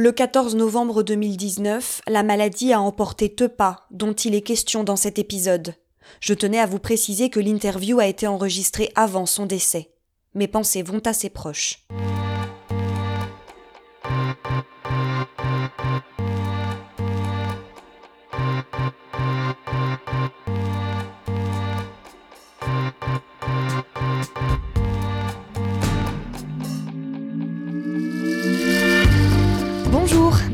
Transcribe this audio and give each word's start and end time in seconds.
Le 0.00 0.12
14 0.12 0.54
novembre 0.54 1.02
2019, 1.02 2.02
la 2.06 2.22
maladie 2.22 2.72
a 2.72 2.80
emporté 2.80 3.34
Tepa, 3.34 3.84
dont 3.90 4.12
il 4.12 4.36
est 4.36 4.42
question 4.42 4.84
dans 4.84 4.94
cet 4.94 5.18
épisode. 5.18 5.74
Je 6.20 6.34
tenais 6.34 6.60
à 6.60 6.66
vous 6.66 6.78
préciser 6.78 7.30
que 7.30 7.40
l'interview 7.40 7.98
a 7.98 8.06
été 8.06 8.28
enregistrée 8.28 8.92
avant 8.94 9.26
son 9.26 9.44
décès. 9.44 9.90
Mes 10.34 10.46
pensées 10.46 10.84
vont 10.84 11.02
à 11.04 11.12
ses 11.12 11.30
proches. 11.30 11.84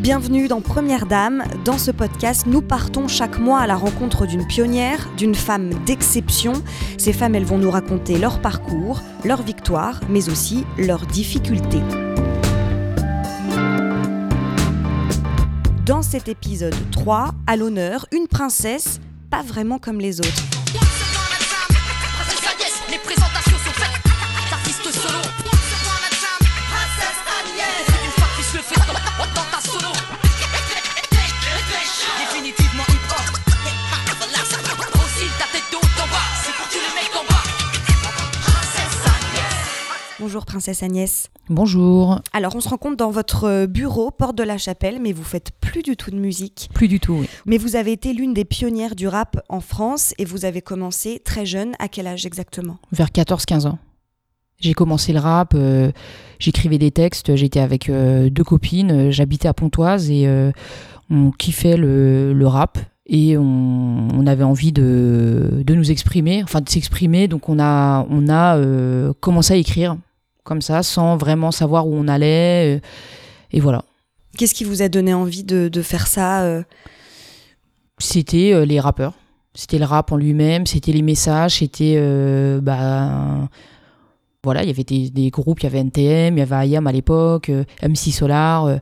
Bienvenue 0.05 0.49
dans 0.49 0.61
Première 0.61 1.07
Dame. 1.07 1.45
Dans 1.65 1.79
ce 1.79 1.91
podcast, 1.91 2.45
nous 2.47 2.61
partons 2.61 3.09
chaque 3.09 3.39
mois 3.39 3.61
à 3.61 3.67
la 3.67 3.75
rencontre 3.75 4.27
d'une 4.27 4.47
pionnière, 4.47 5.09
d'une 5.17 5.35
femme 5.35 5.71
d'exception. 5.87 6.53
Ces 6.99 7.15
femmes, 7.15 7.35
elles 7.35 7.47
vont 7.47 7.57
nous 7.57 7.71
raconter 7.71 8.19
leur 8.19 8.43
parcours, 8.43 9.01
leurs 9.25 9.41
victoires, 9.41 10.03
mais 10.11 10.29
aussi 10.29 10.67
leurs 10.77 11.07
difficultés. 11.07 11.81
Dans 15.87 16.03
cet 16.03 16.29
épisode 16.29 16.77
3, 16.91 17.31
à 17.47 17.57
l'honneur, 17.57 18.05
une 18.13 18.29
princesse, 18.29 19.01
pas 19.31 19.41
vraiment 19.41 19.79
comme 19.79 20.01
les 20.01 20.21
autres. 20.21 20.54
Bonjour 40.35 40.47
princesse 40.47 40.83
Agnès. 40.83 41.31
Bonjour. 41.49 42.21
Alors 42.33 42.57
on 42.57 42.61
se 42.61 42.69
rencontre 42.69 42.97
dans 42.97 43.13
votre 43.13 43.67
bureau, 43.67 44.11
porte 44.11 44.37
de 44.37 44.43
la 44.43 44.59
chapelle, 44.59 44.99
mais 45.01 45.13
vous 45.13 45.23
faites 45.23 45.53
plus 45.61 45.85
du 45.85 45.97
tout 45.97 46.11
de 46.11 46.17
musique. 46.17 46.71
Plus 46.75 46.89
du 46.89 46.99
tout, 46.99 47.13
oui. 47.21 47.29
Mais 47.47 47.57
vous 47.57 47.77
avez 47.77 47.93
été 47.93 48.13
l'une 48.13 48.35
des 48.35 48.45
pionnières 48.45 48.97
du 48.97 49.07
rap 49.07 49.41
en 49.49 49.61
France 49.61 50.13
et 50.19 50.25
vous 50.25 50.45
avez 50.45 50.61
commencé 50.61 51.23
très 51.25 51.47
jeune. 51.47 51.75
À 51.79 51.87
quel 51.87 52.09
âge 52.09 52.27
exactement? 52.27 52.79
Vers 52.91 53.11
14-15 53.11 53.69
ans. 53.69 53.79
J'ai 54.59 54.75
commencé 54.75 55.13
le 55.13 55.21
rap, 55.21 55.53
euh, 55.55 55.93
j'écrivais 56.41 56.79
des 56.79 56.91
textes, 56.91 57.37
j'étais 57.37 57.61
avec 57.61 57.89
euh, 57.89 58.29
deux 58.29 58.43
copines, 58.43 58.91
euh, 58.91 59.11
j'habitais 59.13 59.47
à 59.47 59.55
Pontoise 59.55 60.11
et 60.11 60.27
euh, 60.27 60.51
on 61.11 61.31
kiffait 61.31 61.77
le, 61.77 62.33
le 62.33 62.47
rap 62.49 62.79
et 63.07 63.37
on, 63.37 64.09
on 64.13 64.27
avait 64.27 64.45
envie 64.45 64.73
de, 64.73 65.63
de 65.65 65.75
nous 65.75 65.91
exprimer, 65.91 66.43
enfin 66.43 66.61
de 66.61 66.69
s'exprimer, 66.69 67.29
donc 67.29 67.49
on 67.49 67.61
a, 67.61 68.05
on 68.11 68.29
a 68.29 68.57
euh, 68.57 69.13
commencé 69.21 69.55
à 69.55 69.57
écrire 69.57 69.97
comme 70.45 70.63
ça, 70.63 70.83
sans 70.83 71.17
vraiment 71.17 71.51
savoir 71.51 71.87
où 71.89 71.95
on 71.95 72.07
allait, 72.07 72.77
euh, 72.77 72.81
et 73.51 73.61
voilà. 73.61 73.85
Qu'est-ce 74.37 74.55
qui 74.55 74.65
vous 74.65 74.83
a 74.83 74.89
donné 74.89 75.15
envie 75.15 75.45
de, 75.45 75.69
de 75.69 75.83
faire 75.83 76.07
ça 76.07 76.43
euh? 76.43 76.63
C'était 77.99 78.53
euh, 78.53 78.65
les 78.65 78.81
rappeurs. 78.81 79.15
C'était 79.55 79.79
le 79.79 79.85
rap 79.85 80.11
en 80.11 80.17
lui-même, 80.17 80.67
c'était 80.67 80.93
les 80.93 81.03
messages, 81.03 81.59
c'était. 81.59 81.97
bah, 82.61 83.49
voilà, 84.45 84.63
il 84.63 84.67
y 84.67 84.71
avait 84.71 84.85
des, 84.85 85.11
des 85.11 85.31
groupes, 85.31 85.61
il 85.61 85.65
y 85.65 85.67
avait 85.67 85.79
NTM, 85.79 86.37
il 86.37 86.41
y 86.41 86.43
avait 86.43 86.69
IAM 86.69 86.87
à 86.87 86.93
l'époque, 86.93 87.51
MC 87.83 88.13
Solar. 88.13 88.79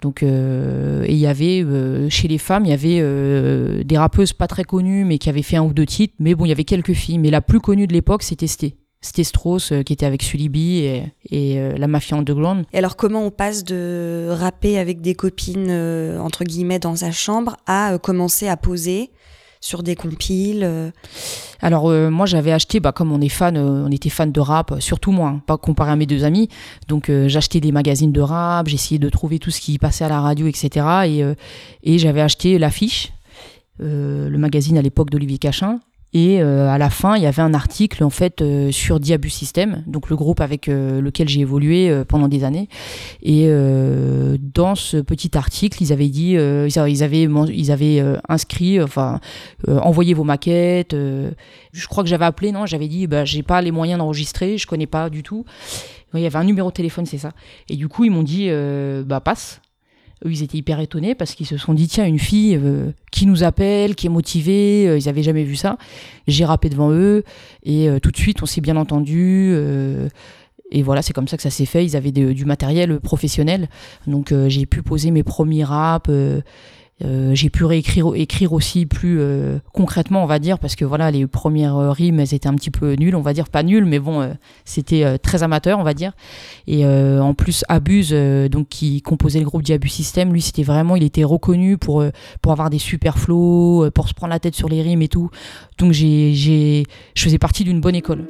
donc, 0.00 0.22
euh, 0.22 1.04
et 1.04 1.12
il 1.12 1.18
y 1.18 1.26
avait, 1.26 1.62
euh, 1.62 2.08
chez 2.08 2.26
les 2.26 2.38
femmes, 2.38 2.64
il 2.64 2.70
y 2.70 2.74
avait 2.74 2.98
euh, 3.00 3.84
des 3.84 3.98
rappeuses 3.98 4.32
pas 4.32 4.46
très 4.46 4.64
connues, 4.64 5.04
mais 5.04 5.18
qui 5.18 5.28
avaient 5.28 5.42
fait 5.42 5.56
un 5.56 5.62
ou 5.62 5.72
deux 5.72 5.86
titres. 5.86 6.14
Mais 6.18 6.34
bon, 6.34 6.46
il 6.46 6.48
y 6.48 6.52
avait 6.52 6.64
quelques 6.64 6.94
filles. 6.94 7.18
Mais 7.18 7.30
la 7.30 7.42
plus 7.42 7.60
connue 7.60 7.86
de 7.86 7.92
l'époque, 7.92 8.22
c'était 8.22 8.46
Sté. 8.46 8.76
Sté 9.04 9.24
Strauss, 9.24 9.72
euh, 9.72 9.82
qui 9.82 9.92
était 9.92 10.06
avec 10.06 10.22
Sulibi 10.22 10.78
et, 10.78 11.02
et 11.30 11.58
euh, 11.58 11.76
la 11.76 11.86
Mafia 11.86 12.16
Underground. 12.16 12.64
Et 12.72 12.78
alors 12.78 12.96
comment 12.96 13.24
on 13.24 13.30
passe 13.30 13.64
de 13.64 14.28
rapper 14.30 14.78
avec 14.78 15.00
des 15.00 15.14
copines, 15.14 15.68
euh, 15.68 16.18
entre 16.18 16.44
guillemets, 16.44 16.78
dans 16.78 16.96
sa 16.96 17.10
chambre, 17.10 17.56
à 17.66 17.98
commencer 17.98 18.48
à 18.48 18.56
poser 18.56 19.10
sur 19.64 19.82
des 19.82 19.96
compiles 19.96 20.92
Alors 21.62 21.88
euh, 21.88 22.10
moi 22.10 22.26
j'avais 22.26 22.52
acheté, 22.52 22.80
bah, 22.80 22.92
comme 22.92 23.12
on 23.12 23.20
est 23.22 23.30
fan, 23.30 23.56
euh, 23.56 23.86
on 23.86 23.90
était 23.90 24.10
fan 24.10 24.30
de 24.30 24.40
rap, 24.40 24.74
surtout 24.78 25.10
moi, 25.10 25.30
hein, 25.30 25.42
pas 25.46 25.56
comparé 25.56 25.90
à 25.90 25.96
mes 25.96 26.04
deux 26.04 26.24
amis. 26.24 26.50
Donc 26.86 27.08
euh, 27.08 27.28
j'achetais 27.28 27.60
des 27.60 27.72
magazines 27.72 28.12
de 28.12 28.20
rap, 28.20 28.68
j'essayais 28.68 28.98
de 28.98 29.08
trouver 29.08 29.38
tout 29.38 29.50
ce 29.50 29.62
qui 29.62 29.78
passait 29.78 30.04
à 30.04 30.08
la 30.08 30.20
radio, 30.20 30.46
etc. 30.46 30.86
Et, 31.06 31.24
et 31.82 31.98
j'avais 31.98 32.20
acheté 32.20 32.58
l'affiche, 32.58 33.12
le 33.78 34.36
magazine 34.36 34.76
à 34.76 34.82
l'époque 34.82 35.08
d'Olivier 35.08 35.38
Cachin. 35.38 35.80
Et 36.14 36.40
euh, 36.40 36.68
à 36.68 36.78
la 36.78 36.90
fin, 36.90 37.16
il 37.16 37.24
y 37.24 37.26
avait 37.26 37.42
un 37.42 37.54
article 37.54 38.04
en 38.04 38.10
fait 38.10 38.40
euh, 38.40 38.70
sur 38.70 39.00
Diabus 39.00 39.30
System, 39.30 39.82
donc 39.88 40.08
le 40.08 40.14
groupe 40.14 40.40
avec 40.40 40.68
euh, 40.68 41.00
lequel 41.00 41.28
j'ai 41.28 41.40
évolué 41.40 41.90
euh, 41.90 42.04
pendant 42.04 42.28
des 42.28 42.44
années. 42.44 42.68
Et 43.20 43.46
euh, 43.48 44.36
dans 44.40 44.76
ce 44.76 44.98
petit 44.98 45.36
article, 45.36 45.82
ils 45.82 45.92
avaient 45.92 46.08
dit, 46.08 46.34
ils 46.34 46.78
avaient, 46.78 46.92
ils 46.92 47.72
avaient, 47.72 48.04
inscrit, 48.28 48.80
enfin, 48.80 49.18
envoyez 49.66 50.14
vos 50.14 50.22
maquettes. 50.22 50.94
je 50.94 51.86
crois 51.88 52.04
que 52.04 52.08
j'avais 52.08 52.24
appelé, 52.24 52.52
non 52.52 52.64
J'avais 52.64 52.86
dit, 52.86 53.08
bah, 53.08 53.24
j'ai 53.24 53.42
pas 53.42 53.60
les 53.60 53.72
moyens 53.72 53.98
d'enregistrer, 53.98 54.56
je 54.56 54.68
connais 54.68 54.86
pas 54.86 55.10
du 55.10 55.24
tout. 55.24 55.44
Il 56.14 56.20
y 56.20 56.26
avait 56.26 56.38
un 56.38 56.44
numéro 56.44 56.68
de 56.68 56.74
téléphone, 56.74 57.06
c'est 57.06 57.18
ça. 57.18 57.32
Et 57.68 57.74
du 57.74 57.88
coup, 57.88 58.04
ils 58.04 58.10
m'ont 58.10 58.22
dit, 58.22 58.48
bah, 59.04 59.20
passe. 59.20 59.60
Ils 60.24 60.42
étaient 60.42 60.58
hyper 60.58 60.80
étonnés 60.80 61.14
parce 61.14 61.34
qu'ils 61.34 61.46
se 61.46 61.56
sont 61.56 61.74
dit, 61.74 61.88
tiens, 61.88 62.06
une 62.06 62.18
fille 62.18 62.58
euh, 62.62 62.90
qui 63.10 63.26
nous 63.26 63.44
appelle, 63.44 63.94
qui 63.94 64.06
est 64.06 64.10
motivée, 64.10 64.86
euh, 64.88 64.98
ils 64.98 65.08
avaient 65.08 65.22
jamais 65.22 65.44
vu 65.44 65.56
ça. 65.56 65.76
J'ai 66.26 66.44
rappé 66.44 66.68
devant 66.68 66.90
eux 66.90 67.24
et 67.62 67.88
euh, 67.88 67.98
tout 67.98 68.10
de 68.10 68.16
suite, 68.16 68.42
on 68.42 68.46
s'est 68.46 68.60
bien 68.60 68.76
entendu. 68.76 69.54
et 70.70 70.82
voilà, 70.82 71.02
c'est 71.02 71.12
comme 71.12 71.28
ça 71.28 71.36
que 71.36 71.42
ça 71.42 71.50
s'est 71.50 71.66
fait. 71.66 71.84
Ils 71.84 71.96
avaient 71.96 72.12
du 72.12 72.44
matériel 72.44 73.00
professionnel. 73.00 73.68
Donc, 74.06 74.32
j'ai 74.48 74.66
pu 74.66 74.82
poser 74.82 75.10
mes 75.10 75.22
premiers 75.22 75.64
raps. 75.64 76.10
Euh, 77.02 77.34
j'ai 77.34 77.50
pu 77.50 77.64
réécrire 77.64 78.14
écrire 78.14 78.52
aussi 78.52 78.86
plus 78.86 79.18
euh, 79.20 79.58
concrètement, 79.72 80.22
on 80.22 80.26
va 80.26 80.38
dire, 80.38 80.58
parce 80.58 80.76
que 80.76 80.84
voilà, 80.84 81.10
les 81.10 81.26
premières 81.26 81.76
euh, 81.76 81.90
rimes, 81.90 82.20
elles 82.20 82.34
étaient 82.34 82.48
un 82.48 82.54
petit 82.54 82.70
peu 82.70 82.94
nulles, 82.94 83.16
on 83.16 83.20
va 83.20 83.32
dire, 83.32 83.48
pas 83.48 83.62
nulles, 83.62 83.84
mais 83.84 83.98
bon, 83.98 84.20
euh, 84.20 84.28
c'était 84.64 85.04
euh, 85.04 85.16
très 85.18 85.42
amateur, 85.42 85.78
on 85.78 85.82
va 85.82 85.94
dire. 85.94 86.12
Et 86.66 86.86
en 86.86 87.34
plus, 87.34 87.64
Abuse, 87.68 88.12
donc 88.12 88.68
qui 88.68 89.02
composait 89.02 89.40
le 89.40 89.44
groupe 89.44 89.62
Diabus 89.62 89.88
System, 89.88 90.32
lui, 90.32 90.40
c'était 90.40 90.62
vraiment, 90.62 90.96
il 90.96 91.02
était 91.02 91.24
reconnu 91.24 91.78
pour 91.78 92.04
pour 92.40 92.52
avoir 92.52 92.70
des 92.70 92.78
super 92.78 93.18
flows, 93.18 93.84
euh, 93.84 93.90
pour 93.90 94.08
se 94.08 94.14
prendre 94.14 94.32
la 94.32 94.38
tête 94.40 94.54
sur 94.54 94.68
les 94.68 94.82
rimes 94.82 95.02
et 95.02 95.08
tout. 95.08 95.30
Donc 95.78 95.92
j'ai 95.92 96.32
j'ai 96.34 96.84
je 97.14 97.22
faisais 97.22 97.38
partie 97.38 97.64
d'une 97.64 97.80
bonne 97.80 97.94
école. 97.94 98.26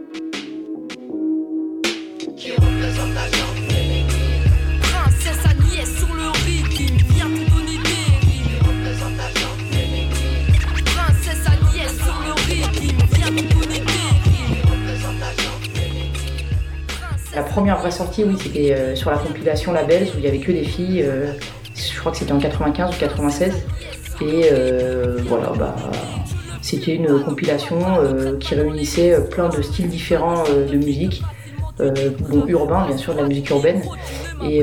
La 17.34 17.42
première 17.42 17.78
vraie 17.80 17.90
sortie, 17.90 18.22
oui, 18.22 18.36
c'était 18.40 18.72
euh, 18.74 18.94
sur 18.94 19.10
la 19.10 19.18
compilation 19.18 19.72
Labels 19.72 20.08
où 20.14 20.18
il 20.18 20.24
y 20.24 20.28
avait 20.28 20.38
que 20.38 20.52
des 20.52 20.62
filles. 20.64 21.02
euh, 21.02 21.32
je 21.74 21.98
crois 21.98 22.12
que 22.12 22.18
c'était 22.18 22.32
en 22.32 22.38
95 22.38 22.94
ou 22.94 22.98
96. 23.00 23.52
Et 24.20 24.42
euh, 24.52 25.16
voilà, 25.26 25.52
bah, 25.58 25.74
c'était 26.62 26.94
une 26.94 27.24
compilation 27.24 27.78
qui 28.38 28.54
réunissait 28.54 29.18
plein 29.28 29.48
de 29.48 29.60
styles 29.60 29.88
différents 29.88 30.44
de 30.44 30.76
musique. 30.76 31.22
Bon, 31.78 32.46
urbain, 32.46 32.86
bien 32.86 32.96
sûr, 32.96 33.14
de 33.14 33.20
la 33.20 33.26
musique 33.26 33.50
urbaine. 33.50 33.82
Et 34.42 34.62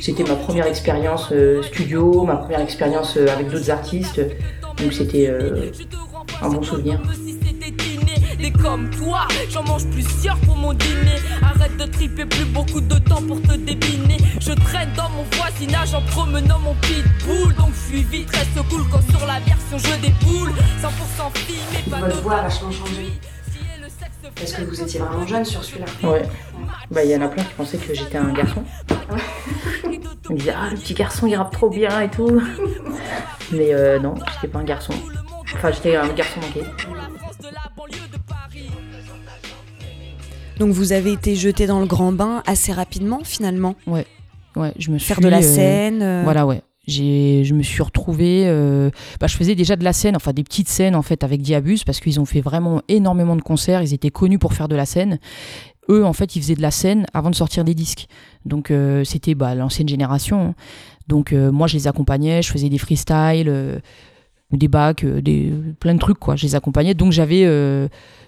c'était 0.00 0.24
ma 0.24 0.36
première 0.36 0.66
expérience 0.66 1.32
studio, 1.60 2.24
ma 2.24 2.36
première 2.36 2.60
expérience 2.60 3.18
avec 3.18 3.50
d'autres 3.50 3.70
artistes. 3.70 4.22
Donc 4.82 4.94
c'était 4.94 5.30
un 6.40 6.48
bon 6.48 6.62
souvenir. 6.62 6.98
Des 8.42 8.50
comme 8.50 8.90
toi, 8.90 9.28
j'en 9.50 9.62
mange 9.62 9.86
plusieurs 9.86 10.36
pour 10.38 10.56
mon 10.56 10.72
dîner. 10.72 11.14
Arrête 11.42 11.76
de 11.76 11.84
triper, 11.84 12.26
plus 12.26 12.44
beaucoup 12.44 12.80
de 12.80 12.98
temps 12.98 13.22
pour 13.22 13.40
te 13.40 13.52
débiner. 13.54 14.16
Je 14.40 14.52
traîne 14.52 14.92
dans 14.96 15.08
mon 15.10 15.22
voisinage 15.36 15.94
en 15.94 16.02
promenant 16.02 16.58
mon 16.58 16.74
pitbull. 16.74 17.54
Donc 17.54 17.68
je 17.72 17.92
suis 17.92 18.02
vite, 18.02 18.28
reste 18.30 18.68
cool 18.68 18.82
quand 18.90 19.16
sur 19.16 19.24
la 19.28 19.38
version 19.38 19.78
je 19.78 20.00
déboule. 20.00 20.50
100% 20.50 21.38
fille, 21.38 21.56
mais 21.72 21.88
pas 21.88 22.00
Votre 22.00 22.16
de 22.16 22.20
voix 22.20 22.34
a 22.34 22.42
vachement 22.42 22.72
changé. 22.72 23.12
Parce 24.34 24.52
que 24.54 24.62
vous 24.62 24.82
étiez 24.82 24.98
vraiment 24.98 25.24
jeune 25.24 25.44
sur 25.44 25.62
celui-là. 25.62 25.86
Ouais. 26.02 26.22
Bah, 26.90 27.04
il 27.04 27.10
y 27.10 27.16
en 27.16 27.20
a 27.22 27.28
plein 27.28 27.44
qui 27.44 27.54
pensaient 27.54 27.78
que 27.78 27.94
j'étais 27.94 28.18
un 28.18 28.32
garçon. 28.32 28.64
Ils 29.84 30.34
me 30.34 30.36
disaient, 30.36 30.54
ah, 30.56 30.68
le 30.68 30.76
petit 30.76 30.94
garçon, 30.94 31.28
il 31.28 31.36
rappe 31.36 31.52
trop 31.52 31.70
bien 31.70 32.00
et 32.00 32.10
tout. 32.10 32.40
Mais 33.52 33.72
euh, 33.72 34.00
non, 34.00 34.14
j'étais 34.34 34.48
pas 34.48 34.58
un 34.58 34.64
garçon. 34.64 34.94
Enfin, 35.54 35.70
j'étais 35.70 35.94
un 35.94 36.08
garçon 36.08 36.40
manqué. 36.40 36.62
Donc 40.58 40.70
vous 40.72 40.92
avez 40.92 41.12
été 41.12 41.34
jeté 41.34 41.66
dans 41.66 41.80
le 41.80 41.86
grand 41.86 42.12
bain 42.12 42.42
assez 42.46 42.72
rapidement 42.72 43.20
finalement. 43.24 43.74
Ouais. 43.86 44.06
Ouais, 44.54 44.72
je 44.78 44.90
me 44.90 44.98
Faire 44.98 45.16
suis, 45.16 45.24
de 45.24 45.28
la 45.30 45.38
euh, 45.38 45.42
scène. 45.42 46.02
euh, 46.02 46.20
Voilà, 46.24 46.46
ouais. 46.46 46.60
J'ai, 46.86 47.42
je 47.44 47.54
me 47.54 47.62
suis 47.62 47.82
retrouvée. 47.82 48.44
euh, 48.46 48.90
bah, 49.18 49.26
je 49.26 49.36
faisais 49.36 49.54
déjà 49.54 49.76
de 49.76 49.84
la 49.84 49.92
scène, 49.94 50.14
enfin 50.14 50.32
des 50.32 50.42
petites 50.44 50.68
scènes 50.68 50.94
en 50.94 51.02
fait 51.02 51.24
avec 51.24 51.40
Diabus 51.40 51.78
parce 51.86 52.00
qu'ils 52.00 52.20
ont 52.20 52.24
fait 52.26 52.40
vraiment 52.42 52.82
énormément 52.88 53.34
de 53.36 53.40
concerts. 53.42 53.82
Ils 53.82 53.94
étaient 53.94 54.10
connus 54.10 54.38
pour 54.38 54.52
faire 54.52 54.68
de 54.68 54.76
la 54.76 54.84
scène. 54.84 55.18
Eux, 55.88 56.04
en 56.04 56.12
fait, 56.12 56.36
ils 56.36 56.42
faisaient 56.42 56.54
de 56.54 56.62
la 56.62 56.70
scène 56.70 57.06
avant 57.14 57.30
de 57.30 57.34
sortir 57.34 57.64
des 57.64 57.74
disques. 57.74 58.06
Donc 58.44 58.72
c'était 59.04 59.34
bah, 59.34 59.54
l'ancienne 59.54 59.88
génération. 59.88 60.48
hein. 60.48 60.54
Donc 61.08 61.32
moi, 61.32 61.66
je 61.66 61.74
les 61.76 61.88
accompagnais, 61.88 62.42
je 62.42 62.52
faisais 62.52 62.68
des 62.68 62.78
freestyles, 62.78 63.80
des 64.52 64.68
bacs, 64.68 65.04
des 65.06 65.52
plein 65.80 65.94
de 65.94 65.98
trucs 65.98 66.18
quoi. 66.18 66.36
Je 66.36 66.44
les 66.46 66.54
accompagnais. 66.54 66.94
Donc 66.94 67.12
j'avais 67.12 67.44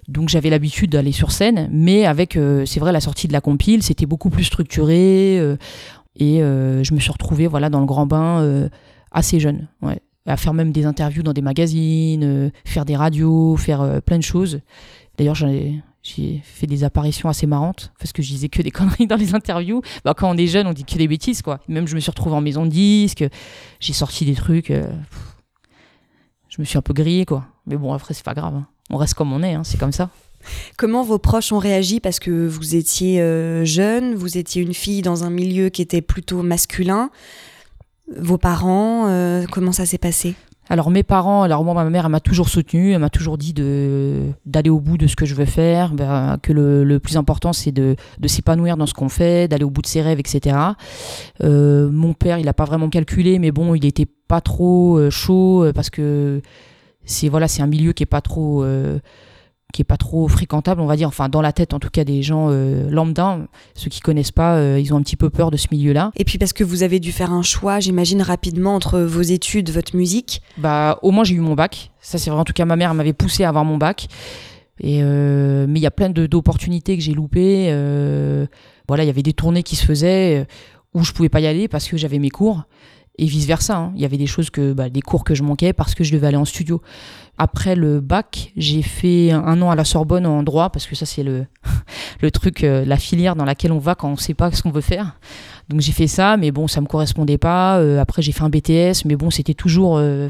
donc 0.09 0.29
j'avais 0.29 0.51
l'habitude 0.51 0.91
d'aller 0.91 1.13
sur 1.13 1.33
scène, 1.33 1.69
mais 1.73 2.05
avec 2.07 2.37
euh, 2.37 2.65
c'est 2.67 2.81
vrai 2.81 2.93
la 2.93 3.01
sortie 3.01 3.27
de 3.29 3.33
la 3.33 3.41
compile, 3.41 3.83
c'était 3.83 4.07
beaucoup 4.07 4.31
plus 4.31 4.45
structuré. 4.45 5.39
euh, 5.39 5.57
et 6.17 6.43
euh, 6.43 6.85
je 6.85 6.95
me 6.95 7.01
suis 7.01 7.11
retrouvée 7.11 7.47
voilà, 7.47 7.71
dans 7.71 7.81
le 7.81 7.87
grand 7.87 8.07
bain 8.07 8.69
assez 9.11 9.41
jeune. 9.41 9.69
Ouais. 9.83 10.01
À 10.27 10.37
faire 10.37 10.55
même 10.55 10.73
des 10.73 10.87
interviews 10.87 11.23
dans 11.23 11.33
des 11.33 11.43
magazines, 11.43 12.51
faire 12.65 12.85
des 12.85 12.97
radios, 12.97 13.57
faire 13.57 14.01
plein 14.03 14.19
de 14.19 14.23
choses. 14.23 14.61
D'ailleurs, 15.19 15.35
j'ai 15.35 16.41
fait 16.45 16.67
des 16.67 16.85
apparitions 16.85 17.29
assez 17.29 17.47
marrantes 17.47 17.93
parce 17.99 18.13
que 18.13 18.23
je 18.23 18.29
disais 18.29 18.49
que 18.49 18.63
des 18.63 18.71
conneries 18.73 19.07
dans 19.07 19.17
les 19.17 19.35
interviews. 19.35 19.83
Bah, 20.05 20.15
quand 20.17 20.31
on 20.31 20.37
est 20.37 20.47
jeune, 20.47 20.67
on 20.69 20.73
dit 20.73 20.85
que 20.85 20.97
des 20.97 21.09
bêtises. 21.09 21.43
quoi. 21.43 21.59
Même 21.69 21.89
je 21.89 21.95
me 21.97 22.01
suis 22.01 22.11
retrouvée 22.11 22.37
en 22.37 22.41
maison 22.41 22.65
de 22.65 22.71
disque, 22.71 23.25
j'ai 23.81 23.93
sorti 23.93 24.25
des 24.25 24.35
trucs. 24.35 24.73
je 26.49 26.61
me 26.61 26.65
suis 26.65 26.79
un 26.79 26.83
peu 26.83 26.95
grillée, 26.95 27.25
quoi. 27.27 27.47
Mais 27.67 27.77
bon, 27.77 27.93
après, 27.93 28.15
c'est 28.15 28.25
pas 28.25 28.35
grave. 28.35 28.55
hein. 28.55 28.67
On 28.91 28.97
reste 28.97 29.15
comme 29.15 29.33
on 29.33 29.43
est, 29.43 29.55
hein, 29.55 29.63
c'est 29.65 29.79
comme 29.79 29.93
ça. 29.93 30.11
Comment 30.77 31.03
vos 31.03 31.19
proches 31.19 31.53
ont 31.53 31.59
réagi 31.59 32.01
parce 32.01 32.19
que 32.19 32.47
vous 32.47 32.77
étiez 32.77 33.21
euh, 33.21 33.65
jeune, 33.65 34.15
vous 34.15 34.39
étiez 34.39 34.63
une 34.63 34.75
fille 34.75 35.03
dans 35.03 35.25
un 35.25 35.31
milieu 35.31 35.69
qui 35.69 35.83
était 35.83 36.03
plutôt 36.03 36.43
masculin? 36.43 37.11
Vos 38.17 38.39
parents, 38.39 39.07
euh, 39.09 39.47
comment 39.51 39.73
ça 39.73 39.87
s'est 39.87 39.99
passé? 39.99 40.35
Alors 40.71 40.91
mes 40.91 41.03
parents, 41.03 41.43
alors 41.43 41.63
moi 41.63 41.75
ma 41.75 41.85
mère 41.91 42.07
elle 42.07 42.11
m'a 42.11 42.21
toujours 42.21 42.49
soutenue, 42.49 42.93
elle 42.93 42.99
m'a 42.99 43.11
toujours 43.11 43.37
dit 43.37 43.53
de 43.53 44.23
d'aller 44.47 44.71
au 44.71 44.81
bout 44.81 44.97
de 44.97 45.07
ce 45.07 45.15
que 45.15 45.27
je 45.27 45.35
veux 45.35 45.45
faire, 45.45 45.93
ben, 45.93 46.39
que 46.43 46.55
le, 46.55 46.85
le 46.85 47.01
plus 47.01 47.19
important 47.19 47.53
c'est 47.53 47.71
de, 47.71 47.97
de 48.19 48.29
s'épanouir 48.29 48.79
dans 48.79 48.87
ce 48.87 48.95
qu'on 48.95 49.11
fait, 49.11 49.47
d'aller 49.47 49.65
au 49.65 49.71
bout 49.71 49.83
de 49.83 49.87
ses 49.87 50.01
rêves, 50.01 50.21
etc. 50.21 50.57
Euh, 51.43 51.91
mon 51.91 52.15
père 52.15 52.39
il 52.39 52.49
a 52.49 52.55
pas 52.55 52.65
vraiment 52.65 52.89
calculé, 52.89 53.39
mais 53.39 53.51
bon 53.51 53.75
il 53.75 53.85
était 53.85 54.07
pas 54.07 54.41
trop 54.41 55.11
chaud 55.11 55.67
parce 55.75 55.91
que 55.91 56.41
c'est 57.05 57.29
voilà 57.29 57.49
c'est 57.49 57.63
un 57.63 57.67
milieu 57.67 57.93
qui 57.93 58.03
est 58.03 58.07
pas 58.07 58.21
trop 58.21 58.63
euh, 58.65 58.99
qui 59.75 59.83
est 59.83 59.85
pas 59.85 59.97
trop 59.97 60.29
fréquentable, 60.29 60.81
on 60.81 60.87
va 60.87 60.97
dire, 60.97 61.09
enfin 61.09 61.29
dans 61.29 61.43
la 61.43 61.53
tête 61.53 61.75
en 61.75 61.81
tout 61.81 61.91
cas 61.91 62.05
des 62.05 62.23
gens 62.23 62.47
euh, 62.49 62.89
lambda, 62.89 63.41
ceux 63.75 63.91
qui 63.91 64.01
connaissent 64.01 64.31
pas, 64.31 64.57
euh, 64.57 64.79
ils 64.81 64.95
ont 64.95 64.97
un 64.97 65.03
petit 65.03 65.17
peu 65.17 65.31
peur 65.31 65.51
de 65.51 65.57
ce 65.57 65.67
milieu-là. 65.73 66.13
Et 66.17 66.25
puis 66.25 66.39
parce 66.39 66.53
que 66.53 66.63
vous 66.63 66.85
avez 66.85 67.01
dû 67.01 67.11
faire 67.11 67.33
un 67.33 67.43
choix, 67.43 67.81
j'imagine, 67.81 68.23
rapidement 68.23 68.77
entre 68.77 69.01
vos 69.01 69.21
études, 69.21 69.71
votre 69.71 69.97
musique. 69.97 70.43
Bah, 70.59 70.99
au 71.03 71.11
moins 71.11 71.25
j'ai 71.25 71.35
eu 71.35 71.41
mon 71.41 71.55
bac. 71.55 71.91
Ça, 72.01 72.19
c'est 72.19 72.31
vrai. 72.31 72.39
En 72.39 72.45
tout 72.45 72.53
cas, 72.53 72.65
ma 72.65 72.77
mère 72.77 72.95
m'avait 72.95 73.13
poussé 73.13 73.45
à 73.45 73.49
avoir 73.49 73.65
mon 73.65 73.77
bac. 73.77 74.07
Et 74.79 75.01
euh, 75.03 75.67
mais 75.69 75.81
il 75.81 75.83
y 75.83 75.87
a 75.87 75.91
plein 75.91 76.11
d'opportunités 76.11 76.97
que 76.97 77.03
j'ai 77.03 77.15
loupées. 77.15 77.67
voilà, 78.87 79.03
il 79.03 79.07
y 79.07 79.11
avait 79.11 79.23
des 79.23 79.33
tournées 79.33 79.65
qui 79.65 79.75
se 79.75 79.85
faisaient 79.85 80.47
où 80.95 81.03
je 81.03 81.13
pouvais 81.13 81.29
pas 81.29 81.41
y 81.41 81.47
aller 81.49 81.67
parce 81.67 81.89
que 81.89 81.97
j'avais 81.97 82.21
mes 82.21 82.31
cours 82.31 82.63
et 83.19 83.27
vice 83.27 83.47
versa. 83.47 83.91
Il 83.95 84.03
y 84.03 84.05
avait 84.05 84.17
des 84.17 84.27
choses 84.27 84.51
que, 84.51 84.73
bah, 84.73 84.89
des 84.89 85.01
cours 85.01 85.25
que 85.25 85.35
je 85.35 85.43
manquais 85.43 85.73
parce 85.73 85.95
que 85.95 86.05
je 86.05 86.13
devais 86.13 86.27
aller 86.27 86.37
en 86.37 86.45
studio. 86.45 86.83
Après 87.39 87.75
le 87.75 88.01
bac, 88.01 88.53
j'ai 88.57 88.83
fait 88.83 89.33
un 89.33 89.61
an 89.61 89.71
à 89.71 89.75
la 89.75 89.85
Sorbonne 89.85 90.27
en 90.27 90.43
droit 90.43 90.71
parce 90.71 90.87
que 90.87 90.95
ça 90.95 91.05
c'est 91.05 91.25
le 91.25 91.47
le 92.21 92.31
truc, 92.31 92.63
euh, 92.63 92.85
la 92.85 92.97
filière 92.97 93.35
dans 93.35 93.45
laquelle 93.45 93.73
on 93.73 93.79
va 93.79 93.95
quand 93.95 94.09
on 94.09 94.17
sait 94.17 94.35
pas 94.35 94.53
ce 94.53 94.63
qu'on 94.63 94.71
veut 94.71 94.81
faire. 94.81 95.19
Donc 95.69 95.81
j'ai 95.81 95.93
fait 95.93 96.07
ça, 96.07 96.37
mais 96.37 96.53
bon, 96.53 96.69
ça 96.69 96.81
me 96.81 96.87
correspondait 96.87 97.39
pas. 97.39 97.79
Euh, 97.79 98.01
après 98.01 98.23
j'ai 98.23 98.33
fait 98.33 98.43
un 98.43 98.51
BTS, 98.51 99.05
mais 99.05 99.17
bon, 99.17 99.31
c'était 99.31 99.55
toujours 99.55 99.97
euh, 99.97 100.29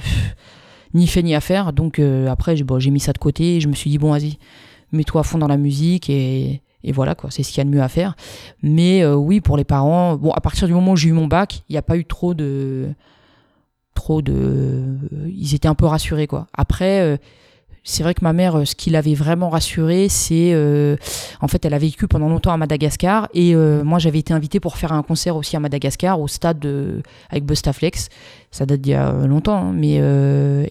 ni 0.94 1.06
fait 1.06 1.22
ni 1.22 1.34
à 1.34 1.40
faire. 1.40 1.72
Donc 1.72 1.98
euh, 1.98 2.28
après, 2.28 2.56
j'ai 2.56 2.90
mis 2.90 3.00
ça 3.00 3.12
de 3.12 3.18
côté 3.18 3.56
et 3.56 3.60
je 3.60 3.68
me 3.68 3.74
suis 3.74 3.90
dit, 3.90 3.98
bon, 3.98 4.12
vas-y, 4.12 4.38
mets-toi 4.92 5.20
à 5.20 5.24
fond 5.24 5.38
dans 5.38 5.48
la 5.48 5.56
musique 5.56 6.08
et, 6.08 6.62
et 6.84 6.92
voilà, 6.92 7.14
quoi, 7.14 7.30
c'est 7.30 7.42
ce 7.42 7.48
qu'il 7.48 7.58
y 7.58 7.60
a 7.62 7.64
de 7.64 7.70
mieux 7.70 7.82
à 7.82 7.88
faire. 7.88 8.14
Mais 8.62 9.02
euh, 9.02 9.14
oui, 9.14 9.40
pour 9.40 9.56
les 9.56 9.64
parents, 9.64 10.16
bon, 10.16 10.30
à 10.32 10.40
partir 10.40 10.68
du 10.68 10.74
moment 10.74 10.92
où 10.92 10.96
j'ai 10.96 11.08
eu 11.08 11.12
mon 11.12 11.26
bac, 11.26 11.62
il 11.68 11.72
n'y 11.72 11.78
a 11.78 11.82
pas 11.82 11.96
eu 11.96 12.04
trop 12.04 12.34
de. 12.34 12.88
Trop 13.94 14.22
de. 14.22 14.84
Ils 15.28 15.54
étaient 15.54 15.68
un 15.68 15.74
peu 15.74 15.86
rassurés, 15.86 16.26
quoi. 16.26 16.46
Après. 16.52 17.00
euh, 17.00 17.16
c'est 17.86 18.02
vrai 18.02 18.14
que 18.14 18.24
ma 18.24 18.32
mère, 18.32 18.56
euh, 18.56 18.64
ce 18.64 18.74
qui 18.74 18.88
l'avait 18.88 19.12
vraiment 19.12 19.50
rassurée, 19.50 20.08
c'est 20.08 20.54
en 21.42 21.48
fait, 21.48 21.66
elle 21.66 21.74
a 21.74 21.78
vécu 21.78 22.08
pendant 22.08 22.30
longtemps 22.30 22.52
à 22.52 22.56
Madagascar 22.56 23.28
et 23.34 23.54
moi, 23.54 23.98
j'avais 23.98 24.20
été 24.20 24.32
invitée 24.32 24.58
pour 24.58 24.78
faire 24.78 24.92
un 24.92 25.02
concert 25.02 25.36
aussi 25.36 25.54
à 25.54 25.60
Madagascar 25.60 26.18
au 26.18 26.26
stade 26.26 26.58
de, 26.58 27.02
avec 27.28 27.44
Bustaflex. 27.44 28.08
Ça 28.50 28.64
date 28.64 28.80
d'il 28.80 28.92
y 28.92 28.94
a 28.94 29.12
longtemps, 29.26 29.68
hein, 29.68 29.74
mais 29.74 29.96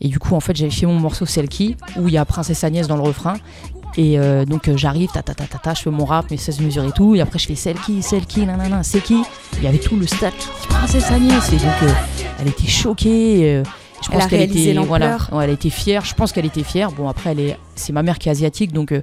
et 0.01 0.07
du 0.07 0.17
coup, 0.17 0.33
en 0.33 0.39
fait, 0.39 0.55
j'avais 0.55 0.71
fait 0.71 0.87
mon 0.87 0.99
morceau 0.99 1.27
Selkie 1.27 1.75
où 1.97 2.07
il 2.07 2.15
y 2.15 2.17
a 2.17 2.25
Princesse 2.25 2.63
Agnès 2.63 2.87
dans 2.87 2.97
le 2.97 3.03
refrain. 3.03 3.35
Et 3.97 4.17
euh, 4.17 4.45
donc 4.45 4.67
euh, 4.67 4.77
j'arrive, 4.77 5.09
ta 5.11 5.21
ta 5.21 5.33
ta 5.33 5.45
ta 5.45 5.59
ta, 5.59 5.73
je 5.73 5.81
fais 5.81 5.91
mon 5.91 6.05
rap, 6.05 6.31
mes 6.31 6.37
16 6.37 6.61
mesures 6.61 6.83
et 6.83 6.91
tout, 6.91 7.15
et 7.15 7.21
après 7.21 7.39
je 7.39 7.47
fais 7.47 7.55
Selkie, 7.55 8.01
Selkie, 8.01 8.45
nanana, 8.45 8.83
c'est 8.83 9.01
qui? 9.01 9.21
Il 9.57 9.63
y 9.63 9.67
avait 9.67 9.77
tout 9.77 9.95
le 9.95 10.07
stade, 10.07 10.33
qui 10.61 10.67
Princesse 10.67 11.11
Agnès, 11.11 11.47
et 11.53 11.57
donc 11.57 11.83
euh, 11.83 11.89
elle 12.39 12.47
était 12.47 12.67
choquée. 12.67 13.55
euh, 13.55 13.63
je 14.11 14.17
a 14.17 14.27
qu'elle 14.27 14.41
était, 14.41 14.73
voilà, 14.73 15.17
ouais, 15.31 15.45
elle 15.45 15.51
était 15.51 15.69
fière. 15.69 16.03
Je 16.03 16.13
pense 16.13 16.31
qu'elle 16.31 16.45
était 16.45 16.63
fière. 16.63 16.91
Bon 16.91 17.07
après, 17.07 17.31
elle 17.31 17.39
est, 17.39 17.57
c'est 17.75 17.93
ma 17.93 18.03
mère 18.03 18.19
qui 18.19 18.29
est 18.29 18.31
asiatique, 18.31 18.73
donc 18.73 18.91
euh, 18.91 19.01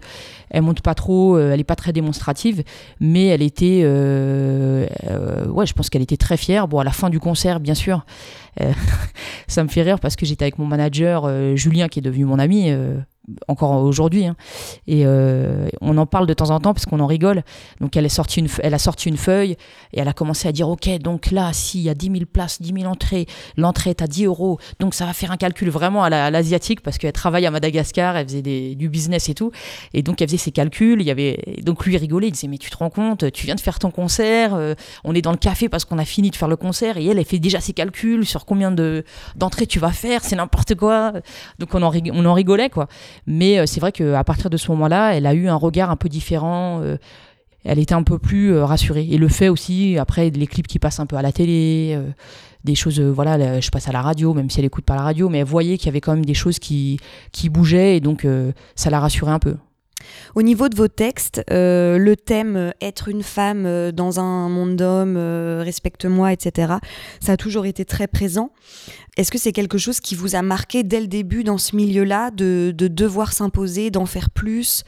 elle 0.51 0.63
monte 0.63 0.83
pas 0.83 0.95
trop, 0.95 1.37
euh, 1.37 1.53
elle 1.53 1.61
est 1.61 1.65
pas 1.65 1.77
très 1.77 1.93
démonstrative, 1.93 2.63
mais 3.01 3.27
elle 3.27 3.43
était, 3.43 3.81
euh, 3.85 4.87
ouais, 5.49 5.67
je 5.67 5.73
pense 5.73 5.91
qu'elle 5.91 6.03
était 6.03 6.17
très 6.17 6.37
fière. 6.37 6.69
Bon 6.69 6.79
à 6.79 6.85
la 6.85 6.93
fin 6.93 7.11
du 7.11 7.21
concert, 7.21 7.61
bien 7.61 7.75
sûr, 7.75 8.05
ça 9.49 9.63
me 9.63 9.69
fait 9.69 9.83
rire 9.83 10.01
parce 10.01 10.17
que 10.17 10.27
j'étais 10.27 10.45
avec 10.45 10.59
mon 10.59 10.67
manager 10.67 11.57
Julien 11.57 11.89
qui 11.89 12.01
est 12.01 12.03
devenu 12.03 12.25
mon 12.25 12.39
ami. 12.39 12.71
Encore 13.49 13.82
aujourd'hui 13.82 14.27
hein. 14.27 14.37
et 14.87 15.03
euh, 15.06 15.69
on 15.81 15.97
en 15.99 16.06
parle 16.06 16.27
de 16.27 16.35
temps 16.35 16.50
en 16.50 16.61
temps 16.61 16.75
parce 16.75 16.87
qu'on 16.87 17.00
en 17.00 17.06
rigole. 17.06 17.43
Donc 17.81 17.97
elle, 17.97 18.06
est 18.06 18.09
sortie 18.09 18.41
une, 18.41 18.49
elle 18.62 18.75
a 18.75 18.79
sorti 18.79 19.09
une 19.09 19.17
feuille 19.17 19.53
et 19.93 20.00
elle 20.00 20.09
a 20.09 20.12
commencé 20.12 20.49
à 20.49 20.53
dire 20.53 20.69
ok 20.69 20.88
donc 20.99 21.31
là 21.31 21.53
s'il 21.53 21.81
y 21.82 21.88
a 21.88 21.94
10 21.94 22.06
000 22.12 22.19
places 22.32 22.61
10 22.62 22.81
000 22.81 22.91
entrées 22.91 23.27
l'entrée 23.56 23.91
est 23.91 24.03
à 24.03 24.06
10 24.06 24.27
euros. 24.27 24.59
Donc 24.79 24.94
ça 24.94 25.06
va 25.06 25.12
faire 25.12 25.31
un 25.32 25.37
calcul 25.37 25.71
vraiment 25.71 26.03
à 26.05 26.11
la- 26.11 26.27
à 26.27 26.31
l'asiatique 26.31 26.81
parce 26.82 26.99
qu'elle 26.99 27.12
travaille 27.12 27.47
à 27.47 27.50
Madagascar 27.50 28.17
elle 28.17 28.27
faisait 28.27 28.43
du 28.75 28.88
business 28.88 29.29
et 29.29 29.35
tout. 29.35 29.50
Et 29.94 30.03
donc 30.03 30.21
elle 30.21 30.29
faisait 30.29 30.37
ses 30.38 30.53
calculs. 30.53 31.00
Il 31.00 31.06
y 31.06 31.11
avait 31.11 31.38
donc 31.62 31.85
lui 31.87 31.97
rigolait. 31.97 32.29
Il 32.29 32.33
disait 32.33 32.49
mais 32.49 32.59
tu 32.59 32.71
te 32.71 32.76
rends 32.76 32.91
compte 32.91 33.31
tu 33.33 33.47
viens 33.47 33.55
de 33.55 33.61
faire 33.61 33.79
ton 33.79 33.91
concert 33.91 34.55
euh, 34.55 34.75
on 35.05 35.15
est 35.15 35.23
dans 35.23 35.31
le 35.33 35.37
café 35.37 35.69
parce 35.69 35.85
qu'on 35.85 35.99
a 35.99 36.05
fini 36.05 36.31
de 36.31 36.37
faire 36.37 36.49
le 36.49 36.56
concert 36.56 36.97
et 36.97 37.06
elle 37.06 37.19
elle 37.19 37.25
fait 37.25 37.38
déjà 37.38 37.61
ses 37.61 37.73
calculs 37.73 38.25
sur 38.26 38.44
combien 38.47 38.71
de 38.71 39.05
d'entrées 39.37 39.66
tu 39.66 39.78
vas 39.78 39.93
faire 39.93 40.25
c'est 40.25 40.37
n'importe 40.37 40.75
quoi. 40.75 41.12
Donc 41.59 41.75
on 41.75 41.83
en, 41.83 41.93
on 42.12 42.25
en 42.25 42.33
rigolait 42.35 42.71
quoi 42.71 42.88
mais 43.27 43.59
euh, 43.59 43.67
c'est 43.67 43.81
vrai 43.81 43.93
qu'à 43.93 44.25
partir 44.25 44.50
de 44.50 44.57
ce 44.57 44.71
moment-là 44.73 45.15
elle 45.15 45.27
a 45.27 45.35
eu 45.35 45.49
un 45.49 45.57
regard 45.57 45.91
un 45.91 45.97
peu 45.97 46.09
différent 46.09 46.81
euh, 46.83 46.97
elle 47.65 47.79
était 47.79 47.95
un 47.95 48.03
peu 48.03 48.19
plus 48.19 48.55
euh, 48.55 48.65
rassurée. 48.65 49.07
Et 49.11 49.19
le 49.19 49.29
fait 49.29 49.49
aussi 49.49 49.99
après 49.99 50.31
les 50.31 50.47
clips 50.47 50.67
qui 50.67 50.79
passent 50.79 51.00
un 51.00 51.07
peu 51.07 51.17
à 51.17 51.23
la 51.23 51.33
télé 51.33 51.99
des 52.65 52.75
choses 52.75 53.00
voilà 53.00 53.39
là, 53.39 53.61
je 53.61 53.71
passe 53.71 53.89
à 53.89 53.93
la 53.93 54.03
radio 54.03 54.35
même 54.35 54.50
si 54.50 54.59
elle 54.59 54.67
écoute 54.67 54.85
pas 54.85 54.95
la 54.95 55.03
radio 55.03 55.29
mais 55.29 55.39
elle 55.39 55.47
voyait 55.47 55.79
qu'il 55.79 55.87
y 55.87 55.89
avait 55.89 56.00
quand 56.00 56.15
même 56.15 56.25
des 56.25 56.35
choses 56.35 56.59
qui 56.59 56.99
qui 57.33 57.49
bougeaient 57.49 57.97
et 57.97 58.00
donc 58.00 58.27
ça 58.75 58.91
la 58.91 59.00
rassurait 59.00 59.33
un 59.33 59.39
peu 59.39 59.57
Au 60.35 60.42
niveau 60.42 60.69
de 60.69 60.76
vos 60.76 60.88
textes, 60.88 61.42
euh, 61.50 61.99
le 61.99 62.16
thème 62.16 62.57
euh, 62.57 62.71
être 62.80 63.09
une 63.09 63.23
femme 63.23 63.66
euh, 63.66 63.92
dans 63.92 64.21
un 64.21 64.49
monde 64.49 64.76
d'hommes, 64.76 65.16
respecte-moi, 65.16 66.33
etc., 66.33 66.75
ça 67.21 67.33
a 67.33 67.37
toujours 67.37 67.66
été 67.66 67.85
très 67.85 68.07
présent. 68.07 68.50
Est-ce 69.16 69.30
que 69.30 69.38
c'est 69.38 69.52
quelque 69.52 69.78
chose 69.78 70.00
qui 70.00 70.14
vous 70.14 70.37
a 70.37 70.42
marqué 70.42 70.83
dès 70.83 71.00
le 71.00 71.07
début 71.07 71.45
dans 71.45 71.59
ce 71.59 71.76
milieu-là, 71.76 72.30
de, 72.30 72.73
de 72.76 72.88
devoir 72.88 73.33
s'imposer, 73.33 73.90
d'en 73.90 74.07
faire 74.07 74.30
plus, 74.30 74.85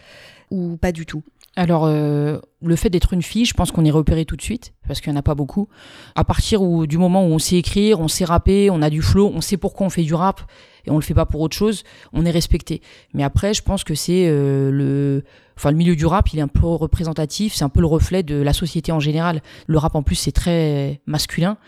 ou 0.51 0.77
pas 0.77 0.93
du 0.93 1.07
tout? 1.07 1.23
Alors, 1.55 1.87
le 1.87 2.77
fait 2.77 2.89
d'être 2.89 3.13
une 3.13 3.21
fille, 3.21 3.45
je 3.45 3.53
pense 3.53 3.73
qu'on 3.73 3.85
est 3.85 3.91
repéré 3.91 4.25
tout 4.25 4.37
de 4.37 4.43
suite, 4.43 4.73
parce 4.87 5.01
qu'il 5.01 5.13
n'y 5.13 5.19
en 5.19 5.21
a 5.21 5.23
pas 5.23 5.35
beaucoup. 5.35 5.69
À 6.15 6.25
partir 6.25 6.63
du 6.87 6.97
moment 6.97 7.27
où 7.27 7.31
on 7.31 7.39
sait 7.39 7.57
écrire, 7.57 8.01
on 8.01 8.09
sait 8.09 8.25
rapper, 8.25 8.71
on 8.71 8.81
a 8.81 8.89
du 8.89 9.03
flow, 9.03 9.31
on 9.35 9.43
sait 9.43 9.59
pourquoi 9.59 9.87
on 9.87 9.91
fait 9.91 10.05
du 10.05 10.15
rap, 10.15 10.41
et 10.87 10.91
on 10.91 10.97
le 10.97 11.03
fait 11.03 11.15
pas 11.15 11.27
pour 11.27 11.41
autre 11.41 11.57
chose, 11.57 11.85
on 12.13 12.25
est 12.25 12.31
respecté. 12.31 12.83
Mais 13.15 13.23
après, 13.23 13.55
je 13.55 13.63
pense 13.63 13.85
que 13.85 13.95
c'est 13.95 14.27
euh, 14.27 14.71
le... 14.71 15.25
Enfin, 15.57 15.71
le 15.71 15.77
milieu 15.77 15.95
du 15.95 16.07
rap, 16.07 16.33
il 16.33 16.39
est 16.39 16.43
un 16.43 16.49
peu 16.49 16.67
représentatif, 16.67 17.55
c'est 17.55 17.65
un 17.65 17.69
peu 17.69 17.81
le 17.81 17.87
reflet 17.87 18.23
de 18.23 18.37
la 18.37 18.53
société 18.53 18.91
en 18.91 19.01
général. 19.01 19.43
Le 19.67 19.79
rap, 19.79 19.95
en 19.95 20.03
plus, 20.03 20.17
c'est 20.17 20.33
très 20.33 21.01
masculin. 21.07 21.59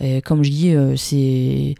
Et 0.00 0.20
comme 0.20 0.42
je 0.42 0.50
dis, 0.50 0.74
euh, 0.74 0.96
c'est 0.96 1.74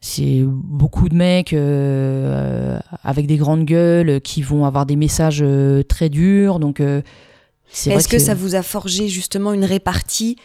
c'est 0.00 0.42
beaucoup 0.44 1.08
de 1.08 1.14
mecs 1.14 1.52
euh, 1.52 2.78
avec 3.04 3.26
des 3.26 3.36
grandes 3.36 3.64
gueules 3.64 4.20
qui 4.20 4.42
vont 4.42 4.64
avoir 4.64 4.84
des 4.84 4.96
messages 4.96 5.44
très 5.88 6.08
durs. 6.08 6.58
Donc, 6.58 6.80
Est-ce 6.80 8.08
que, 8.08 8.18
ça 8.18 8.34
vous 8.34 8.54
a 8.54 8.62
forgé 8.62 9.08
justement 9.08 9.52
une 9.52 9.64
répartie 9.64 10.36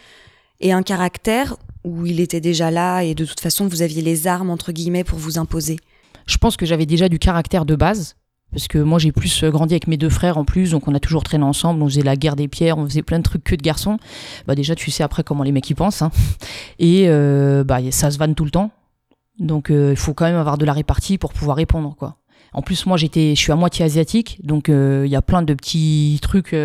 et 0.60 0.72
un 0.72 0.82
caractère 0.82 1.56
il 2.06 2.20
était 2.20 2.40
déjà 2.40 2.70
là 2.70 3.02
et 3.02 3.14
de 3.14 3.24
toute 3.24 3.40
façon 3.40 3.66
vous 3.66 3.82
aviez 3.82 4.02
les 4.02 4.26
armes 4.26 4.50
entre 4.50 4.72
guillemets 4.72 5.04
pour 5.04 5.18
vous 5.18 5.38
imposer 5.38 5.76
Je 6.26 6.36
pense 6.38 6.56
que 6.56 6.66
j'avais 6.66 6.86
déjà 6.86 7.08
du 7.08 7.18
caractère 7.18 7.64
de 7.64 7.74
base, 7.74 8.16
Parce 8.50 8.68
que 8.68 8.78
moi, 8.78 8.98
j'ai 8.98 9.12
plus 9.12 9.44
grandi 9.44 9.74
avec 9.74 9.86
mes 9.88 9.96
deux 9.96 10.08
frères 10.08 10.38
en 10.38 10.44
plus, 10.44 10.70
donc 10.70 10.88
on 10.88 10.94
a 10.94 11.00
toujours 11.00 11.22
traîné 11.22 11.44
ensemble, 11.44 11.82
on 11.82 11.88
faisait 11.88 12.02
la 12.02 12.16
guerre 12.16 12.36
des 12.36 12.48
pierres, 12.48 12.78
on 12.78 12.86
faisait 12.86 13.02
plein 13.02 13.18
de 13.18 13.24
trucs 13.24 13.44
que 13.44 13.54
de 13.54 13.62
garçons. 13.62 13.98
Bah 14.46 14.54
déjà, 14.54 14.74
tu 14.74 14.90
sais 14.90 15.02
après 15.02 15.22
comment 15.22 15.42
les 15.42 15.52
mecs 15.52 15.68
y 15.68 15.74
pensent. 15.74 16.02
Hein. 16.02 16.10
Et 16.78 17.04
euh, 17.08 17.64
bah, 17.64 17.78
ça 17.90 18.10
se 18.10 18.18
vanne 18.18 18.34
tout 18.34 18.44
le 18.44 18.50
temps. 18.50 18.70
Donc 19.38 19.70
euh, 19.70 19.90
il 19.92 19.96
faut 19.96 20.14
quand 20.14 20.24
même 20.24 20.36
avoir 20.36 20.58
de 20.58 20.64
la 20.64 20.72
répartie 20.72 21.18
pour 21.18 21.32
pouvoir 21.32 21.56
répondre, 21.56 21.94
quoi. 21.96 22.16
En 22.54 22.62
plus, 22.62 22.86
moi, 22.86 22.96
j'étais, 22.96 23.34
je 23.34 23.40
suis 23.40 23.52
à 23.52 23.56
moitié 23.56 23.84
asiatique, 23.84 24.40
donc 24.42 24.68
euh, 24.68 25.02
il 25.04 25.10
y 25.10 25.16
a 25.16 25.22
plein 25.22 25.42
de 25.42 25.52
petits 25.52 26.18
trucs. 26.22 26.56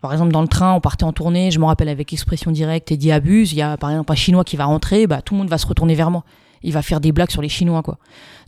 Par 0.00 0.12
exemple, 0.12 0.32
dans 0.32 0.42
le 0.42 0.48
train, 0.48 0.74
on 0.74 0.80
partait 0.80 1.04
en 1.04 1.12
tournée, 1.12 1.50
je 1.50 1.58
me 1.58 1.64
rappelle 1.64 1.88
avec 1.88 2.12
expression 2.12 2.50
directe 2.50 2.92
et 2.92 2.96
dit 2.96 3.10
abuse, 3.10 3.52
il 3.52 3.58
y 3.58 3.62
a 3.62 3.76
par 3.76 3.90
exemple 3.90 4.12
un 4.12 4.14
chinois 4.14 4.44
qui 4.44 4.56
va 4.56 4.64
rentrer, 4.66 5.06
bah, 5.06 5.22
tout 5.22 5.34
le 5.34 5.38
monde 5.38 5.48
va 5.48 5.58
se 5.58 5.66
retourner 5.66 5.94
vers 5.94 6.10
moi 6.10 6.24
il 6.62 6.72
va 6.72 6.82
faire 6.82 7.00
des 7.00 7.12
blagues 7.12 7.30
sur 7.30 7.42
les 7.42 7.48
Chinois, 7.48 7.82
quoi. 7.82 7.98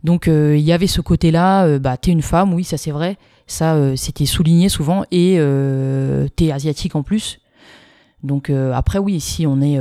Donc 0.05 0.29
euh, 0.29 0.57
il 0.57 0.63
y 0.63 0.73
avait 0.73 0.87
ce 0.87 1.01
côté-là, 1.01 1.65
euh, 1.67 1.79
bah 1.79 1.97
t'es 1.97 2.11
une 2.11 2.23
femme, 2.23 2.55
oui, 2.55 2.65
ça 2.65 2.77
c'est 2.77 2.91
vrai, 2.91 3.17
ça 3.47 3.75
euh, 3.75 3.97
c'était 3.97 4.27
souligné 4.27 4.69
souvent, 4.69 5.05
et 5.11 5.39
t'es 6.37 6.53
asiatique 6.53 6.97
en 6.97 7.03
plus. 7.03 7.41
Donc 8.23 8.51
après 8.51 8.99
oui, 8.99 9.21
si 9.21 9.47
on 9.47 9.61
est 9.61 9.79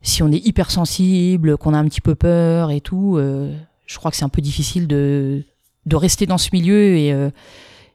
si 0.00 0.22
on 0.22 0.30
est 0.30 0.46
hypersensible, 0.46 1.56
qu'on 1.56 1.74
a 1.74 1.78
un 1.78 1.84
petit 1.84 2.00
peu 2.00 2.14
peur 2.14 2.70
et 2.70 2.80
tout, 2.80 3.18
je 3.18 3.98
crois 3.98 4.10
que 4.10 4.16
c'est 4.16 4.24
un 4.24 4.30
peu 4.30 4.42
difficile 4.42 4.86
de 4.86 5.44
de 5.86 5.96
rester 5.96 6.26
dans 6.26 6.38
ce 6.38 6.50
milieu 6.52 6.96
et 6.96 7.14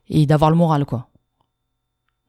et 0.10 0.26
d'avoir 0.26 0.52
le 0.52 0.58
moral, 0.58 0.86
quoi. 0.86 1.08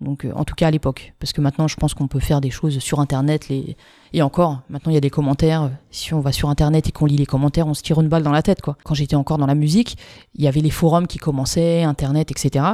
Donc, 0.05 0.25
euh, 0.25 0.33
en 0.37 0.45
tout 0.45 0.55
cas 0.55 0.69
à 0.69 0.71
l'époque, 0.71 1.15
parce 1.19 1.33
que 1.33 1.41
maintenant, 1.41 1.67
je 1.67 1.77
pense 1.77 1.95
qu'on 1.95 2.07
peut 2.07 2.21
faire 2.21 2.41
des 2.41 2.51
choses 2.51 2.79
sur 2.79 3.01
Internet. 3.01 3.49
Les... 3.49 3.77
Et 4.13 4.23
encore, 4.23 4.61
maintenant, 4.69 4.93
il 4.93 4.95
y 4.95 4.99
a 4.99 5.01
des 5.01 5.11
commentaires. 5.11 5.71
Si 5.91 6.15
on 6.15 6.21
va 6.21 6.31
sur 6.31 6.51
Internet 6.51 6.89
et 6.89 6.93
qu'on 6.93 7.07
lit 7.07 7.17
les 7.17 7.27
commentaires, 7.27 7.67
on 7.67 7.75
se 7.75 7.83
tire 7.83 8.01
une 8.01 8.09
balle 8.09 8.23
dans 8.23 8.31
la 8.31 8.43
tête, 8.43 8.61
quoi. 8.61 8.77
Quand 8.85 8.95
j'étais 8.95 9.17
encore 9.17 9.39
dans 9.39 9.47
la 9.47 9.55
musique, 9.55 9.97
il 10.35 10.45
y 10.45 10.49
avait 10.49 10.61
les 10.61 10.71
forums 10.71 11.07
qui 11.07 11.19
commençaient, 11.19 11.83
Internet, 11.83 12.31
etc. 12.31 12.65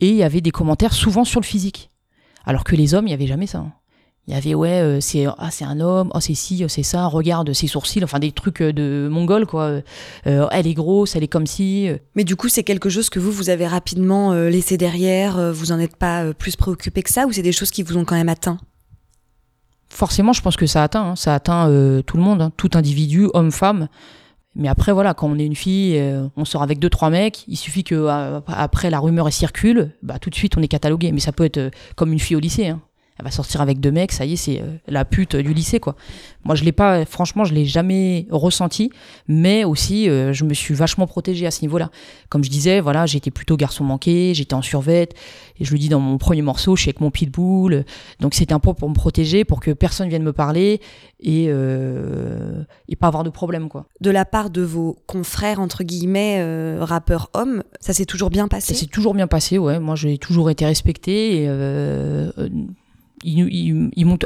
Et 0.00 0.08
il 0.08 0.16
y 0.16 0.22
avait 0.22 0.40
des 0.40 0.50
commentaires 0.50 0.94
souvent 0.94 1.24
sur 1.24 1.40
le 1.40 1.46
physique. 1.46 1.90
Alors 2.44 2.64
que 2.64 2.74
les 2.74 2.94
hommes, 2.94 3.06
il 3.06 3.10
n'y 3.10 3.14
avait 3.14 3.26
jamais 3.26 3.46
ça. 3.46 3.58
Hein. 3.58 3.72
Il 4.28 4.34
y 4.34 4.36
avait, 4.36 4.54
ouais, 4.54 4.82
euh, 4.82 5.00
c'est 5.00 5.24
ah, 5.38 5.50
c'est 5.50 5.64
un 5.64 5.80
homme, 5.80 6.10
oh, 6.14 6.20
c'est 6.20 6.34
ci, 6.34 6.60
oh, 6.62 6.68
c'est 6.68 6.82
ça, 6.82 7.06
regarde 7.06 7.50
ses 7.54 7.66
sourcils, 7.66 8.04
enfin 8.04 8.18
des 8.18 8.30
trucs 8.30 8.60
euh, 8.60 8.74
de 8.74 9.08
mongol, 9.10 9.46
quoi. 9.46 9.80
Euh, 10.26 10.46
elle 10.50 10.66
est 10.66 10.74
grosse, 10.74 11.16
elle 11.16 11.22
est 11.22 11.28
comme 11.28 11.46
si. 11.46 11.88
Mais 12.14 12.24
du 12.24 12.36
coup, 12.36 12.50
c'est 12.50 12.62
quelque 12.62 12.90
chose 12.90 13.08
que 13.08 13.18
vous, 13.18 13.32
vous 13.32 13.48
avez 13.48 13.66
rapidement 13.66 14.34
laissé 14.34 14.76
derrière, 14.76 15.52
vous 15.54 15.72
en 15.72 15.78
êtes 15.78 15.96
pas 15.96 16.34
plus 16.34 16.56
préoccupé 16.56 17.02
que 17.02 17.10
ça, 17.10 17.26
ou 17.26 17.32
c'est 17.32 17.42
des 17.42 17.52
choses 17.52 17.70
qui 17.70 17.82
vous 17.82 17.96
ont 17.96 18.04
quand 18.04 18.16
même 18.16 18.28
atteint? 18.28 18.58
Forcément, 19.88 20.34
je 20.34 20.42
pense 20.42 20.58
que 20.58 20.66
ça 20.66 20.82
atteint, 20.82 21.12
hein. 21.12 21.16
ça 21.16 21.34
atteint 21.34 21.64
tout 22.06 22.18
le 22.18 22.22
monde, 22.22 22.42
hein. 22.42 22.52
tout 22.58 22.70
individu, 22.74 23.30
homme, 23.32 23.50
femme. 23.50 23.88
Mais 24.54 24.68
après, 24.68 24.92
voilà, 24.92 25.14
quand 25.14 25.28
on 25.28 25.38
est 25.38 25.46
une 25.46 25.56
fille, 25.56 25.98
on 26.36 26.44
sort 26.44 26.62
avec 26.62 26.78
deux, 26.78 26.90
trois 26.90 27.08
mecs, 27.08 27.44
il 27.48 27.56
suffit 27.56 27.82
que 27.82 28.06
après 28.46 28.90
la 28.90 28.98
rumeur 28.98 29.32
circule, 29.32 29.92
bah, 30.02 30.18
tout 30.18 30.28
de 30.28 30.34
suite 30.34 30.58
on 30.58 30.62
est 30.62 30.68
catalogué. 30.68 31.12
Mais 31.12 31.20
ça 31.20 31.32
peut 31.32 31.44
être 31.44 31.70
comme 31.96 32.12
une 32.12 32.18
fille 32.18 32.36
au 32.36 32.40
lycée. 32.40 32.66
Hein 32.66 32.82
elle 33.18 33.24
va 33.24 33.30
sortir 33.32 33.60
avec 33.60 33.80
deux 33.80 33.90
mecs, 33.90 34.12
ça 34.12 34.24
y 34.24 34.34
est, 34.34 34.36
c'est 34.36 34.60
euh, 34.60 34.76
la 34.86 35.04
pute 35.04 35.34
du 35.34 35.52
lycée, 35.52 35.80
quoi. 35.80 35.96
Moi, 36.44 36.54
je 36.54 36.64
l'ai 36.64 36.70
pas, 36.70 37.04
franchement, 37.04 37.44
je 37.44 37.52
l'ai 37.52 37.64
jamais 37.64 38.28
ressenti, 38.30 38.90
mais 39.26 39.64
aussi, 39.64 40.08
euh, 40.08 40.32
je 40.32 40.44
me 40.44 40.54
suis 40.54 40.72
vachement 40.72 41.08
protégée 41.08 41.44
à 41.44 41.50
ce 41.50 41.62
niveau-là. 41.62 41.90
Comme 42.28 42.44
je 42.44 42.48
disais, 42.48 42.80
voilà, 42.80 43.06
j'étais 43.06 43.32
plutôt 43.32 43.56
garçon 43.56 43.82
manqué, 43.82 44.34
j'étais 44.34 44.54
en 44.54 44.62
survette, 44.62 45.14
et 45.58 45.64
je 45.64 45.72
le 45.72 45.78
dis 45.78 45.88
dans 45.88 45.98
mon 45.98 46.16
premier 46.16 46.42
morceau, 46.42 46.76
je 46.76 46.82
suis 46.82 46.90
avec 46.90 47.00
mon 47.00 47.10
pitbull, 47.10 47.84
donc 48.20 48.34
c'était 48.34 48.54
un 48.54 48.60
peu 48.60 48.72
pour 48.72 48.88
me 48.88 48.94
protéger, 48.94 49.44
pour 49.44 49.58
que 49.58 49.72
personne 49.72 50.08
vienne 50.08 50.22
me 50.22 50.32
parler 50.32 50.80
et, 51.18 51.46
euh, 51.48 52.62
et 52.88 52.94
pas 52.94 53.08
avoir 53.08 53.24
de 53.24 53.30
problème, 53.30 53.68
quoi. 53.68 53.86
De 54.00 54.10
la 54.10 54.24
part 54.24 54.50
de 54.50 54.62
vos 54.62 54.96
confrères, 55.08 55.58
entre 55.58 55.82
guillemets, 55.82 56.78
rappeurs 56.78 57.30
hommes, 57.34 57.64
ça 57.80 57.92
s'est 57.92 58.06
toujours 58.06 58.30
bien 58.30 58.46
passé? 58.46 58.74
Ça 58.74 58.80
s'est 58.80 58.86
toujours 58.86 59.14
bien 59.14 59.26
passé, 59.26 59.58
ouais. 59.58 59.80
Moi, 59.80 59.96
j'ai 59.96 60.18
toujours 60.18 60.50
été 60.50 60.64
respecté 60.64 61.42
et 61.42 61.48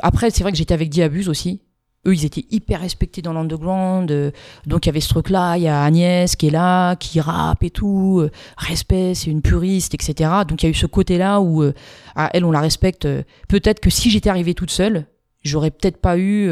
après, 0.03 0.31
c'est 0.31 0.43
vrai 0.43 0.53
que 0.53 0.59
j'étais 0.59 0.75
avec 0.75 0.91
Diabuse 0.91 1.29
aussi. 1.29 1.61
Eux, 2.05 2.15
ils 2.15 2.25
étaient 2.25 2.47
hyper 2.51 2.81
respectés 2.81 3.23
dans 3.23 3.33
l'underground. 3.33 4.11
Euh, 4.11 4.33
donc, 4.67 4.87
il 4.87 4.89
y 4.89 4.91
avait 4.91 5.01
ce 5.01 5.09
truc-là. 5.09 5.57
Il 5.57 5.63
y 5.63 5.69
a 5.69 5.85
Agnès 5.85 6.35
qui 6.35 6.49
est 6.49 6.51
là, 6.51 6.97
qui 6.97 7.21
rappe 7.21 7.63
et 7.63 7.71
tout. 7.71 8.19
Euh, 8.21 8.31
respect, 8.57 9.15
c'est 9.15 9.31
une 9.31 9.41
puriste, 9.41 9.95
etc. 9.95 10.31
Donc, 10.49 10.63
il 10.63 10.67
y 10.67 10.69
a 10.69 10.71
eu 10.71 10.75
ce 10.75 10.87
côté-là 10.87 11.41
où, 11.41 11.63
euh, 11.63 11.73
à 12.17 12.31
elle, 12.35 12.45
on 12.45 12.51
la 12.51 12.61
respecte. 12.61 13.07
Peut-être 13.49 13.79
que 13.79 13.91
si 13.91 14.11
j'étais 14.11 14.31
arrivée 14.31 14.55
toute 14.55 14.73
seule, 14.73 15.07
j'aurais 15.43 15.71
peut-être 15.71 15.99
pas 15.99 16.19
eu 16.19 16.51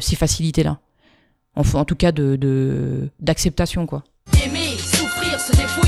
ces 0.00 0.14
facilités-là. 0.14 0.78
En, 1.56 1.62
en 1.74 1.84
tout 1.84 1.96
cas, 1.96 2.12
de 2.12 3.08
d'acceptation, 3.20 3.86
quoi. 3.86 4.04
Aimer, 4.44 4.76
souffrir, 4.78 5.38
se 5.38 5.52
dépouiller, 5.52 5.81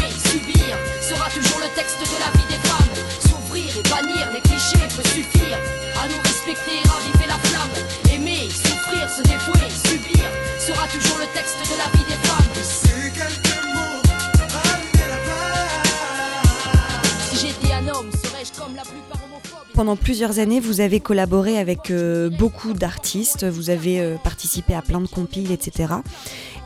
Pendant 19.75 19.97
plusieurs 19.97 20.39
années, 20.39 20.61
vous 20.61 20.81
avez 20.81 21.01
collaboré 21.01 21.59
avec 21.59 21.91
euh, 21.91 22.31
beaucoup 22.31 22.75
d'artistes, 22.75 23.45
vous 23.45 23.71
avez 23.71 24.01
euh, 24.01 24.17
participé 24.23 24.73
à 24.73 24.83
plein 24.83 25.01
de 25.01 25.09
compiles, 25.09 25.51
etc. 25.51 25.95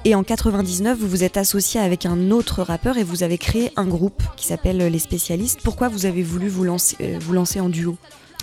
Et 0.04 0.14
en 0.14 0.22
99, 0.22 0.98
vous 0.98 1.08
vous 1.08 1.24
êtes 1.24 1.38
associé 1.38 1.80
avec 1.80 2.04
un 2.04 2.30
autre 2.30 2.62
rappeur 2.62 2.98
et 2.98 3.04
vous 3.04 3.22
avez 3.22 3.38
créé 3.38 3.72
un 3.76 3.86
groupe 3.86 4.22
qui 4.36 4.46
s'appelle 4.46 4.76
Les 4.76 4.98
Spécialistes. 4.98 5.60
Pourquoi 5.64 5.88
vous 5.88 6.04
avez 6.04 6.22
voulu 6.22 6.48
vous 6.48 6.64
lancer, 6.64 6.96
euh, 7.00 7.16
vous 7.18 7.32
lancer 7.32 7.60
en 7.60 7.70
duo? 7.70 7.96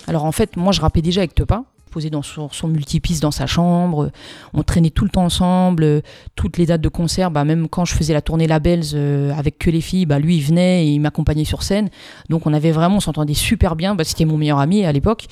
Alors 0.08 0.26
en 0.26 0.32
fait, 0.32 0.58
moi 0.58 0.72
je 0.72 0.82
rappais 0.82 1.04
déjà 1.04 1.22
avec 1.22 1.36
Tepa, 1.36 1.64
posé 1.96 2.10
dans 2.10 2.24
son, 2.24 2.50
son 2.52 2.68
multipiste 2.68 3.22
dans 3.22 3.32
sa 3.32 3.48
chambre, 3.48 4.12
on 4.54 4.64
traînait 4.64 4.90
tout 4.90 5.06
le 5.06 5.10
temps 5.10 5.24
ensemble, 5.24 6.02
toutes 6.36 6.58
les 6.58 6.66
dates 6.66 6.82
de 6.82 6.90
concert, 6.90 7.32
bah, 7.32 7.46
même 7.46 7.70
quand 7.70 7.86
je 7.86 7.96
faisais 7.96 8.14
la 8.14 8.22
tournée 8.22 8.48
Labels 8.48 8.84
euh, 8.96 9.32
avec 9.34 9.58
que 9.58 9.70
les 9.70 9.80
filles, 9.80 10.06
bah, 10.06 10.20
lui 10.20 10.36
il 10.36 10.42
venait 10.42 10.86
et 10.86 10.90
il 10.90 11.00
m'accompagnait 11.00 11.46
sur 11.46 11.64
scène. 11.64 11.88
Donc 12.28 12.48
on 12.48 12.54
avait 12.54 12.74
vraiment, 12.74 12.98
on 12.98 13.00
s'entendait 13.00 13.34
super 13.34 13.78
bien, 13.78 13.96
bah, 13.96 14.04
c'était 14.04 14.25
mon 14.25 14.36
meilleur 14.36 14.60
ami 14.60 14.84
à 14.84 14.92
l'époque. 14.92 15.28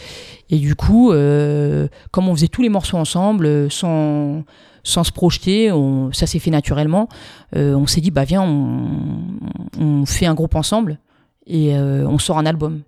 Et 0.49 0.57
du 0.57 0.73
coup, 0.75 1.11
euh, 1.11 1.89
comme 2.11 2.29
on 2.29 2.35
faisait 2.35 2.47
tous 2.47 2.61
les 2.61 2.69
morceaux 2.69 2.97
ensemble, 2.97 3.69
sans 3.69 4.43
sans 4.85 5.03
se 5.05 5.11
projeter, 5.13 5.69
ça 6.11 6.27
s'est 6.27 6.39
fait 6.39 6.51
naturellement. 6.51 7.07
Euh, 7.55 7.73
on 7.73 7.87
s'est 7.87 8.01
dit, 8.01 8.11
bah 8.11 8.25
viens, 8.25 8.43
on, 8.43 10.05
fait 10.05 10.25
un 10.25 10.33
groupe 10.33 10.55
ensemble 10.55 10.99
et 11.45 11.73
on 11.77 12.19
sort 12.19 12.37
un 12.37 12.45
album. 12.45 12.81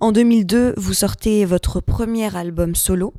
En 0.00 0.12
2002, 0.12 0.74
vous 0.76 0.94
sortez 0.94 1.44
votre 1.44 1.80
premier 1.80 2.34
album 2.36 2.74
solo. 2.74 3.14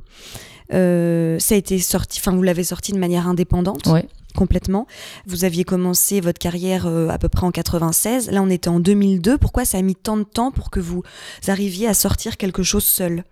Euh, 0.74 1.40
ça 1.40 1.56
a 1.56 1.58
été 1.58 1.80
sorti, 1.80 2.20
enfin 2.22 2.36
vous 2.36 2.44
l'avez 2.44 2.64
sorti 2.64 2.92
de 2.92 3.00
manière 3.00 3.28
indépendante. 3.28 3.90
Complètement. 4.36 4.86
Vous 5.26 5.44
aviez 5.44 5.64
commencé 5.64 6.22
votre 6.22 6.38
carrière 6.38 6.86
euh, 6.86 7.10
à 7.10 7.18
peu 7.18 7.30
près 7.30 7.48
en 7.48 7.52
96. 7.52 8.30
Là, 8.30 8.44
on 8.44 8.50
était 8.50 8.70
en 8.70 8.80
2002. 8.80 9.40
Pourquoi 9.40 9.66
ça 9.66 9.80
a 9.80 9.82
mis 9.82 9.96
tant 9.96 10.18
de 10.18 10.24
temps 10.24 10.52
pour 10.52 10.70
que 10.70 10.80
vous 10.80 11.02
arriviez 11.48 11.88
à 11.88 11.96
sortir 11.96 12.38
quelque 12.38 12.62
chose 12.62 12.84
seul? 12.84 13.24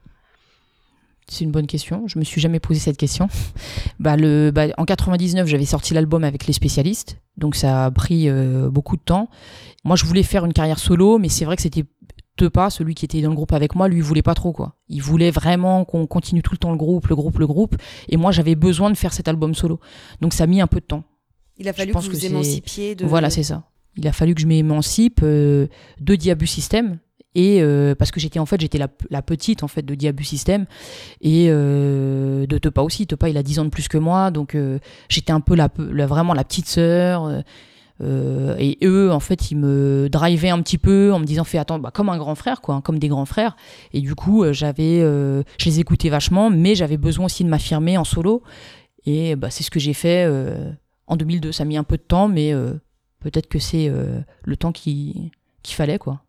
C'est 1.29 1.44
une 1.44 1.51
bonne 1.51 1.67
question. 1.67 2.08
Je 2.08 2.17
me 2.20 2.24
suis 2.24 2.39
jamais 2.39 2.60
posé 2.60 2.79
cette 2.79 2.98
question. 2.98 3.27
bah, 4.00 4.15
le, 4.15 4.51
bah, 4.51 4.67
en 4.77 4.86
99, 4.86 5.48
j'avais 5.48 5.65
sorti 5.65 5.94
l'album 5.94 6.24
avec 6.24 6.48
les 6.48 6.53
spécialistes, 6.53 7.17
donc 7.38 7.56
ça 7.56 7.86
a 7.86 7.91
pris 7.91 8.29
euh, 8.29 8.70
beaucoup 8.70 8.96
de 8.96 9.01
temps. 9.01 9.29
Moi, 9.84 9.96
je 9.96 10.06
voulais 10.06 10.24
faire 10.24 10.46
une 10.46 10.53
carrière 10.53 10.79
solo, 10.79 11.20
mais 11.20 11.29
c'est 11.29 11.46
vrai 11.46 11.58
que 11.58 11.62
c'était 11.62 11.86
pas, 12.46 12.70
celui 12.70 12.96
qui 12.96 13.06
était 13.06 13.22
dans 13.22 13.29
le 13.29 13.36
groupe 13.36 13.53
avec 13.53 13.75
moi, 13.75 13.88
lui, 13.88 13.98
il 13.98 14.03
voulait 14.03 14.22
pas 14.22 14.36
trop, 14.36 14.53
quoi. 14.53 14.75
Il 14.89 15.01
voulait 15.01 15.32
vraiment 15.32 15.86
qu'on 15.86 16.08
continue 16.08 16.41
tout 16.41 16.53
le 16.53 16.58
temps 16.58 16.72
le 16.72 16.77
groupe, 16.77 17.08
le 17.08 17.15
groupe, 17.15 17.39
le 17.39 17.48
groupe. 17.48 17.75
Et 18.10 18.17
moi, 18.17 18.32
j'avais 18.32 18.56
besoin 18.56 18.91
de 18.91 18.98
faire 18.98 19.13
cet 19.13 19.27
album 19.27 19.56
solo. 19.56 19.79
Donc, 20.22 20.34
ça 20.34 20.44
a 20.46 20.48
mis 20.48 20.62
un 20.62 20.67
peu 20.67 20.79
de 20.79 20.86
temps. 20.86 21.03
Il 21.58 21.67
a 21.67 21.74
fallu 21.74 21.91
que 21.91 21.98
vous 21.98 22.25
émancipiez 22.25 22.96
de... 22.96 23.06
Voilà, 23.06 23.29
c'est 23.29 23.44
ça. 23.44 23.63
Il 23.98 24.08
a 24.08 24.12
fallu 24.12 24.36
que 24.36 24.41
je 24.41 24.48
m'émancipe 24.48 25.22
euh, 25.24 25.67
de 26.00 26.15
Diabu 26.15 26.48
System. 26.48 27.00
Et 27.36 27.62
euh, 27.62 27.94
parce 27.94 28.10
que 28.10 28.20
j'étais 28.20 28.39
en 28.39 28.48
fait 28.48 28.60
j'étais 28.60 28.79
la, 28.79 29.22
petite 29.22 29.62
en 29.62 29.67
fait 29.67 29.84
de 29.84 29.94
Diabu 29.94 30.24
System 30.24 30.65
et 31.22 31.48
euh, 31.50 32.48
de 32.48 32.58
Tepa 32.58 32.82
aussi 32.82 33.06
Tepa 33.06 33.29
il 33.29 33.38
a 33.38 33.44
10 33.44 33.60
ans 33.60 33.65
de 33.65 33.70
plus 33.70 33.88
que 33.88 34.00
moi 34.00 34.32
donc 34.32 34.58
j'étais 35.08 35.32
un 35.32 35.41
peu 35.41 35.53
la, 35.53 35.70
vraiment 35.77 36.34
la 36.34 36.44
petite 36.44 36.67
sœur 36.67 37.44
euh, 38.01 38.56
et 38.60 38.77
eux, 38.84 39.12
en 39.12 39.20
fait, 39.20 39.51
ils 39.51 39.58
me 39.58 40.08
drivaient 40.10 40.50
un 40.50 40.62
petit 40.62 40.77
peu 40.77 41.12
en 41.13 41.20
me 41.20 41.25
disant 41.25 41.44
fais 41.44 41.58
attendre, 41.58 41.84
bah, 41.84 41.92
comme 41.92 42.10
un 42.10 42.18
grand 42.18 42.36
frère, 42.36 42.62
quoi, 42.62 42.75
hein, 42.75 42.82
comme 42.82 43.00
des 43.00 43.08
grands 43.08 43.25
frères. 43.25 43.56
Et 43.94 44.01
du 44.01 44.16
coup, 44.16 44.44
euh, 44.44 44.54
j'avais, 44.54 45.01
euh, 45.01 45.44
je 45.58 45.66
les 45.66 45.80
écoutais 45.80 46.10
vachement, 46.10 46.50
mais 46.50 46.75
j'avais 46.75 46.98
besoin 46.98 47.25
aussi 47.25 47.44
de 47.44 47.50
m'affirmer 47.50 47.98
en 47.98 48.04
solo. 48.04 48.44
Et 49.06 49.36
bah, 49.36 49.50
c'est 49.50 49.63
ce 49.63 49.72
que 49.72 49.80
j'ai 49.80 49.94
fait 49.94 50.30
en 51.08 51.16
2002. 51.16 51.54
Ça 51.54 51.63
a 51.63 51.66
mis 51.66 51.77
un 51.77 51.86
peu 51.86 51.96
de 51.96 52.01
temps, 52.01 52.27
mais 52.27 52.51
peut-être 53.22 53.48
que 53.48 53.58
c'est 53.58 53.89
le 54.44 54.58
temps 54.58 54.74
qu'il 54.74 55.32
fallait, 55.63 55.98
quoi. 55.98 56.24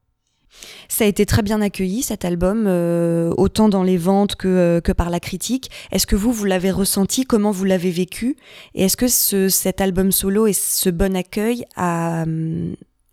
Ça 0.88 1.04
a 1.04 1.06
été 1.06 1.26
très 1.26 1.42
bien 1.42 1.60
accueilli 1.60 2.02
cet 2.02 2.24
album, 2.24 2.64
euh, 2.66 3.32
autant 3.36 3.68
dans 3.68 3.82
les 3.82 3.96
ventes 3.96 4.34
que, 4.34 4.48
euh, 4.48 4.80
que 4.80 4.92
par 4.92 5.10
la 5.10 5.20
critique. 5.20 5.70
Est-ce 5.92 6.06
que 6.06 6.16
vous, 6.16 6.32
vous 6.32 6.44
l'avez 6.44 6.70
ressenti? 6.70 7.24
Comment 7.24 7.50
vous 7.52 7.64
l'avez 7.64 7.90
vécu? 7.90 8.36
Et 8.74 8.84
est-ce 8.84 8.96
que 8.96 9.08
ce, 9.08 9.48
cet 9.48 9.80
album 9.80 10.10
solo 10.10 10.46
et 10.46 10.52
ce 10.52 10.90
bon 10.90 11.16
accueil 11.16 11.64
a, 11.76 12.24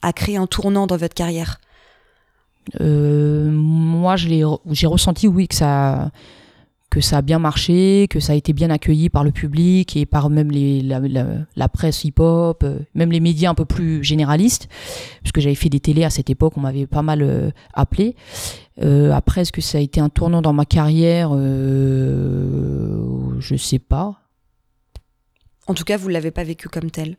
a 0.02 0.14
créé 0.14 0.38
un 0.38 0.48
tournant 0.48 0.88
dans 0.88 0.98
votre 0.98 1.14
carrière? 1.14 1.60
Euh, 2.82 3.52
Moi, 3.52 4.16
j'ai 4.16 4.88
ressenti, 4.88 5.28
oui, 5.28 5.48
que 5.48 5.56
ça, 5.56 6.12
que 6.90 7.02
ça 7.02 7.18
a 7.18 7.22
bien 7.22 7.40
marché, 7.40 8.08
que 8.10 8.20
ça 8.20 8.34
a 8.34 8.36
été 8.36 8.54
bien 8.54 8.70
accueilli 8.70 9.10
par 9.10 9.24
le 9.24 9.32
public 9.32 9.98
et 9.98 10.06
par 10.06 10.30
même 10.30 10.52
la, 10.52 11.70
presse 11.70 12.04
hip-hop, 12.06 12.64
euh, 12.64 12.80
même 12.94 13.12
les 13.12 13.20
médias 13.20 13.50
un 13.50 13.54
peu 13.54 13.66
plus 13.66 14.04
généralistes, 14.04 14.70
puisque 15.22 15.40
j'avais 15.40 15.56
fait 15.56 15.70
des 15.70 15.80
télés 15.80 16.04
à 16.04 16.10
cette 16.10 16.30
époque, 16.30 16.54
on 16.58 16.62
m'avait 16.62 16.88
pas 16.88 17.02
mal 17.02 17.22
euh, 17.22 17.50
appelé. 17.74 18.16
Euh, 18.82 19.12
après, 19.12 19.42
est-ce 19.42 19.52
que 19.52 19.62
ça 19.62 19.78
a 19.78 19.82
été 19.82 20.00
un 20.00 20.10
tournant 20.10 20.42
dans 20.42 20.54
ma 20.54 20.66
carrière 20.66 21.32
Je 23.40 23.56
sais 23.58 23.80
pas. 23.80 24.22
En 25.68 25.74
tout 25.74 25.84
cas, 25.84 25.98
vous 25.98 26.10
l'avez 26.10 26.32
pas 26.32 26.44
vécu 26.44 26.70
comme 26.70 26.92
tel. 26.92 27.18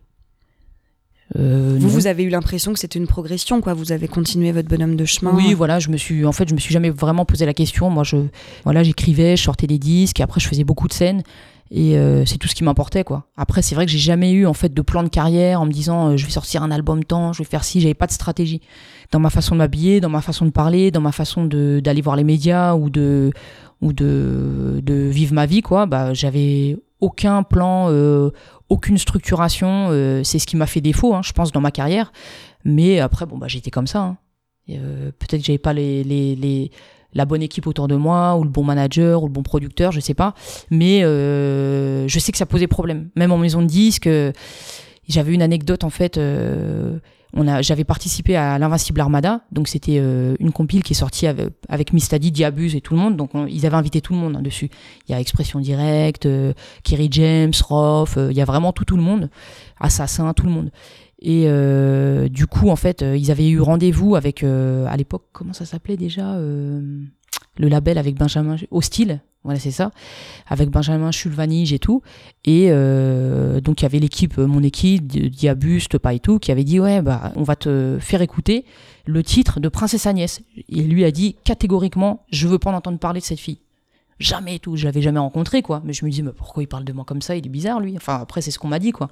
Euh, 1.34 1.76
vous, 1.80 1.88
vous 1.88 2.06
avez 2.06 2.22
eu 2.22 2.28
l'impression 2.28 2.72
que 2.72 2.78
c'était 2.78 2.98
une 2.98 3.08
progression, 3.08 3.60
quoi. 3.60 3.74
Vous 3.74 3.90
avez 3.90 4.06
continué 4.06 4.52
votre 4.52 4.68
bonhomme 4.68 4.96
de 4.96 5.04
chemin. 5.04 5.32
Oui, 5.34 5.54
voilà. 5.54 5.80
Je 5.80 5.88
me 5.88 5.96
suis, 5.96 6.24
en 6.24 6.32
fait, 6.32 6.48
je 6.48 6.54
me 6.54 6.60
suis 6.60 6.72
jamais 6.72 6.90
vraiment 6.90 7.24
posé 7.24 7.46
la 7.46 7.54
question. 7.54 7.90
Moi, 7.90 8.04
je, 8.04 8.16
voilà, 8.64 8.82
j'écrivais, 8.82 9.36
je 9.36 9.42
sortais 9.42 9.66
des 9.66 9.78
disques, 9.78 10.20
et 10.20 10.22
après, 10.22 10.40
je 10.40 10.48
faisais 10.48 10.64
beaucoup 10.64 10.86
de 10.86 10.92
scènes. 10.92 11.22
Et 11.72 11.98
euh, 11.98 12.24
c'est 12.24 12.38
tout 12.38 12.46
ce 12.46 12.54
qui 12.54 12.62
m'importait, 12.62 13.02
quoi. 13.02 13.24
Après, 13.36 13.60
c'est 13.60 13.74
vrai 13.74 13.86
que 13.86 13.92
j'ai 13.92 13.98
jamais 13.98 14.30
eu, 14.30 14.46
en 14.46 14.54
fait, 14.54 14.72
de 14.72 14.82
plan 14.82 15.02
de 15.02 15.08
carrière 15.08 15.60
en 15.60 15.66
me 15.66 15.72
disant, 15.72 16.10
euh, 16.10 16.16
je 16.16 16.24
vais 16.24 16.30
sortir 16.30 16.62
un 16.62 16.70
album 16.70 17.02
temps, 17.02 17.32
je 17.32 17.38
vais 17.38 17.48
faire 17.48 17.64
ci. 17.64 17.80
J'avais 17.80 17.94
pas 17.94 18.06
de 18.06 18.12
stratégie 18.12 18.60
dans 19.10 19.18
ma 19.18 19.30
façon 19.30 19.56
de 19.56 19.58
m'habiller, 19.58 20.00
dans 20.00 20.08
ma 20.08 20.20
façon 20.20 20.46
de 20.46 20.50
parler, 20.50 20.92
dans 20.92 21.00
ma 21.00 21.10
façon 21.10 21.44
de 21.44 21.80
d'aller 21.80 22.02
voir 22.02 22.14
les 22.14 22.22
médias 22.22 22.74
ou 22.74 22.88
de 22.88 23.32
ou 23.82 23.92
de 23.92 24.80
de 24.80 24.94
vivre 24.94 25.34
ma 25.34 25.46
vie, 25.46 25.60
quoi. 25.60 25.86
Bah, 25.86 26.14
j'avais 26.14 26.76
aucun 27.00 27.42
plan, 27.42 27.88
euh, 27.90 28.30
aucune 28.68 28.98
structuration. 28.98 29.88
Euh, 29.90 30.22
c'est 30.24 30.38
ce 30.38 30.46
qui 30.46 30.56
m'a 30.56 30.66
fait 30.66 30.80
défaut, 30.80 31.14
hein, 31.14 31.22
je 31.22 31.32
pense, 31.32 31.52
dans 31.52 31.60
ma 31.60 31.70
carrière. 31.70 32.12
Mais 32.64 33.00
après, 33.00 33.26
bon, 33.26 33.38
bah, 33.38 33.48
j'étais 33.48 33.70
comme 33.70 33.86
ça. 33.86 34.00
Hein. 34.00 34.18
Euh, 34.70 35.10
peut-être 35.18 35.40
que 35.40 35.46
j'avais 35.46 35.58
pas 35.58 35.72
les, 35.72 36.02
les, 36.04 36.34
les, 36.34 36.70
la 37.14 37.24
bonne 37.24 37.42
équipe 37.42 37.66
autour 37.66 37.88
de 37.88 37.96
moi, 37.96 38.36
ou 38.36 38.44
le 38.44 38.50
bon 38.50 38.64
manager, 38.64 39.22
ou 39.22 39.26
le 39.26 39.32
bon 39.32 39.42
producteur, 39.42 39.92
je 39.92 40.00
sais 40.00 40.14
pas. 40.14 40.34
Mais 40.70 41.00
je 41.02 42.18
sais 42.18 42.32
que 42.32 42.38
ça 42.38 42.46
posait 42.46 42.66
problème. 42.66 43.10
Même 43.16 43.32
en 43.32 43.38
maison 43.38 43.62
de 43.62 43.66
disque, 43.66 44.08
j'avais 45.08 45.32
une 45.32 45.42
anecdote 45.42 45.84
en 45.84 45.90
fait 45.90 46.18
j'avais 47.60 47.84
participé 47.84 48.36
à 48.36 48.58
l'Invincible 48.58 49.00
Armada, 49.00 49.42
donc 49.52 49.68
c'était 49.68 49.98
euh, 49.98 50.36
une 50.40 50.52
compile 50.52 50.82
qui 50.82 50.92
est 50.92 50.96
sortie 50.96 51.26
avec, 51.26 51.52
avec 51.68 51.92
Diabuse 51.92 52.74
et 52.74 52.80
tout 52.80 52.94
le 52.94 53.00
monde, 53.00 53.16
donc 53.16 53.30
ils 53.48 53.66
avaient 53.66 53.76
invité 53.76 54.00
tout 54.00 54.12
le 54.12 54.18
monde 54.18 54.36
hein, 54.36 54.42
dessus. 54.42 54.70
Il 55.08 55.12
y 55.12 55.14
a 55.14 55.20
Expression 55.20 55.60
Directe, 55.60 56.26
euh, 56.26 56.52
Kerry 56.82 57.08
James, 57.10 57.52
Roth, 57.68 58.16
euh, 58.16 58.28
il 58.30 58.36
y 58.36 58.40
a 58.40 58.44
vraiment 58.44 58.72
tout 58.72 58.84
tout 58.84 58.96
le 58.96 59.02
monde, 59.02 59.30
Assassin, 59.80 60.32
tout 60.32 60.46
le 60.46 60.52
monde. 60.52 60.70
Et 61.20 61.48
du 62.28 62.46
coup, 62.46 62.68
en 62.68 62.76
fait, 62.76 63.02
ils 63.02 63.30
avaient 63.30 63.48
eu 63.48 63.60
rendez-vous 63.60 64.16
avec, 64.16 64.44
à 64.44 64.96
l'époque, 64.96 65.24
comment 65.32 65.54
ça 65.54 65.64
s'appelait 65.64 65.96
déjà 65.96 66.36
Le 66.38 67.08
label 67.68 67.96
avec 67.98 68.16
Benjamin 68.16 68.56
Hostile, 68.70 69.20
voilà, 69.46 69.60
c'est 69.60 69.70
ça. 69.70 69.92
Avec 70.48 70.70
Benjamin 70.70 71.12
Chulvanige 71.12 71.72
et 71.72 71.78
tout. 71.78 72.02
Et 72.44 72.66
euh, 72.70 73.60
donc, 73.60 73.80
il 73.80 73.84
y 73.84 73.86
avait 73.86 74.00
l'équipe, 74.00 74.36
mon 74.38 74.60
équipe, 74.60 75.06
Diabuste, 75.06 75.98
pas 75.98 76.14
et 76.14 76.18
tout, 76.18 76.40
qui 76.40 76.50
avait 76.50 76.64
dit 76.64 76.80
Ouais, 76.80 77.00
bah, 77.00 77.32
on 77.36 77.44
va 77.44 77.54
te 77.54 77.96
faire 78.00 78.22
écouter 78.22 78.64
le 79.04 79.22
titre 79.22 79.60
de 79.60 79.68
Princesse 79.68 80.04
Agnès. 80.06 80.40
Et 80.68 80.82
lui 80.82 81.04
a 81.04 81.12
dit 81.12 81.36
catégoriquement 81.44 82.24
Je 82.32 82.48
veux 82.48 82.58
pas 82.58 82.70
en 82.70 82.74
entendre 82.74 82.98
parler 82.98 83.20
de 83.20 83.24
cette 83.24 83.38
fille. 83.38 83.60
Jamais 84.18 84.56
et 84.56 84.58
tout. 84.58 84.74
Je 84.74 84.84
l'avais 84.84 85.00
jamais 85.00 85.20
rencontré, 85.20 85.62
quoi. 85.62 85.80
Mais 85.84 85.92
je 85.92 86.04
me 86.04 86.10
dis 86.10 86.24
Mais 86.24 86.32
pourquoi 86.32 86.64
il 86.64 86.66
parle 86.66 86.82
de 86.82 86.92
moi 86.92 87.04
comme 87.04 87.22
ça? 87.22 87.36
Il 87.36 87.46
est 87.46 87.48
bizarre, 87.48 87.78
lui. 87.78 87.94
Enfin, 87.96 88.18
après, 88.20 88.40
c'est 88.40 88.50
ce 88.50 88.58
qu'on 88.58 88.66
m'a 88.66 88.80
dit, 88.80 88.90
quoi. 88.90 89.08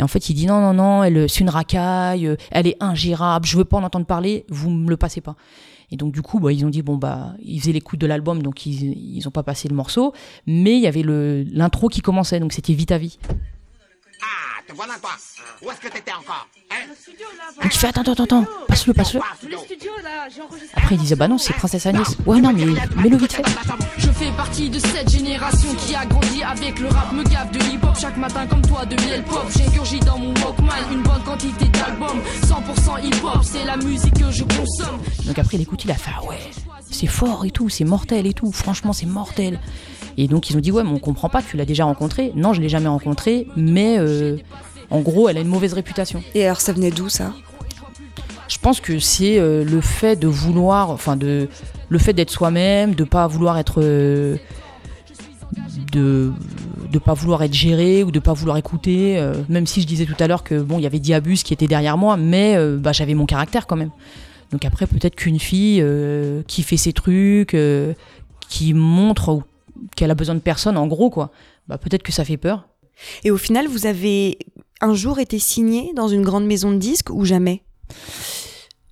Et 0.00 0.02
en 0.02 0.08
fait, 0.08 0.30
il 0.30 0.34
dit 0.34 0.46
Non, 0.46 0.60
non, 0.60 0.74
non, 0.74 1.04
elle, 1.04 1.30
c'est 1.30 1.42
une 1.42 1.50
racaille, 1.50 2.28
elle 2.50 2.66
est 2.66 2.76
ingérable, 2.80 3.46
je 3.46 3.56
veux 3.56 3.64
pas 3.64 3.76
en 3.76 3.84
entendre 3.84 4.06
parler, 4.06 4.46
vous 4.48 4.70
me 4.70 4.90
le 4.90 4.96
passez 4.96 5.20
pas. 5.20 5.36
Et 5.92 5.96
donc 5.96 6.12
du 6.12 6.22
coup, 6.22 6.38
bah, 6.38 6.52
ils 6.52 6.64
ont 6.64 6.70
dit 6.70 6.82
bon 6.82 6.96
bah 6.96 7.34
ils 7.42 7.60
faisaient 7.60 7.72
l'écoute 7.72 8.00
de 8.00 8.06
l'album, 8.06 8.42
donc 8.42 8.66
ils 8.66 9.16
ils 9.16 9.26
ont 9.26 9.32
pas 9.32 9.42
passé 9.42 9.68
le 9.68 9.74
morceau, 9.74 10.12
mais 10.46 10.76
il 10.76 10.82
y 10.82 10.86
avait 10.86 11.02
l'intro 11.02 11.88
qui 11.88 12.00
commençait, 12.00 12.40
donc 12.40 12.52
c'était 12.52 12.72
Vite 12.72 12.92
à 12.92 12.98
vie. 12.98 13.18
Ah, 14.22 14.59
te 14.70 14.76
voilà 14.76 14.94
toi. 15.00 15.10
Où 15.62 15.70
est-ce 15.70 15.80
que 15.80 15.88
t'étais 15.88 16.12
encore 16.12 16.46
hein 16.70 16.86
Donc 17.62 17.74
il 17.74 17.78
fait 17.78 17.88
attends 17.88 18.02
attends 18.02 18.24
attends, 18.24 18.44
passe-le 18.68 18.94
passe-le. 18.94 19.20
Après 20.74 20.94
il 20.94 20.98
disait 20.98 21.16
bah 21.16 21.28
non 21.28 21.38
c'est 21.38 21.52
Princesse 21.54 21.86
Agnès. 21.86 22.16
Ouais 22.26 22.40
non 22.40 22.52
mais 22.52 22.64
mets-le 22.64 23.16
vite 23.16 23.32
fait. 23.32 23.42
Je 23.98 24.10
fais 24.10 24.30
partie 24.32 24.70
de 24.70 24.78
cette 24.78 25.10
génération 25.10 25.74
qui 25.74 25.94
a 25.94 26.04
grandi 26.06 26.42
avec 26.42 26.78
le 26.78 26.88
rap, 26.88 27.12
me 27.12 27.24
gave 27.24 27.50
de 27.50 27.58
hip-hop 27.58 27.96
chaque 27.98 28.16
matin 28.16 28.46
comme 28.46 28.62
toi 28.62 28.84
de 28.86 28.96
miel 29.04 29.22
pop. 29.24 29.46
J'ingurgis 29.56 30.00
dans 30.00 30.18
mon 30.18 30.34
Walkman 30.34 30.92
une 30.92 31.02
bonne 31.02 31.22
quantité 31.24 31.66
d'albums, 31.66 32.20
100% 32.42 33.04
hip-hop, 33.04 33.38
c'est 33.42 33.64
la 33.64 33.76
musique 33.76 34.14
que 34.14 34.30
je 34.30 34.44
consomme. 34.44 35.00
Donc 35.26 35.38
après 35.38 35.56
il 35.56 35.62
écoute, 35.62 35.84
il 35.84 35.90
a 35.90 35.94
fait 35.94 36.10
ah 36.16 36.24
ouais, 36.24 36.38
c'est 36.90 37.06
fort 37.06 37.44
et 37.44 37.50
tout, 37.50 37.68
c'est 37.68 37.84
mortel 37.84 38.26
et 38.26 38.34
tout, 38.34 38.52
franchement 38.52 38.92
c'est 38.92 39.06
mortel. 39.06 39.58
Et 40.16 40.28
donc 40.28 40.50
ils 40.50 40.56
ont 40.56 40.60
dit 40.60 40.70
ouais 40.70 40.82
mais 40.82 40.90
on 40.90 40.98
comprend 40.98 41.28
pas, 41.28 41.42
tu 41.42 41.56
l'as 41.56 41.64
déjà 41.64 41.84
rencontré. 41.84 42.32
Non 42.34 42.52
je 42.52 42.60
l'ai 42.60 42.68
jamais 42.68 42.88
rencontré, 42.88 43.46
mais 43.56 43.96
euh, 43.98 44.36
en 44.90 45.00
gros 45.00 45.28
elle 45.28 45.38
a 45.38 45.40
une 45.40 45.48
mauvaise 45.48 45.72
réputation. 45.72 46.22
Et 46.34 46.44
alors 46.44 46.60
ça 46.60 46.72
venait 46.72 46.90
d'où 46.90 47.08
ça? 47.08 47.32
Je 48.48 48.58
pense 48.58 48.80
que 48.80 48.98
c'est 48.98 49.38
euh, 49.38 49.64
le 49.64 49.80
fait 49.80 50.16
de 50.16 50.26
vouloir, 50.26 50.90
enfin 50.90 51.16
de 51.16 51.48
le 51.88 51.98
fait 51.98 52.12
d'être 52.12 52.30
soi-même, 52.30 52.94
de 52.94 53.04
pas 53.04 53.26
vouloir 53.26 53.58
être 53.58 53.80
euh, 53.82 54.36
de 55.92 56.32
de 56.92 56.98
pas 56.98 57.14
vouloir 57.14 57.42
être 57.42 57.54
géré 57.54 58.02
ou 58.02 58.10
de 58.10 58.18
pas 58.18 58.32
vouloir 58.32 58.56
écouter 58.56 59.24
même 59.48 59.64
si 59.66 59.80
je 59.80 59.86
disais 59.86 60.06
tout 60.06 60.16
à 60.18 60.26
l'heure 60.26 60.42
que 60.42 60.60
bon 60.60 60.78
il 60.78 60.82
y 60.82 60.86
avait 60.86 60.98
Diabus 60.98 61.38
qui 61.44 61.52
était 61.52 61.68
derrière 61.68 61.96
moi 61.96 62.16
mais 62.16 62.56
bah, 62.78 62.90
j'avais 62.90 63.14
mon 63.14 63.26
caractère 63.26 63.68
quand 63.68 63.76
même 63.76 63.90
donc 64.50 64.64
après 64.64 64.88
peut-être 64.88 65.14
qu'une 65.14 65.38
fille 65.38 65.84
qui 66.48 66.64
fait 66.64 66.76
ses 66.76 66.92
trucs 66.92 67.56
qui 68.48 68.74
montre 68.74 69.42
qu'elle 69.96 70.10
a 70.10 70.14
besoin 70.14 70.34
de 70.34 70.40
personne, 70.40 70.76
en 70.76 70.86
gros, 70.86 71.10
quoi. 71.10 71.30
Bah, 71.68 71.78
peut-être 71.78 72.02
que 72.02 72.12
ça 72.12 72.24
fait 72.24 72.36
peur. 72.36 72.68
Et 73.24 73.30
au 73.30 73.36
final, 73.36 73.66
vous 73.66 73.86
avez 73.86 74.38
un 74.80 74.94
jour 74.94 75.18
été 75.18 75.38
signé 75.38 75.92
dans 75.94 76.08
une 76.08 76.22
grande 76.22 76.46
maison 76.46 76.72
de 76.72 76.78
disques 76.78 77.10
ou 77.10 77.24
jamais? 77.24 77.62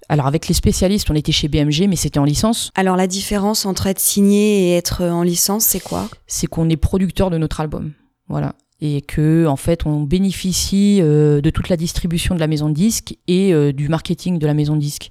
Alors 0.09 0.27
avec 0.27 0.49
les 0.49 0.55
spécialistes, 0.55 1.11
on 1.11 1.15
était 1.15 1.33
chez 1.33 1.49
BMG, 1.49 1.87
mais 1.89 1.97
c'était 1.97 2.19
en 2.19 2.25
licence. 2.25 2.71
Alors 2.75 2.97
la 2.97 3.07
différence 3.07 3.67
entre 3.67 3.87
être 3.87 3.99
signé 3.99 4.69
et 4.69 4.77
être 4.77 5.05
en 5.05 5.23
licence, 5.23 5.65
c'est 5.65 5.81
quoi? 5.81 6.09
C'est 6.27 6.47
qu'on 6.47 6.69
est 6.71 6.77
producteur 6.77 7.29
de 7.29 7.37
notre 7.37 7.61
album, 7.61 7.93
voilà, 8.27 8.55
et 8.81 9.03
que 9.03 9.47
en 9.47 9.57
fait 9.57 9.85
on 9.85 10.01
bénéficie 10.01 11.01
euh, 11.03 11.43
de 11.43 11.51
toute 11.51 11.69
la 11.69 11.77
distribution 11.77 12.35
de 12.35 12.41
la 12.41 12.47
maison 12.47 12.71
de 12.71 12.75
disques 12.75 13.19
et 13.27 13.53
euh, 13.53 13.73
du 13.73 13.89
marketing 13.89 14.39
de 14.39 14.47
la 14.47 14.55
maison 14.55 14.77
de 14.77 14.81
disques, 14.81 15.11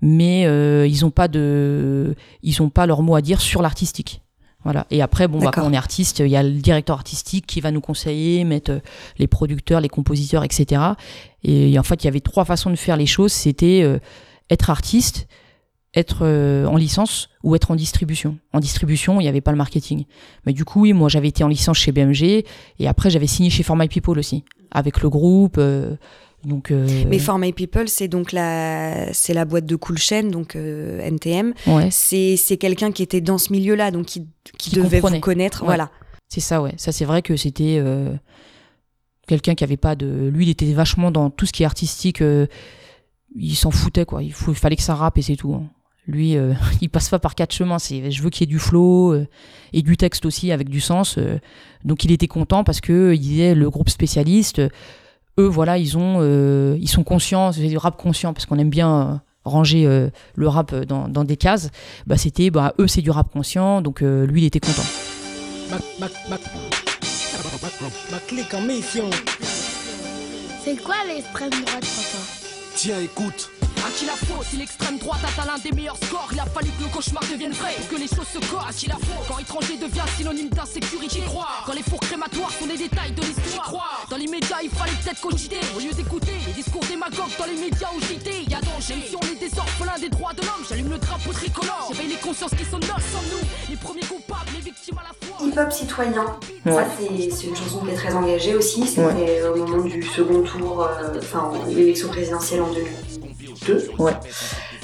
mais 0.00 0.44
euh, 0.46 0.88
ils 0.88 1.02
n'ont 1.02 1.12
pas 1.12 1.28
de, 1.28 2.16
ils 2.42 2.62
ont 2.62 2.68
pas 2.68 2.86
leur 2.86 3.02
mot 3.02 3.14
à 3.14 3.22
dire 3.22 3.40
sur 3.40 3.62
l'artistique. 3.62 4.22
Voilà. 4.64 4.86
Et 4.90 5.02
après, 5.02 5.28
bon, 5.28 5.40
bah, 5.40 5.50
quand 5.52 5.66
on 5.66 5.72
est 5.72 5.76
artiste, 5.76 6.20
il 6.20 6.28
y 6.28 6.36
a 6.36 6.42
le 6.42 6.52
directeur 6.52 6.96
artistique 6.96 7.46
qui 7.46 7.60
va 7.60 7.70
nous 7.70 7.80
conseiller, 7.80 8.44
mettre 8.44 8.72
euh, 8.72 8.80
les 9.18 9.26
producteurs, 9.26 9.80
les 9.80 9.88
compositeurs, 9.88 10.44
etc. 10.44 10.82
Et, 11.42 11.78
en 11.78 11.82
fait, 11.82 12.04
il 12.04 12.06
y 12.06 12.08
avait 12.08 12.20
trois 12.20 12.44
façons 12.44 12.70
de 12.70 12.76
faire 12.76 12.96
les 12.96 13.06
choses. 13.06 13.32
C'était 13.32 13.82
euh, 13.82 13.98
être 14.50 14.70
artiste, 14.70 15.26
être 15.94 16.20
euh, 16.22 16.66
en 16.66 16.76
licence 16.76 17.28
ou 17.42 17.56
être 17.56 17.70
en 17.70 17.74
distribution. 17.74 18.38
En 18.52 18.60
distribution, 18.60 19.20
il 19.20 19.24
n'y 19.24 19.28
avait 19.28 19.40
pas 19.40 19.50
le 19.50 19.58
marketing. 19.58 20.04
Mais 20.46 20.52
du 20.52 20.64
coup, 20.64 20.82
oui, 20.82 20.92
moi, 20.92 21.08
j'avais 21.08 21.28
été 21.28 21.42
en 21.42 21.48
licence 21.48 21.78
chez 21.78 21.90
BMG 21.90 22.44
et 22.78 22.88
après, 22.88 23.10
j'avais 23.10 23.26
signé 23.26 23.50
chez 23.50 23.64
For 23.64 23.76
My 23.76 23.88
People 23.88 24.18
aussi, 24.18 24.44
avec 24.70 25.02
le 25.02 25.10
groupe. 25.10 25.60
Donc, 26.44 26.70
euh... 26.70 26.86
Mais 27.06 27.18
For 27.18 27.38
My 27.38 27.52
People, 27.52 27.88
c'est 27.88 28.08
donc 28.08 28.32
la, 28.32 29.12
c'est 29.12 29.34
la 29.34 29.44
boîte 29.44 29.66
de 29.66 29.76
Cool 29.76 29.98
Chain, 29.98 30.24
donc 30.24 30.56
euh, 30.56 31.00
NTM. 31.00 31.54
Ouais. 31.66 31.88
C'est, 31.90 32.36
c'est 32.36 32.56
quelqu'un 32.56 32.90
qui 32.90 33.02
était 33.02 33.20
dans 33.20 33.38
ce 33.38 33.52
milieu-là, 33.52 33.90
donc 33.90 34.06
qui, 34.06 34.26
qui, 34.58 34.70
devait 34.70 35.00
vous 35.00 35.20
connaître. 35.20 35.64
Voilà. 35.64 35.90
C'est 36.28 36.40
ça, 36.40 36.60
ouais. 36.60 36.74
Ça, 36.78 36.90
c'est 36.90 37.04
vrai 37.04 37.22
que 37.22 37.36
c'était 37.36 37.76
euh, 37.78 38.12
quelqu'un 39.28 39.54
qui 39.54 39.62
avait 39.62 39.76
pas 39.76 39.94
de. 39.94 40.30
Lui, 40.32 40.46
il 40.46 40.50
était 40.50 40.72
vachement 40.72 41.10
dans 41.10 41.30
tout 41.30 41.46
ce 41.46 41.52
qui 41.52 41.62
est 41.62 41.66
artistique. 41.66 42.22
Euh, 42.22 42.46
il 43.36 43.54
s'en 43.54 43.70
foutait, 43.70 44.04
quoi. 44.04 44.22
Il, 44.22 44.32
faut, 44.32 44.50
il 44.50 44.58
fallait 44.58 44.76
que 44.76 44.82
ça 44.82 44.96
rappe 44.96 45.18
et 45.18 45.22
c'est 45.22 45.36
tout. 45.36 45.54
Hein. 45.54 45.70
Lui, 46.08 46.36
il 46.80 46.90
passe 46.90 47.08
pas 47.08 47.20
par 47.20 47.36
quatre 47.36 47.54
chemins. 47.54 47.78
C'est, 47.78 48.10
je 48.10 48.20
veux 48.20 48.30
qu'il 48.30 48.40
y 48.40 48.50
ait 48.50 48.52
du 48.52 48.58
flow 48.58 49.14
et 49.72 49.82
du 49.82 49.96
texte 49.96 50.26
aussi 50.26 50.50
avec 50.50 50.68
du 50.68 50.80
sens. 50.80 51.20
donc, 51.84 52.04
il 52.04 52.10
était 52.10 52.26
content 52.26 52.64
parce 52.64 52.80
que 52.80 53.12
il 53.14 53.20
disait 53.20 53.54
le 53.54 53.70
groupe 53.70 53.90
spécialiste 53.90 54.60
eux, 55.38 55.46
voilà, 55.46 55.78
ils 55.78 55.96
ont, 55.96 56.18
euh, 56.20 56.76
ils 56.80 56.88
sont 56.88 57.04
conscients, 57.04 57.52
c'est 57.52 57.66
du 57.66 57.78
rap 57.78 57.96
conscient 57.96 58.32
parce 58.32 58.46
qu'on 58.46 58.58
aime 58.58 58.70
bien 58.70 59.00
euh, 59.00 59.14
ranger 59.44 59.86
euh, 59.86 60.10
le 60.34 60.48
rap 60.48 60.74
dans, 60.74 61.08
dans, 61.08 61.24
des 61.24 61.36
cases. 61.36 61.70
Bah, 62.06 62.16
c'était, 62.16 62.50
bah, 62.50 62.74
eux, 62.78 62.86
c'est 62.86 63.02
du 63.02 63.10
rap 63.10 63.32
conscient, 63.32 63.80
donc 63.80 64.00
lui, 64.00 64.42
il 64.42 64.44
était 64.44 64.60
content. 64.60 64.82
C'est 70.64 70.76
quoi 70.82 70.94
l'extrême 71.08 71.50
droite, 71.50 71.66
papa 71.66 72.18
Tiens, 72.74 73.00
écoute. 73.00 73.50
À 73.84 73.90
qui 73.90 74.06
la 74.06 74.12
faute 74.12 74.46
Si 74.48 74.56
l'extrême 74.56 74.98
droite 74.98 75.20
atteint 75.24 75.46
l'un 75.46 75.58
des 75.58 75.72
meilleurs 75.72 75.96
scores, 75.96 76.28
il 76.32 76.38
a 76.38 76.46
fallu 76.46 76.70
que 76.78 76.84
le 76.84 76.88
cauchemar 76.88 77.22
devienne 77.30 77.52
vrai. 77.52 77.74
Pour 77.78 77.88
que 77.88 77.96
les 77.96 78.06
choses 78.06 78.28
se 78.32 78.38
corsent, 78.48 78.70
à 78.70 78.72
qui 78.72 78.86
la 78.86 78.94
faute 78.94 79.26
Quand 79.26 79.38
étranger 79.38 79.76
devient 79.76 80.06
synonyme 80.16 80.50
d'insécurité, 80.50 81.20
croire. 81.26 81.64
Quand 81.66 81.72
les 81.72 81.82
fours 81.82 81.98
crématoires 82.00 82.52
sont 82.52 82.66
des 82.66 82.76
détails 82.76 83.12
de 83.12 83.22
l'histoire. 83.22 84.06
Dans 84.08 84.16
l'immédiat, 84.16 84.58
il 84.62 84.70
fallait 84.70 84.92
peut-être 85.02 85.20
cogiter. 85.20 85.58
Au 85.76 85.80
lieu 85.80 85.90
d'écouter 85.90 86.32
les 86.46 86.52
discours 86.52 86.84
des 86.84 86.96
magogues 86.96 87.34
dans 87.38 87.46
les 87.46 87.56
médias 87.58 87.88
ou 87.96 88.00
JT, 88.00 88.50
y 88.50 88.54
a 88.54 88.60
danger. 88.60 89.02
Si 89.08 89.16
on 89.16 89.26
est 89.26 89.40
des 89.40 89.58
orphelins 89.58 89.98
des 90.00 90.08
droits 90.08 90.32
de 90.32 90.42
l'homme, 90.42 90.64
j'allume 90.68 90.90
le 90.90 90.98
drapeau 90.98 91.32
tricolore. 91.32 91.90
J'éveille 91.90 92.12
les 92.12 92.22
consciences 92.22 92.54
qui 92.54 92.64
sont 92.64 92.78
nôtres 92.78 93.08
sans 93.10 93.22
nous, 93.34 93.42
les 93.68 93.76
premiers 93.76 94.06
coupables, 94.06 94.50
les 94.54 94.60
victimes 94.60 94.98
à 94.98 95.10
la 95.10 95.26
fois. 95.26 95.46
Hip-hop 95.46 95.72
citoyen, 95.72 96.26
ça 96.64 96.84
c'est 96.96 97.46
une 97.46 97.56
chanson 97.56 97.80
qui 97.84 97.90
est 97.90 97.94
très 97.94 98.14
engagée 98.14 98.54
aussi. 98.54 98.86
C'était 98.86 99.42
au 99.42 99.56
moment 99.56 99.84
du 99.84 100.02
second 100.02 100.42
tour, 100.42 100.82
euh, 100.82 101.18
enfin 101.18 101.50
l'élection 101.68 102.08
présidentielle 102.08 102.62
en 102.62 102.70
2002. 103.66 103.90
Ouais. 103.98 104.12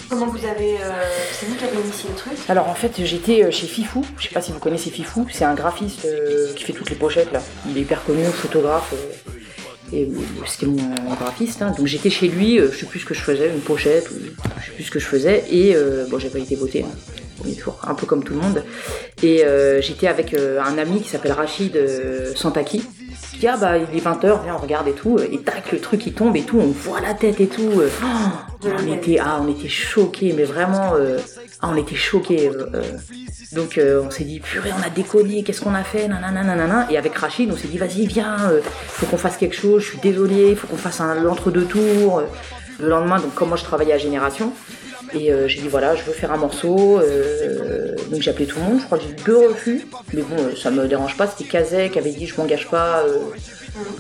Comment 0.09 0.27
vous 0.27 0.45
avez. 0.47 0.77
Euh, 0.77 0.91
c'est 1.33 1.47
vous 1.47 1.55
qui 1.55 1.64
avez 1.64 1.77
initié 1.77 2.09
le 2.09 2.17
truc? 2.17 2.33
Alors 2.49 2.69
en 2.69 2.75
fait, 2.75 2.93
j'étais 3.05 3.45
euh, 3.45 3.51
chez 3.51 3.67
Fifou. 3.67 4.05
Je 4.19 4.29
sais 4.29 4.35
pas 4.35 4.41
si 4.41 4.53
vous 4.53 4.59
connaissez 4.59 4.91
Fifou. 4.91 5.27
C'est 5.31 5.45
un 5.45 5.55
graphiste 5.55 6.07
euh, 6.07 6.55
qui 6.55 6.64
fait 6.64 6.73
toutes 6.73 6.88
les 6.88 6.97
pochettes 6.97 7.31
là. 7.33 7.43
Il 7.69 7.77
est 7.77 7.83
hyper 7.83 8.03
connu, 8.05 8.25
photographe. 8.25 8.95
et 9.93 10.09
c'était 10.47 10.67
mon 10.67 11.14
graphiste. 11.14 11.61
Hein. 11.61 11.75
Donc 11.77 11.87
j'étais 11.87 12.11
chez 12.11 12.29
lui. 12.29 12.59
je 12.59 12.77
sais 12.77 12.87
plus 12.87 13.01
ce 13.01 13.07
que 13.07 13.14
je 13.14 13.21
faisais, 13.21 13.49
une 13.49 13.61
pochette. 13.61 14.09
je 14.61 14.67
sais 14.67 14.73
plus 14.73 14.85
ce 14.85 14.91
que 14.91 14.99
je 14.99 15.07
faisais. 15.07 15.45
Et 15.51 15.77
bon, 16.11 16.19
j'ai 16.19 16.31
pas 16.31 16.38
été 16.38 16.57
voté. 16.57 16.85
Hein. 16.85 17.53
un 17.87 17.95
peu 17.95 18.07
comme 18.07 18.25
tout 18.25 18.33
le 18.33 18.41
monde. 18.41 18.64
Et 19.23 19.45
j'étais 19.81 20.07
avec 20.07 20.35
un 20.35 20.79
ami 20.79 21.03
qui 21.03 21.11
s'appelle 21.11 21.33
Rachid 21.33 21.79
Santaki 22.35 22.83
dit 23.38 23.46
ah 23.46 23.57
bah 23.57 23.78
il 23.78 23.96
est 23.96 24.04
20h, 24.04 24.42
viens 24.42 24.54
on 24.54 24.59
regarde 24.59 24.88
et 24.88 24.92
tout, 24.92 25.18
et 25.18 25.38
tac 25.38 25.72
le 25.72 25.81
truc 25.81 26.07
il 26.07 26.12
tombe 26.12 26.37
et 26.37 26.42
tout, 26.42 26.59
on 26.59 26.66
voit 26.66 27.00
la 27.00 27.14
tête 27.14 27.40
et 27.40 27.46
tout. 27.46 27.70
Oh, 27.83 28.07
on 28.64 28.92
était 28.92 29.18
ah 29.20 29.40
on 29.42 29.48
était 29.48 29.68
choqués, 29.68 30.33
mais 30.37 30.44
vraiment 30.44 30.94
euh, 30.94 31.18
ah 31.61 31.68
on 31.72 31.76
était 31.76 31.94
choqués. 31.94 32.48
Euh, 32.48 32.66
euh. 32.74 32.83
donc 33.52 33.81
on 34.04 34.11
s'est 34.11 34.24
dit 34.24 34.40
purée 34.40 34.70
on 34.78 34.83
a 34.85 34.90
déconné, 34.90 35.42
qu'est-ce 35.42 35.61
qu'on 35.61 35.74
a 35.74 35.85
fait, 35.85 36.09
nanana, 36.09 36.87
et 36.90 36.98
avec 36.98 37.16
Rachid 37.16 37.50
on 37.52 37.57
s'est 37.57 37.68
dit 37.68 37.78
vas-y 37.78 38.07
viens, 38.07 38.37
faut 38.64 39.07
qu'on 39.07 39.18
fasse 39.18 39.37
quelque 39.37 39.57
chose, 39.57 39.83
je 39.83 39.88
suis 39.90 39.98
désolé, 39.98 40.54
faut 40.54 40.66
qu'on 40.66 40.76
fasse 40.76 41.00
un 41.00 41.14
l'entre-deux 41.14 41.64
tours. 41.64 42.22
Le 42.81 42.88
lendemain 42.88 43.18
donc 43.18 43.35
comme 43.35 43.48
moi 43.48 43.57
je 43.57 43.64
travaillais 43.64 43.94
à 43.94 43.98
Génération, 43.98 44.52
et 45.14 45.33
euh, 45.33 45.49
j'ai 45.49 45.61
dit 45.61 45.68
voilà, 45.68 45.94
je 45.94 46.03
veux 46.03 46.12
faire 46.12 46.33
un 46.33 46.37
morceau. 46.37 46.99
Euh, 46.99 47.94
donc 48.11 48.21
j'ai 48.21 48.31
appelé 48.31 48.47
tout 48.47 48.59
le 48.59 48.64
monde. 48.64 48.81
Je 48.81 48.85
crois 48.87 48.99
que 48.99 49.05
j'ai 49.05 49.11
eu 49.11 49.25
deux 49.25 49.49
refus. 49.49 49.87
Mais 50.12 50.23
bon, 50.23 50.37
euh, 50.38 50.57
ça 50.57 50.71
me 50.71 50.87
dérange 50.87 51.16
pas. 51.16 51.27
C'était 51.27 51.49
Kazek 51.49 51.92
qui 51.92 51.99
avait 51.99 52.12
dit 52.12 52.27
je 52.27 52.37
m'engage 52.37 52.68
pas 52.68 53.05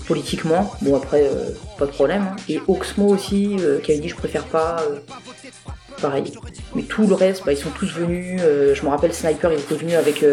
politiquement. 0.06 0.72
Bon 0.82 0.96
après, 0.96 1.30
pas 1.78 1.86
de 1.86 1.90
problème. 1.90 2.28
Hein. 2.30 2.36
Et 2.48 2.60
Oxmo 2.66 3.08
aussi 3.08 3.56
qui 3.82 3.92
avait 3.92 4.00
dit 4.00 4.08
je 4.08 4.16
préfère 4.16 4.44
pas. 4.44 4.82
Pareil. 6.00 6.24
Mais 6.74 6.82
tout 6.82 7.06
le 7.06 7.14
reste, 7.14 7.44
bah, 7.44 7.52
ils 7.52 7.58
sont 7.58 7.70
tous 7.70 7.92
venus. 7.92 8.40
je 8.40 8.82
me 8.82 8.88
rappelle 8.88 9.12
Sniper, 9.12 9.52
il 9.52 9.60
était 9.60 9.74
venu 9.74 9.94
avec 9.94 10.24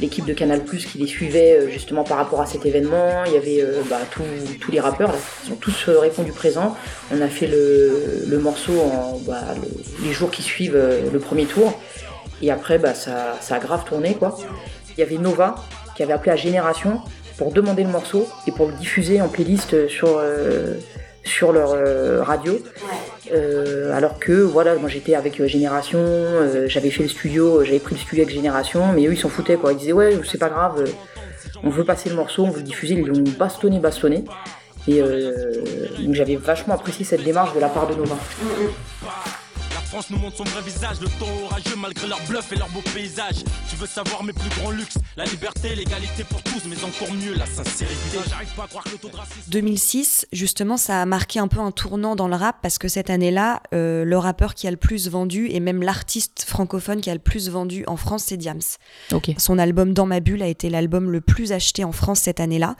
l'équipe 0.00 0.24
de 0.24 0.32
Canal 0.32 0.64
Plus 0.64 0.84
qui 0.86 0.98
les 0.98 1.06
suivait 1.06 1.58
euh, 1.58 1.70
justement 1.70 2.04
par 2.04 2.18
rapport 2.18 2.40
à 2.40 2.46
cet 2.46 2.66
événement. 2.66 3.24
Il 3.26 3.32
y 3.32 3.36
avait 3.36 3.62
euh, 3.62 3.82
bah, 3.88 4.00
tous 4.10 4.70
les 4.70 4.80
rappeurs, 4.80 5.12
ils 5.46 5.52
ont 5.52 5.56
tous 5.56 5.88
euh, 5.88 5.98
répondu 5.98 6.32
présent. 6.32 6.76
On 7.12 7.20
a 7.20 7.28
fait 7.28 7.46
le, 7.46 8.38
morceau 8.38 8.72
bah, 9.26 9.42
les 10.02 10.12
jours 10.12 10.30
qui 10.30 10.42
suivent 10.42 10.78
le 11.12 11.18
premier 11.18 11.46
tour. 11.46 11.78
Et 12.42 12.50
après, 12.50 12.80
ça, 12.94 13.38
a 13.48 13.58
grave 13.58 13.84
tourné. 13.84 14.16
Il 14.96 15.00
y 15.00 15.02
avait 15.02 15.16
Nova 15.16 15.56
qui 15.96 16.02
avait 16.02 16.12
appelé 16.12 16.32
à 16.32 16.36
Génération 16.36 17.00
pour 17.38 17.52
demander 17.52 17.82
le 17.82 17.88
morceau 17.88 18.28
et 18.46 18.52
pour 18.52 18.68
le 18.68 18.74
diffuser 18.74 19.20
en 19.22 19.28
playlist 19.28 19.88
sur 19.88 21.52
leur 21.52 22.26
radio. 22.26 22.60
Euh, 23.32 23.92
alors 23.92 24.18
que 24.18 24.32
voilà, 24.32 24.76
moi 24.76 24.88
j'étais 24.88 25.14
avec 25.14 25.40
euh, 25.40 25.46
Génération, 25.46 25.98
euh, 26.00 26.66
j'avais 26.68 26.90
fait 26.90 27.02
le 27.02 27.08
studio, 27.08 27.64
j'avais 27.64 27.78
pris 27.78 27.94
le 27.94 28.00
studio 28.00 28.22
avec 28.22 28.34
Génération, 28.34 28.92
mais 28.94 29.06
eux 29.06 29.12
ils 29.12 29.18
s'en 29.18 29.28
foutaient 29.28 29.56
quoi. 29.56 29.72
Ils 29.72 29.78
disaient 29.78 29.92
ouais 29.92 30.18
c'est 30.24 30.38
pas 30.38 30.48
grave, 30.48 30.84
on 31.62 31.70
veut 31.70 31.84
passer 31.84 32.08
le 32.08 32.16
morceau, 32.16 32.44
on 32.44 32.50
veut 32.50 32.58
le 32.58 32.62
diffuser, 32.62 32.94
ils 32.94 33.06
l'ont 33.06 33.24
bastonné, 33.38 33.78
bastonné. 33.78 34.24
Et 34.88 35.00
donc 35.00 36.14
j'avais 36.14 36.36
vachement 36.36 36.74
apprécié 36.74 37.04
cette 37.04 37.24
démarche 37.24 37.54
de 37.54 37.60
la 37.60 37.68
part 37.68 37.88
de 37.88 37.94
Nova. 37.94 38.14
Mm, 38.14 38.64
mm. 38.64 39.35
France 39.96 40.10
nous 40.10 40.18
montre 40.18 40.36
son 40.36 40.44
vrai 40.44 40.60
visage, 40.60 41.00
le 41.00 41.08
ton 41.18 41.46
orageux 41.46 41.74
malgré 41.74 42.06
leur 42.06 42.20
bluff 42.28 42.52
et 42.52 42.56
leur 42.56 42.68
beau 42.68 42.82
paysage. 42.94 43.36
Tu 43.70 43.76
veux 43.76 43.86
savoir 43.86 44.24
mes 44.24 44.34
plus 44.34 44.50
grands 44.60 44.70
luxes, 44.70 44.98
la 45.16 45.24
liberté, 45.24 45.74
l'égalité 45.74 46.22
pour 46.24 46.42
tous, 46.42 46.64
mais 46.68 46.76
encore 46.84 47.10
mieux 47.14 47.32
la 47.32 47.46
sincérité. 47.46 48.18
J'arrive 48.28 48.54
pas 48.54 48.64
à 48.64 48.66
croire 48.66 48.84
que 48.84 48.90
le 48.90 48.98
taux 48.98 49.08
de 49.08 49.16
racisme. 49.16 49.48
2006, 49.48 50.26
justement, 50.32 50.76
ça 50.76 51.00
a 51.00 51.06
marqué 51.06 51.38
un 51.38 51.48
peu 51.48 51.60
un 51.60 51.70
tournant 51.70 52.14
dans 52.14 52.28
le 52.28 52.36
rap 52.36 52.56
parce 52.60 52.76
que 52.76 52.88
cette 52.88 53.08
année-là, 53.08 53.62
euh, 53.72 54.04
le 54.04 54.18
rappeur 54.18 54.54
qui 54.54 54.66
a 54.66 54.70
le 54.70 54.76
plus 54.76 55.08
vendu 55.08 55.48
et 55.48 55.60
même 55.60 55.82
l'artiste 55.82 56.44
francophone 56.46 57.00
qui 57.00 57.08
a 57.08 57.14
le 57.14 57.18
plus 57.18 57.48
vendu 57.48 57.82
en 57.86 57.96
France, 57.96 58.24
c'est 58.26 58.36
Diams. 58.36 58.60
Son 59.38 59.58
album 59.58 59.94
Dans 59.94 60.04
ma 60.04 60.20
bulle 60.20 60.42
a 60.42 60.48
été 60.48 60.68
l'album 60.68 61.10
le 61.10 61.22
plus 61.22 61.52
acheté 61.52 61.84
en 61.84 61.92
France 61.92 62.20
cette 62.20 62.40
année-là. 62.40 62.76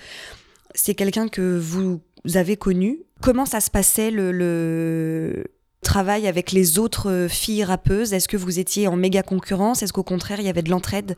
C'est 0.75 0.95
quelqu'un 0.95 1.29
que 1.29 1.59
vous 1.59 2.03
avez 2.35 2.59
connu. 2.59 2.99
Comment 3.23 3.47
ça 3.47 3.61
se 3.61 3.71
passait 3.71 4.11
le, 4.11 4.33
le 4.33 5.47
travail 5.87 6.27
avec 6.27 6.53
les 6.53 6.79
autres 6.79 7.11
euh, 7.11 7.29
filles 7.29 7.65
rappeuses? 7.65 8.13
Est-ce 8.13 8.29
que 8.29 8.37
vous 8.37 8.59
étiez 8.59 8.89
en 8.89 8.97
méga 8.97 9.23
concurrence? 9.23 9.83
Est-ce 9.83 9.93
qu'au 9.93 10.03
contraire, 10.03 10.41
il 10.41 10.47
y 10.47 10.51
avait 10.51 10.63
de 10.63 10.71
l'entraide? 10.71 11.17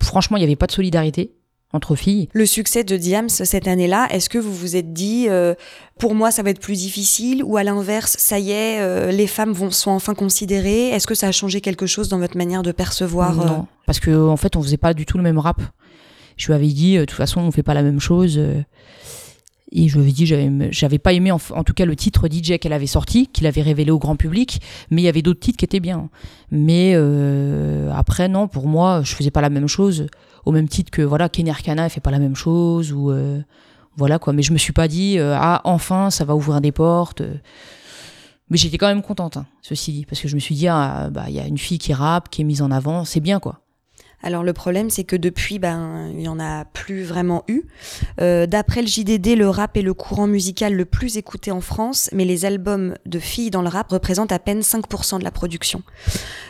Franchement, 0.00 0.36
il 0.36 0.40
n'y 0.40 0.46
avait 0.46 0.56
pas 0.56 0.66
de 0.66 0.72
solidarité 0.72 1.32
entre 1.72 1.96
filles. 1.96 2.28
Le 2.32 2.46
succès 2.46 2.84
de 2.84 2.96
Diams 2.96 3.28
cette 3.28 3.68
année-là, 3.68 4.06
est-ce 4.10 4.30
que 4.30 4.38
vous 4.38 4.54
vous 4.54 4.76
êtes 4.76 4.92
dit, 4.92 5.26
euh, 5.28 5.54
pour 5.98 6.14
moi, 6.14 6.30
ça 6.30 6.42
va 6.42 6.50
être 6.50 6.60
plus 6.60 6.78
difficile? 6.78 7.42
Ou 7.44 7.56
à 7.56 7.64
l'inverse, 7.64 8.16
ça 8.18 8.38
y 8.38 8.52
est, 8.52 8.80
euh, 8.80 9.10
les 9.10 9.26
femmes 9.26 9.52
vont, 9.52 9.70
sont 9.70 9.90
enfin 9.90 10.14
considérées? 10.14 10.88
Est-ce 10.88 11.06
que 11.06 11.14
ça 11.14 11.28
a 11.28 11.32
changé 11.32 11.60
quelque 11.60 11.86
chose 11.86 12.08
dans 12.08 12.18
votre 12.18 12.36
manière 12.36 12.62
de 12.62 12.72
percevoir 12.72 13.34
Non, 13.34 13.66
parce 13.86 14.00
qu'en 14.00 14.28
en 14.28 14.36
fait, 14.36 14.56
on 14.56 14.62
faisait 14.62 14.76
pas 14.76 14.94
du 14.94 15.04
tout 15.04 15.18
le 15.18 15.24
même 15.24 15.38
rap. 15.38 15.60
Je 16.36 16.46
lui 16.46 16.54
avais 16.54 16.68
dit, 16.68 16.96
de 16.96 17.04
toute 17.04 17.16
façon, 17.16 17.40
on 17.40 17.50
fait 17.50 17.64
pas 17.64 17.74
la 17.74 17.82
même 17.82 18.00
chose. 18.00 18.40
Et 19.70 19.88
je 19.88 19.98
avais 19.98 20.12
dit, 20.12 20.26
j'avais 20.70 20.98
pas 20.98 21.12
aimé 21.12 21.30
en, 21.30 21.38
tout 21.38 21.74
cas 21.74 21.84
le 21.84 21.94
titre 21.94 22.28
DJ 22.28 22.58
qu'elle 22.58 22.72
avait 22.72 22.86
sorti, 22.86 23.26
qu'il 23.26 23.46
avait 23.46 23.60
révélé 23.60 23.90
au 23.90 23.98
grand 23.98 24.16
public, 24.16 24.62
mais 24.90 25.02
il 25.02 25.04
y 25.04 25.08
avait 25.08 25.20
d'autres 25.20 25.40
titres 25.40 25.58
qui 25.58 25.64
étaient 25.64 25.80
bien. 25.80 26.08
Mais 26.50 26.92
euh, 26.94 27.92
après, 27.92 28.28
non, 28.28 28.48
pour 28.48 28.66
moi, 28.66 29.02
je 29.04 29.14
faisais 29.14 29.30
pas 29.30 29.42
la 29.42 29.50
même 29.50 29.66
chose, 29.66 30.06
au 30.46 30.52
même 30.52 30.68
titre 30.68 30.90
que 30.90 31.02
voilà, 31.02 31.28
Kenny 31.28 31.50
Arcana 31.50 31.88
fait 31.90 32.00
pas 32.00 32.10
la 32.10 32.18
même 32.18 32.34
chose, 32.34 32.92
ou 32.92 33.10
euh, 33.10 33.40
voilà 33.96 34.18
quoi. 34.18 34.32
Mais 34.32 34.42
je 34.42 34.54
me 34.54 34.58
suis 34.58 34.72
pas 34.72 34.88
dit, 34.88 35.18
euh, 35.18 35.36
ah, 35.38 35.60
enfin, 35.64 36.08
ça 36.08 36.24
va 36.24 36.34
ouvrir 36.34 36.62
des 36.62 36.72
portes. 36.72 37.22
Mais 38.48 38.56
j'étais 38.56 38.78
quand 38.78 38.88
même 38.88 39.02
contente, 39.02 39.36
hein, 39.36 39.44
ceci 39.60 39.92
dit, 39.92 40.06
parce 40.06 40.22
que 40.22 40.28
je 40.28 40.34
me 40.34 40.40
suis 40.40 40.54
dit, 40.54 40.68
ah, 40.68 41.10
bah, 41.12 41.24
il 41.28 41.34
y 41.34 41.40
a 41.40 41.46
une 41.46 41.58
fille 41.58 41.78
qui 41.78 41.92
rappe, 41.92 42.30
qui 42.30 42.40
est 42.40 42.44
mise 42.44 42.62
en 42.62 42.70
avant, 42.70 43.04
c'est 43.04 43.20
bien 43.20 43.38
quoi. 43.38 43.60
Alors 44.22 44.42
le 44.42 44.52
problème, 44.52 44.90
c'est 44.90 45.04
que 45.04 45.14
depuis, 45.14 45.58
ben, 45.58 46.10
il 46.12 46.22
y 46.22 46.28
en 46.28 46.40
a 46.40 46.64
plus 46.64 47.04
vraiment 47.04 47.44
eu. 47.46 47.62
Euh, 48.20 48.46
d'après 48.46 48.82
le 48.82 48.88
JDD, 48.88 49.36
le 49.36 49.48
rap 49.48 49.76
est 49.76 49.82
le 49.82 49.94
courant 49.94 50.26
musical 50.26 50.74
le 50.74 50.84
plus 50.84 51.16
écouté 51.16 51.52
en 51.52 51.60
France, 51.60 52.10
mais 52.12 52.24
les 52.24 52.44
albums 52.44 52.96
de 53.06 53.18
filles 53.20 53.50
dans 53.50 53.62
le 53.62 53.68
rap 53.68 53.90
représentent 53.90 54.32
à 54.32 54.40
peine 54.40 54.60
5% 54.60 55.20
de 55.20 55.24
la 55.24 55.30
production. 55.30 55.82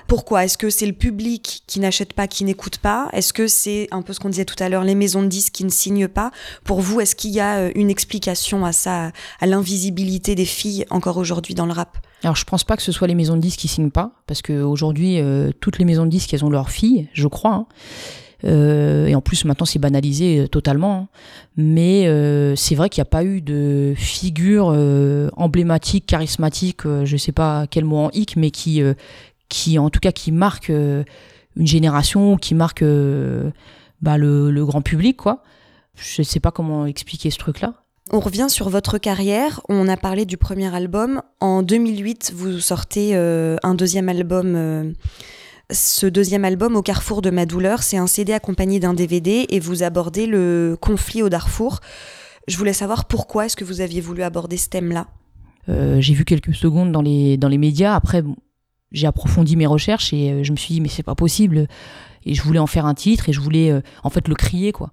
Pourquoi? 0.07 0.45
Est-ce 0.45 0.57
que 0.57 0.71
c'est 0.71 0.87
le 0.87 0.95
public 0.95 1.63
qui 1.67 1.81
n'achète 1.81 2.15
pas, 2.15 2.27
qui 2.27 2.45
n'écoute 2.45 2.79
pas? 2.79 3.11
Est-ce 3.13 3.35
que 3.35 3.47
c'est 3.47 3.89
un 3.91 4.01
peu 4.01 4.15
ce 4.15 4.21
qu'on 4.21 4.31
disait 4.31 4.47
tout 4.47 4.63
à 4.63 4.71
l'heure, 4.71 4.85
les 4.85 4.95
maisons 4.95 5.23
de 5.23 5.29
disques 5.29 5.53
qui 5.53 5.65
ne 5.65 5.71
signent 5.71 6.09
pas? 6.09 6.31
Pour 6.65 6.81
vous, 6.81 7.01
est-ce 7.03 7.15
qu'il 7.15 7.33
y 7.33 7.41
a 7.41 7.59
euh, 7.59 7.73
une 7.75 7.91
explication 7.91 8.65
à 8.65 8.73
ça, 8.73 9.13
à 9.41 9.47
l'invisibilité 9.47 10.35
des 10.35 10.47
filles 10.47 10.87
encore 10.89 11.19
aujourd'hui 11.19 11.55
dans 11.55 11.67
le 11.67 11.73
rap? 11.73 11.99
Alors 12.23 12.37
je 12.37 12.45
pense 12.45 12.65
pas 12.65 12.77
que 12.77 12.83
ce 12.83 12.93
soit 12.93 13.07
les 13.07 13.15
maisons 13.15 13.37
de 13.37 13.41
disques 13.41 13.61
qui 13.61 13.69
signent 13.69 13.91
pas, 13.91 14.13
parce 14.27 14.43
qu'aujourd'hui 14.43 15.21
euh, 15.21 15.51
toutes 15.61 15.79
les 15.79 15.85
maisons 15.85 16.05
de 16.05 16.11
disques 16.11 16.35
elles 16.35 16.45
ont 16.45 16.51
leurs 16.51 16.71
filles, 16.71 17.09
je 17.13 17.29
crois. 17.29 17.55
Hein. 17.55 17.67
Euh, 18.45 19.07
et 19.07 19.17
en 19.17 19.21
plus 19.21 19.45
maintenant 19.45 19.67
c'est 19.67 19.79
banalisé 19.79 20.41
euh, 20.41 20.49
totalement. 20.49 20.95
Hein. 20.97 21.09
Mais 21.57 22.05
c'est 22.57 22.75
vrai 22.75 22.89
qu'il 22.89 23.01
n'y 23.01 23.07
a 23.07 23.11
pas 23.11 23.25
eu 23.25 23.41
de 23.41 23.95
figure 23.97 24.67
emblématique, 25.37 26.07
charismatique, 26.07 26.83
je 27.05 27.17
sais 27.17 27.33
pas 27.33 27.67
quel 27.69 27.85
mot 27.85 27.99
en 27.99 28.11
hic, 28.11 28.37
mais 28.37 28.51
qui, 28.51 28.83
qui 29.49 29.79
en 29.79 29.91
tout 29.91 30.01
cas 30.01 30.13
qui 30.13 30.33
marque 30.33 30.71
une 30.71 31.67
génération, 31.67 32.37
qui 32.37 32.55
marque 32.55 32.85
bah, 34.03 34.19
le, 34.19 34.51
le 34.51 34.67
grand 34.67 34.83
public 34.83 35.17
quoi. 35.17 35.43
Je 35.97 36.23
sais 36.23 36.41
pas 36.41 36.53
comment 36.53 36.87
expliquer 36.87 37.31
ce 37.31 37.39
truc 37.39 37.61
là. 37.61 37.75
On 38.11 38.21
revient 38.21 38.47
sur 38.49 38.71
votre 38.71 38.97
carrière. 38.97 39.61
On 39.69 39.87
a 39.87 39.97
parlé 39.97 40.25
du 40.25 40.39
premier 40.39 40.75
album. 40.75 41.21
En 41.41 41.63
2008, 41.63 42.33
vous 42.35 42.59
sortez 42.59 43.11
euh, 43.15 43.57
un 43.63 43.75
deuxième 43.75 44.09
album. 44.09 44.55
Euh, 44.57 44.93
ce 45.71 46.07
deuxième 46.07 46.47
album, 46.47 46.77
Au 46.77 46.83
carrefour 46.83 47.21
de 47.21 47.29
ma 47.29 47.45
douleur, 47.45 47.83
c'est 47.83 47.99
un 47.99 48.07
CD 48.07 48.33
accompagné 48.33 48.81
d'un 48.81 48.95
DVD 48.95 49.47
et 49.51 49.61
vous 49.61 49.83
abordez 49.83 50.27
le 50.27 50.79
conflit 50.81 51.23
au 51.23 51.29
Darfour. 51.29 51.81
Je 52.47 52.57
voulais 52.57 52.73
savoir 52.73 53.05
pourquoi 53.05 53.45
est-ce 53.45 53.57
que 53.57 53.65
vous 53.65 53.83
aviez 53.83 54.01
voulu 54.01 54.23
aborder 54.23 54.57
ce 54.57 54.71
thème-là 54.71 55.09
euh, 55.69 56.01
J'ai 56.01 56.15
vu 56.15 56.25
quelques 56.25 56.55
secondes 56.55 56.91
dans 56.93 57.03
les, 57.03 57.37
dans 57.37 57.49
les 57.49 57.59
médias. 57.59 57.95
Après, 57.95 58.25
j'ai 58.91 59.07
approfondi 59.07 59.57
mes 59.57 59.67
recherches 59.67 60.15
et 60.15 60.43
je 60.43 60.53
me 60.53 60.57
suis 60.57 60.73
dit, 60.73 60.81
mais 60.81 60.89
c'est 60.89 61.03
pas 61.03 61.15
possible. 61.15 61.69
Et 62.25 62.35
je 62.35 62.43
voulais 62.43 62.59
en 62.59 62.67
faire 62.67 62.87
un 62.87 62.95
titre 62.95 63.29
et 63.29 63.35
je 63.35 63.41
voulais 63.41 63.79
en 64.03 64.09
fait 64.09 64.27
le 64.29 64.35
crier, 64.35 64.73
quoi 64.73 64.93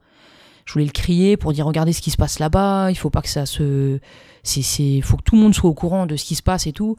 je 0.66 0.74
voulais 0.74 0.86
le 0.86 0.92
crier 0.92 1.38
pour 1.38 1.54
dire 1.54 1.66
regardez 1.66 1.94
ce 1.94 2.02
qui 2.02 2.12
se 2.12 2.18
passe 2.18 2.40
là-bas, 2.40 2.90
il 2.90 2.96
faut 2.96 3.10
pas 3.10 3.22
que 3.22 3.30
ça 3.30 3.46
se 3.46 4.00
c'est 4.44 5.02
faut 5.02 5.18
que 5.18 5.24
tout 5.24 5.36
le 5.36 5.42
monde 5.42 5.56
soit 5.56 5.70
au 5.70 5.74
courant 5.74 6.06
de 6.06 6.16
ce 6.16 6.26
qui 6.26 6.36
se 6.36 6.44
passe 6.44 6.68
et 6.68 6.72
tout. 6.72 6.96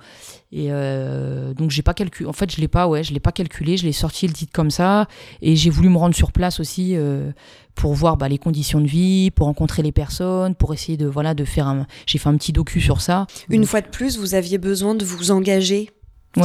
Et 0.53 0.67
euh, 0.71 1.55
donc 1.55 1.71
j'ai 1.71 1.83
pas 1.83 1.95
calculé 1.95 2.29
en 2.29 2.33
fait 2.33 2.51
je 2.51 2.61
l'ai 2.61 2.69
pas 2.69 2.89
ouais 2.89 3.03
je 3.03 3.13
l'ai 3.13 3.21
pas 3.21 3.33
calculé 3.33 3.77
je 3.77 3.85
l'ai 3.85 3.93
sorti 3.93 4.27
le 4.27 4.33
titre 4.33 4.53
comme 4.53 4.71
ça 4.71 5.07
et 5.43 5.57
j'ai 5.57 5.71
voulu 5.71 5.89
me 5.89 5.97
rendre 5.97 6.15
sur 6.15 6.33
place 6.33 6.61
aussi 6.61 6.97
euh, 6.97 7.31
pour 7.75 7.95
voir 7.95 8.17
bah, 8.17 8.29
les 8.29 8.39
conditions 8.39 8.81
de 8.81 8.87
vie 8.87 9.31
pour 9.31 9.47
rencontrer 9.47 9.83
les 9.83 9.93
personnes 9.93 10.55
pour 10.55 10.75
essayer 10.75 10.97
de 10.97 11.07
voilà 11.07 11.35
de 11.35 11.45
faire 11.45 11.67
un 11.67 11.87
j'ai 12.07 12.19
fait 12.19 12.29
un 12.29 12.37
petit 12.37 12.53
docu 12.53 12.81
sur 12.81 13.01
ça. 13.01 13.27
Une 13.49 13.65
fois 13.65 13.81
de 13.81 13.89
plus 13.89 14.19
vous 14.19 14.35
aviez 14.35 14.59
besoin 14.59 14.95
de 14.95 15.05
vous 15.05 15.31
engager 15.31 15.91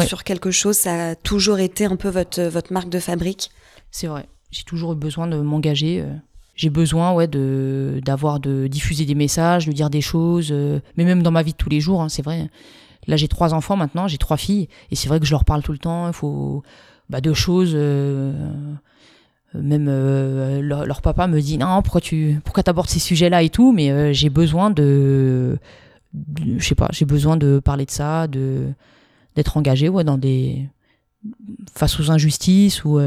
sur 0.05 0.23
quelque 0.23 0.51
chose 0.51 0.77
ça 0.77 1.09
a 1.09 1.15
toujours 1.15 1.59
été 1.59 1.85
un 1.85 1.95
peu 1.95 2.09
votre 2.09 2.41
votre 2.43 2.73
marque 2.73 2.89
de 2.89 2.99
fabrique? 2.99 3.51
C'est 3.91 4.07
vrai 4.07 4.27
j'ai 4.51 4.63
toujours 4.63 4.93
eu 4.93 4.95
besoin 4.95 5.27
de 5.27 5.37
m'engager 5.37 6.01
euh 6.01 6.13
j'ai 6.61 6.69
besoin 6.69 7.11
ouais 7.13 7.27
de 7.27 7.99
d'avoir 8.05 8.39
de 8.39 8.67
diffuser 8.67 9.05
des 9.05 9.15
messages 9.15 9.65
de 9.65 9.71
dire 9.71 9.89
des 9.89 9.99
choses 9.99 10.49
euh, 10.51 10.79
mais 10.95 11.05
même 11.05 11.23
dans 11.23 11.31
ma 11.31 11.41
vie 11.41 11.53
de 11.53 11.57
tous 11.57 11.69
les 11.69 11.81
jours 11.81 12.03
hein, 12.03 12.09
c'est 12.09 12.21
vrai. 12.21 12.51
Là 13.07 13.17
j'ai 13.17 13.27
trois 13.27 13.55
enfants 13.55 13.75
maintenant 13.75 14.07
j'ai 14.07 14.19
trois 14.19 14.37
filles 14.37 14.67
et 14.91 14.95
c'est 14.95 15.07
vrai 15.07 15.19
que 15.19 15.25
je 15.25 15.31
leur 15.31 15.43
parle 15.43 15.63
tout 15.63 15.71
le 15.71 15.79
temps 15.79 16.07
il 16.07 16.13
faut 16.13 16.61
bah, 17.09 17.19
de 17.19 17.33
choses 17.33 17.71
euh, 17.73 18.31
même 19.55 19.87
euh, 19.89 20.61
leur, 20.61 21.01
papa 21.01 21.25
me 21.25 21.41
dit 21.41 21.57
non 21.57 21.81
pourquoi 21.81 21.99
tu 21.99 22.39
pourquoi 22.45 22.61
abordes 22.67 22.89
ces 22.89 22.99
sujets 22.99 23.31
là 23.31 23.41
et 23.41 23.49
tout 23.49 23.71
mais 23.71 24.13
j'ai 24.13 24.29
besoin 24.29 24.69
de, 24.69 25.57
je 26.57 26.63
sais 26.63 26.75
pas 26.75 26.89
j'ai 26.91 27.05
besoin 27.05 27.37
de 27.37 27.59
parler 27.59 27.87
de 27.87 27.91
ça 27.91 28.27
de 28.27 28.67
d'être 29.35 29.57
engagé 29.57 29.89
ouais 29.89 30.03
dans 30.03 30.19
des 30.19 30.69
face 31.73 31.99
aux 31.99 32.11
injustices 32.11 32.85
ou 32.85 32.99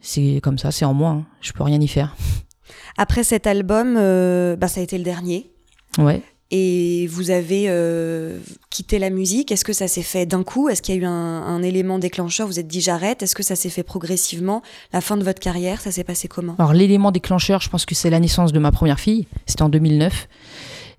c'est 0.00 0.40
comme 0.42 0.58
ça, 0.58 0.70
c'est 0.70 0.84
en 0.84 0.94
moi. 0.94 1.10
Hein. 1.10 1.26
Je 1.40 1.52
peux 1.52 1.62
rien 1.62 1.80
y 1.80 1.88
faire. 1.88 2.16
Après 2.98 3.24
cet 3.24 3.46
album, 3.46 3.96
euh, 3.96 4.56
bah, 4.56 4.68
ça 4.68 4.80
a 4.80 4.82
été 4.82 4.96
le 4.98 5.04
dernier. 5.04 5.50
Ouais. 5.98 6.22
Et 6.52 7.08
vous 7.08 7.30
avez 7.30 7.64
euh, 7.68 8.38
quitté 8.70 8.98
la 8.98 9.10
musique. 9.10 9.50
Est-ce 9.50 9.64
que 9.64 9.72
ça 9.72 9.88
s'est 9.88 10.02
fait 10.02 10.26
d'un 10.26 10.44
coup? 10.44 10.68
Est-ce 10.68 10.80
qu'il 10.80 10.94
y 10.94 10.98
a 10.98 11.00
eu 11.00 11.04
un, 11.04 11.62
élément 11.62 11.98
déclencheur? 11.98 12.46
Vous 12.46 12.60
êtes 12.60 12.68
dit 12.68 12.80
j'arrête. 12.80 13.22
Est-ce 13.22 13.34
que 13.34 13.42
ça 13.42 13.56
s'est 13.56 13.68
fait 13.68 13.82
progressivement? 13.82 14.62
La 14.92 15.00
fin 15.00 15.16
de 15.16 15.24
votre 15.24 15.40
carrière, 15.40 15.80
ça 15.80 15.90
s'est 15.90 16.04
passé 16.04 16.28
comment? 16.28 16.54
Alors 16.58 16.72
l'élément 16.72 17.10
déclencheur, 17.10 17.60
je 17.60 17.68
pense 17.68 17.84
que 17.84 17.96
c'est 17.96 18.10
la 18.10 18.20
naissance 18.20 18.52
de 18.52 18.58
ma 18.60 18.70
première 18.70 19.00
fille. 19.00 19.26
C'était 19.46 19.62
en 19.62 19.68
2009. 19.68 20.28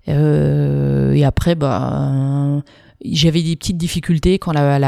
Euh, 0.08 1.12
et 1.12 1.24
après, 1.24 1.54
bah, 1.54 2.62
j'avais 3.02 3.42
des 3.42 3.56
petites 3.56 3.78
difficultés 3.78 4.38
quand 4.38 4.52
la, 4.52 4.78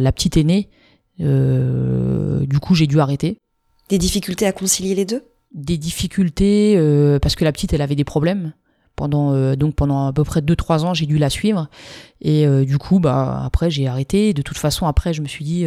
la 0.00 0.12
petite 0.12 0.36
est 0.36 0.44
née. 0.44 0.68
du 1.18 2.58
coup, 2.60 2.76
j'ai 2.76 2.86
dû 2.86 3.00
arrêter. 3.00 3.38
Des 3.94 3.98
difficultés 3.98 4.44
à 4.44 4.50
concilier 4.50 4.96
les 4.96 5.04
deux? 5.04 5.22
Des 5.52 5.78
difficultés 5.78 6.74
euh, 6.76 7.20
parce 7.20 7.36
que 7.36 7.44
la 7.44 7.52
petite, 7.52 7.72
elle 7.74 7.80
avait 7.80 7.94
des 7.94 8.02
problèmes. 8.02 8.52
Pendant 8.96 9.32
euh, 9.32 9.54
donc 9.54 9.76
pendant 9.76 10.08
à 10.08 10.12
peu 10.12 10.24
près 10.24 10.40
2-3 10.40 10.80
ans, 10.80 10.94
j'ai 10.94 11.06
dû 11.06 11.16
la 11.16 11.30
suivre 11.30 11.68
et 12.20 12.44
euh, 12.44 12.64
du 12.64 12.76
coup, 12.76 12.98
bah 12.98 13.40
après 13.44 13.70
j'ai 13.70 13.86
arrêté. 13.86 14.34
De 14.34 14.42
toute 14.42 14.58
façon, 14.58 14.88
après, 14.88 15.12
je 15.12 15.22
me 15.22 15.28
suis 15.28 15.44
dit, 15.44 15.64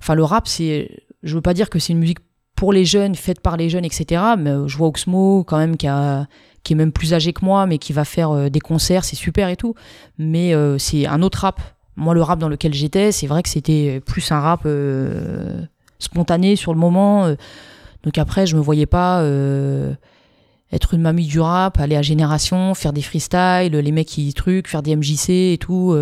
enfin 0.00 0.14
le 0.14 0.24
rap, 0.24 0.48
c'est, 0.48 0.90
je 1.22 1.34
veux 1.34 1.42
pas 1.42 1.52
dire 1.52 1.68
que 1.68 1.78
c'est 1.78 1.92
une 1.92 1.98
musique 1.98 2.20
pour 2.54 2.72
les 2.72 2.86
jeunes, 2.86 3.14
faite 3.14 3.40
par 3.40 3.58
les 3.58 3.68
jeunes, 3.68 3.84
etc. 3.84 4.22
Mais 4.38 4.54
je 4.66 4.74
vois 4.78 4.88
Oxmo 4.88 5.44
quand 5.44 5.58
même 5.58 5.76
qui 5.76 5.88
a 5.88 6.26
qui 6.62 6.72
est 6.72 6.76
même 6.76 6.92
plus 6.92 7.12
âgé 7.12 7.34
que 7.34 7.44
moi, 7.44 7.66
mais 7.66 7.76
qui 7.76 7.92
va 7.92 8.06
faire 8.06 8.50
des 8.50 8.60
concerts, 8.60 9.04
c'est 9.04 9.16
super 9.16 9.50
et 9.50 9.56
tout. 9.56 9.74
Mais 10.16 10.54
c'est 10.78 11.06
un 11.06 11.20
autre 11.20 11.40
rap. 11.40 11.60
Moi, 11.94 12.14
le 12.14 12.22
rap 12.22 12.38
dans 12.38 12.48
lequel 12.48 12.72
j'étais, 12.72 13.12
c'est 13.12 13.26
vrai 13.26 13.42
que 13.42 13.50
c'était 13.50 14.00
plus 14.00 14.32
un 14.32 14.40
rap 14.40 14.66
spontané 15.98 16.56
sur 16.56 16.72
le 16.72 16.78
moment. 16.78 17.24
Euh. 17.24 17.34
donc 18.02 18.18
après, 18.18 18.46
je 18.46 18.56
me 18.56 18.60
voyais 18.60 18.86
pas 18.86 19.20
euh, 19.20 19.94
être 20.72 20.94
une 20.94 21.02
mamie 21.02 21.26
du 21.26 21.40
rap, 21.40 21.78
aller 21.78 21.96
à 21.96 22.02
Génération, 22.02 22.74
faire 22.74 22.92
des 22.92 23.02
freestyles, 23.02 23.72
les 23.72 23.92
mecs 23.92 24.08
qui 24.08 24.32
trucs, 24.34 24.68
faire 24.68 24.82
des 24.82 24.96
MJC 24.96 25.30
et 25.30 25.58
tout. 25.60 25.92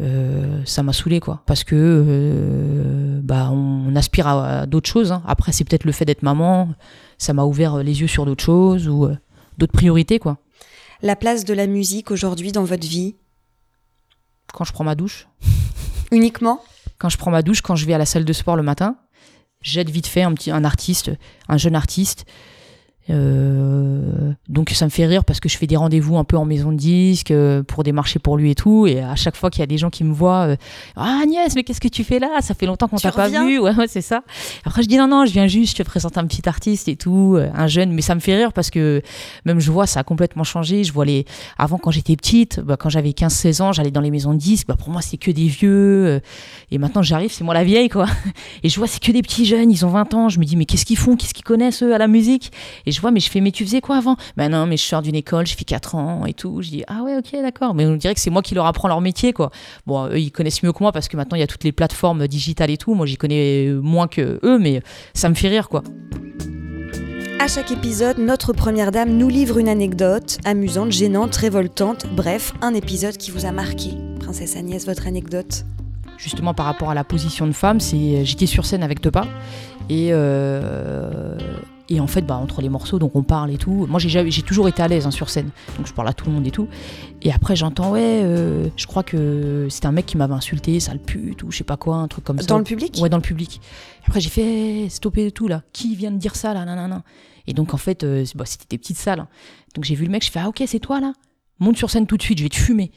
Euh, 0.00 0.62
ça 0.64 0.82
m'a 0.82 0.94
saoulé 0.94 1.20
quoi 1.20 1.42
parce 1.46 1.64
que 1.64 3.20
bah 3.22 3.50
on, 3.52 3.94
aspire 3.94 4.26
à, 4.26 4.66
d'autres 4.66 4.88
choses 4.88 5.12
hein. 5.12 5.22
après 5.28 5.52
c'est 5.52 5.64
peut-être 5.64 5.84
le 5.84 5.92
fait 5.92 6.06
d'être 6.06 6.22
maman 6.22 6.70
ça 7.18 7.34
m'a 7.34 7.44
ouvert 7.44 7.76
les 7.76 8.00
yeux 8.00 8.06
sur 8.08 8.24
d'autres 8.24 8.42
choses 8.42 8.88
ou 8.88 9.06
d'autres 9.58 9.72
priorités 9.72 10.18
quoi 10.18 10.38
la 11.02 11.16
place 11.16 11.44
de 11.44 11.52
la 11.52 11.66
musique 11.66 12.12
aujourd'hui 12.12 12.52
dans 12.52 12.62
votre 12.62 12.86
vie? 12.86 13.16
Quand 14.52 14.62
je 14.62 14.72
prends 14.72 14.84
ma 14.84 14.94
douche 14.94 15.26
uniquement? 16.12 16.62
Quand 17.02 17.08
je 17.08 17.18
prends 17.18 17.32
ma 17.32 17.42
douche 17.42 17.62
quand 17.62 17.74
je 17.74 17.84
vais 17.84 17.94
à 17.94 17.98
la 17.98 18.06
salle 18.06 18.24
de 18.24 18.32
sport 18.32 18.54
le 18.54 18.62
matin 18.62 18.94
j'aide 19.60 19.90
vite 19.90 20.06
fait 20.06 20.22
un 20.22 20.32
petit 20.34 20.52
artiste, 20.52 21.10
un 21.48 21.56
jeune 21.56 21.74
artiste 21.74 22.26
euh, 23.10 24.32
donc 24.48 24.70
ça 24.70 24.84
me 24.84 24.90
fait 24.90 25.06
rire 25.06 25.24
parce 25.24 25.40
que 25.40 25.48
je 25.48 25.58
fais 25.58 25.66
des 25.66 25.76
rendez-vous 25.76 26.16
un 26.16 26.24
peu 26.24 26.36
en 26.36 26.44
maison 26.44 26.70
de 26.70 26.76
disque 26.76 27.32
euh, 27.32 27.62
pour 27.62 27.82
démarcher 27.82 28.18
pour 28.18 28.36
lui 28.36 28.50
et 28.52 28.54
tout. 28.54 28.86
Et 28.86 29.00
à 29.00 29.16
chaque 29.16 29.36
fois 29.36 29.50
qu'il 29.50 29.60
y 29.60 29.62
a 29.64 29.66
des 29.66 29.78
gens 29.78 29.90
qui 29.90 30.04
me 30.04 30.12
voient, 30.12 30.48
euh, 30.48 30.56
ah 30.96 31.20
Agnès, 31.22 31.54
mais 31.54 31.64
qu'est-ce 31.64 31.80
que 31.80 31.88
tu 31.88 32.04
fais 32.04 32.18
là? 32.18 32.28
Ça 32.40 32.54
fait 32.54 32.66
longtemps 32.66 32.88
qu'on 32.88 32.96
t'a 32.96 33.12
pas 33.12 33.28
vu. 33.28 33.58
Ouais, 33.58 33.74
ouais 33.74 33.88
c'est 33.88 34.00
ça. 34.00 34.22
Après 34.64 34.82
je 34.82 34.88
dis 34.88 34.96
non 34.96 35.08
non, 35.08 35.26
je 35.26 35.32
viens 35.32 35.46
juste, 35.46 35.76
je 35.76 35.82
te 35.82 35.86
présente 35.86 36.16
un 36.16 36.26
petit 36.26 36.48
artiste 36.48 36.88
et 36.88 36.96
tout, 36.96 37.38
un 37.54 37.66
jeune. 37.66 37.92
Mais 37.92 38.02
ça 38.02 38.14
me 38.14 38.20
fait 38.20 38.36
rire 38.36 38.52
parce 38.52 38.70
que 38.70 39.02
même 39.44 39.58
je 39.58 39.70
vois 39.70 39.86
ça 39.86 40.00
a 40.00 40.04
complètement 40.04 40.44
changé. 40.44 40.84
Je 40.84 40.92
vois 40.92 41.04
les 41.04 41.24
avant 41.58 41.78
quand 41.78 41.90
j'étais 41.90 42.16
petite, 42.16 42.60
bah, 42.60 42.76
quand 42.76 42.88
j'avais 42.88 43.10
15-16 43.10 43.62
ans, 43.62 43.72
j'allais 43.72 43.90
dans 43.90 44.00
les 44.00 44.10
maisons 44.10 44.32
de 44.32 44.38
disques. 44.38 44.68
Bah, 44.68 44.76
pour 44.76 44.90
moi 44.90 45.02
c'est 45.02 45.16
que 45.16 45.30
des 45.30 45.48
vieux. 45.48 46.20
et 46.70 46.78
maintenant 46.78 47.02
j'arrive, 47.02 47.32
c'est 47.32 47.44
moi 47.44 47.54
la 47.54 47.64
vieille 47.64 47.88
quoi. 47.88 48.06
Et 48.62 48.68
je 48.68 48.78
vois 48.78 48.86
c'est 48.86 49.02
que 49.02 49.10
des 49.10 49.22
petits 49.22 49.44
jeunes, 49.44 49.70
ils 49.70 49.84
ont 49.84 49.88
20 49.90 50.14
ans. 50.14 50.28
Je 50.28 50.38
me 50.38 50.44
dis 50.44 50.56
mais 50.56 50.66
qu'est-ce 50.66 50.84
qu'ils 50.84 50.98
font? 50.98 51.16
Qu'est-ce 51.16 51.34
qu'ils 51.34 51.44
connaissent 51.44 51.82
eux 51.82 51.94
à 51.94 51.98
la 51.98 52.06
musique? 52.06 52.52
Et 52.86 52.91
je 52.92 53.00
vois 53.00 53.10
mais 53.10 53.20
je 53.20 53.30
fais 53.30 53.40
mais 53.40 53.50
tu 53.50 53.64
faisais 53.64 53.80
quoi 53.80 53.96
avant? 53.96 54.16
Ben 54.36 54.48
non, 54.50 54.66
mais 54.66 54.76
je 54.76 54.84
sors 54.84 55.02
d'une 55.02 55.14
école, 55.14 55.46
je 55.46 55.56
fais 55.56 55.64
4 55.64 55.94
ans 55.94 56.26
et 56.26 56.34
tout. 56.34 56.62
Je 56.62 56.70
dis 56.70 56.84
ah 56.86 57.02
ouais, 57.02 57.16
ok, 57.16 57.32
d'accord. 57.42 57.74
Mais 57.74 57.86
on 57.86 57.96
dirait 57.96 58.14
que 58.14 58.20
c'est 58.20 58.30
moi 58.30 58.42
qui 58.42 58.54
leur 58.54 58.66
apprends 58.66 58.88
leur 58.88 59.00
métier, 59.00 59.32
quoi. 59.32 59.50
Bon, 59.86 60.06
eux, 60.06 60.18
ils 60.18 60.30
connaissent 60.30 60.62
mieux 60.62 60.72
que 60.72 60.82
moi 60.82 60.92
parce 60.92 61.08
que 61.08 61.16
maintenant 61.16 61.36
il 61.36 61.40
y 61.40 61.44
a 61.44 61.46
toutes 61.46 61.64
les 61.64 61.72
plateformes 61.72 62.28
digitales 62.28 62.70
et 62.70 62.76
tout. 62.76 62.94
Moi, 62.94 63.06
j'y 63.06 63.16
connais 63.16 63.70
moins 63.82 64.08
que 64.08 64.38
eux, 64.42 64.58
mais 64.58 64.82
ça 65.14 65.28
me 65.28 65.34
fait 65.34 65.48
rire, 65.48 65.68
quoi. 65.68 65.82
À 67.42 67.48
chaque 67.48 67.72
épisode, 67.72 68.18
notre 68.18 68.52
première 68.52 68.92
dame 68.92 69.16
nous 69.16 69.28
livre 69.28 69.58
une 69.58 69.68
anecdote 69.68 70.38
amusante, 70.44 70.92
gênante, 70.92 71.34
révoltante, 71.34 72.06
bref, 72.14 72.52
un 72.62 72.72
épisode 72.72 73.16
qui 73.16 73.32
vous 73.32 73.46
a 73.46 73.50
marqué. 73.50 73.90
Princesse 74.20 74.54
Agnès, 74.54 74.86
votre 74.86 75.08
anecdote? 75.08 75.64
Justement 76.18 76.54
par 76.54 76.66
rapport 76.66 76.90
à 76.90 76.94
la 76.94 77.02
position 77.02 77.48
de 77.48 77.52
femme, 77.52 77.80
c'est 77.80 78.24
j'étais 78.24 78.46
sur 78.46 78.64
scène 78.64 78.84
avec 78.84 79.00
Tepa 79.00 79.26
et 79.88 80.10
euh, 80.12 81.36
et 81.88 82.00
en 82.00 82.06
fait, 82.06 82.22
bah, 82.22 82.36
entre 82.36 82.62
les 82.62 82.68
morceaux, 82.68 82.98
donc 82.98 83.16
on 83.16 83.22
parle 83.22 83.50
et 83.50 83.58
tout. 83.58 83.86
Moi, 83.88 83.98
j'ai 84.00 84.42
toujours 84.42 84.68
été 84.68 84.82
à 84.82 84.88
l'aise 84.88 85.06
hein, 85.06 85.10
sur 85.10 85.30
scène, 85.30 85.50
donc 85.76 85.86
je 85.86 85.92
parle 85.92 86.08
à 86.08 86.12
tout 86.12 86.26
le 86.26 86.32
monde 86.32 86.46
et 86.46 86.50
tout. 86.50 86.68
Et 87.22 87.32
après, 87.32 87.56
j'entends, 87.56 87.90
ouais, 87.90 88.22
euh, 88.22 88.68
je 88.76 88.86
crois 88.86 89.02
que 89.02 89.66
c'était 89.70 89.86
un 89.86 89.92
mec 89.92 90.06
qui 90.06 90.16
m'avait 90.16 90.34
insulté, 90.34 90.78
sale 90.80 90.98
pute, 90.98 91.42
ou 91.42 91.50
je 91.50 91.58
sais 91.58 91.64
pas 91.64 91.76
quoi, 91.76 91.96
un 91.96 92.08
truc 92.08 92.24
comme 92.24 92.38
ça. 92.38 92.46
Dans 92.46 92.58
le 92.58 92.64
public? 92.64 92.98
Ouais, 93.00 93.08
dans 93.08 93.16
le 93.16 93.22
public. 93.22 93.60
Après, 94.06 94.20
j'ai 94.20 94.30
fait, 94.30 94.88
stopper 94.88 95.30
tout 95.32 95.48
là. 95.48 95.62
Qui 95.72 95.94
vient 95.96 96.10
de 96.10 96.18
dire 96.18 96.36
ça 96.36 96.54
là, 96.54 96.64
nanana. 96.64 97.02
Et 97.46 97.52
donc, 97.52 97.74
en 97.74 97.78
fait, 97.78 98.04
euh, 98.04 98.24
bah, 98.34 98.44
c'était 98.46 98.66
des 98.70 98.78
petites 98.78 98.98
salles. 98.98 99.20
Hein. 99.20 99.28
Donc, 99.74 99.84
j'ai 99.84 99.94
vu 99.94 100.04
le 100.04 100.10
mec, 100.10 100.24
je 100.24 100.30
fais, 100.30 100.40
ah 100.40 100.48
ok, 100.48 100.62
c'est 100.66 100.80
toi 100.80 101.00
là 101.00 101.12
Monte 101.58 101.76
sur 101.76 101.90
scène 101.90 102.06
tout 102.06 102.16
de 102.16 102.22
suite, 102.22 102.38
je 102.38 102.44
vais 102.44 102.48
te 102.48 102.56
fumer. 102.56 102.90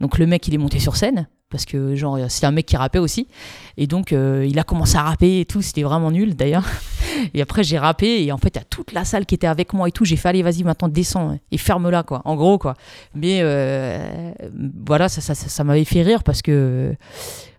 Donc, 0.00 0.18
le 0.18 0.26
mec, 0.26 0.46
il 0.48 0.54
est 0.54 0.58
monté 0.58 0.78
sur 0.78 0.96
scène 0.96 1.28
parce 1.50 1.64
que 1.64 1.96
genre 1.96 2.18
c'est 2.28 2.46
un 2.46 2.52
mec 2.52 2.64
qui 2.64 2.76
rappait 2.76 3.00
aussi 3.00 3.26
et 3.76 3.86
donc 3.86 4.12
euh, 4.12 4.46
il 4.48 4.58
a 4.58 4.62
commencé 4.62 4.96
à 4.96 5.02
rapper 5.02 5.40
et 5.40 5.44
tout 5.44 5.62
c'était 5.62 5.82
vraiment 5.82 6.10
nul 6.12 6.36
d'ailleurs 6.36 6.64
et 7.34 7.42
après 7.42 7.64
j'ai 7.64 7.78
rappé 7.78 8.24
et 8.24 8.32
en 8.32 8.38
fait 8.38 8.50
il 8.54 8.58
y 8.58 8.60
a 8.60 8.64
toute 8.64 8.92
la 8.92 9.04
salle 9.04 9.26
qui 9.26 9.34
était 9.34 9.46
avec 9.46 9.72
moi 9.72 9.88
et 9.88 9.92
tout. 9.92 10.04
J'ai 10.04 10.16
fait 10.16 10.28
allez 10.28 10.42
vas-y 10.42 10.64
maintenant 10.64 10.88
descends 10.88 11.38
et 11.50 11.58
ferme-la 11.58 12.02
quoi. 12.02 12.22
En 12.24 12.36
gros 12.36 12.58
quoi. 12.58 12.74
Mais 13.14 13.40
euh, 13.42 14.32
voilà 14.86 15.08
ça, 15.08 15.20
ça, 15.20 15.34
ça, 15.34 15.64
m'avait 15.64 15.84
fait 15.84 16.02
rire 16.02 16.22
parce 16.22 16.42
que 16.42 16.94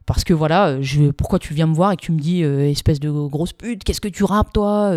parce 0.05 0.23
que 0.23 0.33
voilà 0.33 0.81
je, 0.81 1.11
pourquoi 1.11 1.39
tu 1.39 1.53
viens 1.53 1.67
me 1.67 1.73
voir 1.73 1.91
et 1.91 1.97
que 1.97 2.01
tu 2.01 2.11
me 2.11 2.19
dis 2.19 2.43
euh, 2.43 2.69
espèce 2.69 2.99
de 2.99 3.09
grosse 3.09 3.53
pute 3.53 3.83
qu'est-ce 3.83 4.01
que 4.01 4.07
tu 4.07 4.23
rappes 4.23 4.53
toi 4.53 4.93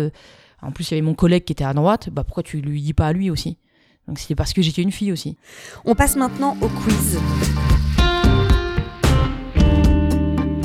en 0.61 0.71
plus 0.71 0.89
il 0.89 0.95
y 0.95 0.97
avait 0.97 1.05
mon 1.05 1.13
collègue 1.13 1.43
qui 1.43 1.53
était 1.53 1.63
à 1.63 1.73
droite. 1.73 2.09
Bah 2.09 2.23
pourquoi 2.23 2.43
tu 2.43 2.59
lui 2.61 2.81
dis 2.81 2.93
pas 2.93 3.07
à 3.07 3.13
lui 3.13 3.29
aussi? 3.29 3.57
Donc 4.07 4.19
c'était 4.19 4.35
parce 4.35 4.53
que 4.53 4.61
j'étais 4.61 4.81
une 4.81 4.91
fille 4.91 5.11
aussi. 5.11 5.37
On 5.83 5.95
passe 5.95 6.15
maintenant 6.15 6.57
au 6.61 6.67
quiz. 6.67 7.19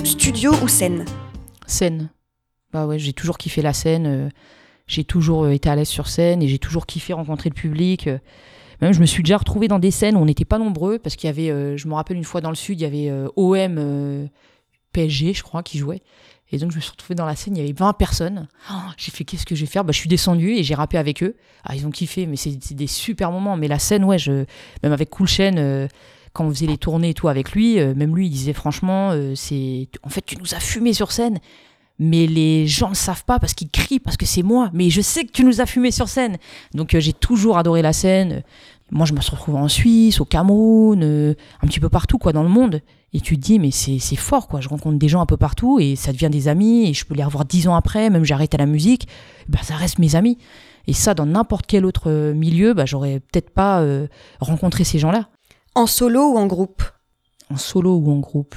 Studio 0.04 0.52
ou 0.62 0.68
scène? 0.68 1.04
Scène. 1.66 2.10
Bah 2.72 2.86
ouais, 2.86 2.98
j'ai 2.98 3.12
toujours 3.12 3.38
kiffé 3.38 3.62
la 3.62 3.72
scène. 3.72 4.06
Euh, 4.06 4.28
j'ai 4.86 5.04
toujours 5.04 5.44
euh, 5.44 5.50
été 5.50 5.68
à 5.68 5.76
l'aise 5.76 5.88
sur 5.88 6.08
scène 6.08 6.42
et 6.42 6.48
j'ai 6.48 6.58
toujours 6.58 6.86
kiffé 6.86 7.12
rencontrer 7.12 7.50
le 7.50 7.54
public. 7.54 8.06
Euh. 8.06 8.18
même 8.80 8.92
je 8.92 9.00
me 9.00 9.06
suis 9.06 9.22
déjà 9.22 9.38
retrouvé 9.38 9.68
dans 9.68 9.78
des 9.78 9.90
scènes 9.90 10.16
où 10.16 10.20
on 10.20 10.24
n'était 10.24 10.44
pas 10.44 10.58
nombreux 10.58 10.98
parce 10.98 11.16
qu'il 11.16 11.26
y 11.26 11.30
avait, 11.30 11.76
je 11.76 11.88
me 11.88 11.94
rappelle 11.94 12.16
une 12.16 12.24
fois 12.24 12.40
dans 12.40 12.50
le 12.50 12.56
sud, 12.56 12.80
il 12.80 12.82
y 12.82 12.86
avait 12.86 13.12
OM 13.36 14.28
PSG, 14.92 15.34
je 15.34 15.42
crois, 15.42 15.62
qui 15.62 15.78
jouait. 15.78 16.02
Et 16.52 16.58
donc 16.58 16.72
je 16.72 16.76
me 16.76 16.80
suis 16.80 16.90
retrouvé 16.90 17.14
dans 17.14 17.26
la 17.26 17.36
scène, 17.36 17.56
il 17.56 17.60
y 17.60 17.62
avait 17.62 17.72
20 17.72 17.92
personnes. 17.92 18.48
Oh, 18.72 18.74
j'ai 18.96 19.12
fait 19.12 19.22
qu'est-ce 19.22 19.46
que 19.46 19.54
je 19.54 19.60
vais 19.60 19.70
faire? 19.70 19.84
Bah, 19.84 19.92
Je 19.92 19.98
suis 19.98 20.08
descendu 20.08 20.50
et 20.52 20.64
j'ai 20.64 20.74
rappé 20.74 20.98
avec 20.98 21.22
eux. 21.22 21.36
Ah, 21.62 21.76
ils 21.76 21.86
ont 21.86 21.90
kiffé, 21.90 22.26
mais 22.26 22.36
c'est 22.36 22.74
des 22.74 22.86
super 22.88 23.30
moments. 23.30 23.56
Mais 23.56 23.68
la 23.68 23.78
scène, 23.78 24.04
ouais, 24.04 24.18
je, 24.18 24.44
même 24.82 24.92
avec 24.92 25.10
Cool 25.10 25.28
Chain, 25.28 25.88
quand 26.32 26.44
on 26.46 26.50
faisait 26.50 26.66
les 26.66 26.78
tournées 26.78 27.10
et 27.10 27.14
tout 27.14 27.28
avec 27.28 27.52
lui, 27.52 27.76
même 27.76 28.16
lui, 28.16 28.26
il 28.26 28.30
disait 28.30 28.52
franchement, 28.52 29.12
c'est, 29.36 29.88
en 30.02 30.08
fait, 30.08 30.22
tu 30.22 30.36
nous 30.38 30.54
as 30.54 30.60
fumé 30.60 30.92
sur 30.92 31.12
scène. 31.12 31.38
Mais 32.00 32.26
les 32.26 32.66
gens 32.66 32.88
ne 32.88 32.94
savent 32.94 33.24
pas 33.24 33.38
parce 33.38 33.52
qu'ils 33.52 33.68
crient, 33.68 34.00
parce 34.00 34.16
que 34.16 34.24
c'est 34.24 34.42
moi. 34.42 34.70
Mais 34.72 34.88
je 34.88 35.02
sais 35.02 35.24
que 35.24 35.30
tu 35.30 35.44
nous 35.44 35.60
as 35.60 35.66
fumé 35.66 35.90
sur 35.90 36.08
scène. 36.08 36.38
Donc 36.74 36.94
euh, 36.94 37.00
j'ai 37.00 37.12
toujours 37.12 37.58
adoré 37.58 37.82
la 37.82 37.92
scène. 37.92 38.42
Moi, 38.90 39.06
je 39.06 39.12
me 39.12 39.20
suis 39.20 39.30
retrouvé 39.30 39.58
en 39.58 39.68
Suisse, 39.68 40.18
au 40.18 40.24
Cameroun, 40.24 41.02
euh, 41.04 41.34
un 41.62 41.66
petit 41.66 41.78
peu 41.78 41.90
partout, 41.90 42.18
quoi, 42.18 42.32
dans 42.32 42.42
le 42.42 42.48
monde. 42.48 42.80
Et 43.12 43.20
tu 43.20 43.36
te 43.36 43.42
dis, 43.42 43.58
mais 43.58 43.70
c'est 43.70 44.16
fort, 44.16 44.48
quoi. 44.48 44.60
Je 44.60 44.68
rencontre 44.68 44.98
des 44.98 45.08
gens 45.08 45.20
un 45.20 45.26
peu 45.26 45.36
partout 45.36 45.78
et 45.78 45.94
ça 45.94 46.12
devient 46.12 46.30
des 46.30 46.48
amis 46.48 46.88
et 46.88 46.94
je 46.94 47.04
peux 47.04 47.14
les 47.14 47.22
revoir 47.22 47.44
dix 47.44 47.68
ans 47.68 47.74
après, 47.74 48.08
même 48.08 48.24
j'arrête 48.24 48.54
à 48.54 48.58
la 48.58 48.66
musique, 48.66 49.06
bah, 49.48 49.58
ça 49.62 49.74
reste 49.74 49.98
mes 49.98 50.16
amis. 50.16 50.38
Et 50.86 50.92
ça, 50.94 51.12
dans 51.12 51.26
n'importe 51.26 51.66
quel 51.66 51.84
autre 51.84 52.10
euh, 52.10 52.32
milieu, 52.32 52.72
bah, 52.72 52.86
j'aurais 52.86 53.20
peut-être 53.20 53.50
pas 53.50 53.84
rencontré 54.40 54.84
ces 54.84 54.98
gens-là. 54.98 55.28
En 55.74 55.86
solo 55.86 56.32
ou 56.32 56.38
en 56.38 56.46
groupe? 56.46 56.82
En 57.50 57.56
solo 57.58 57.94
ou 57.96 58.10
en 58.10 58.18
groupe 58.18 58.56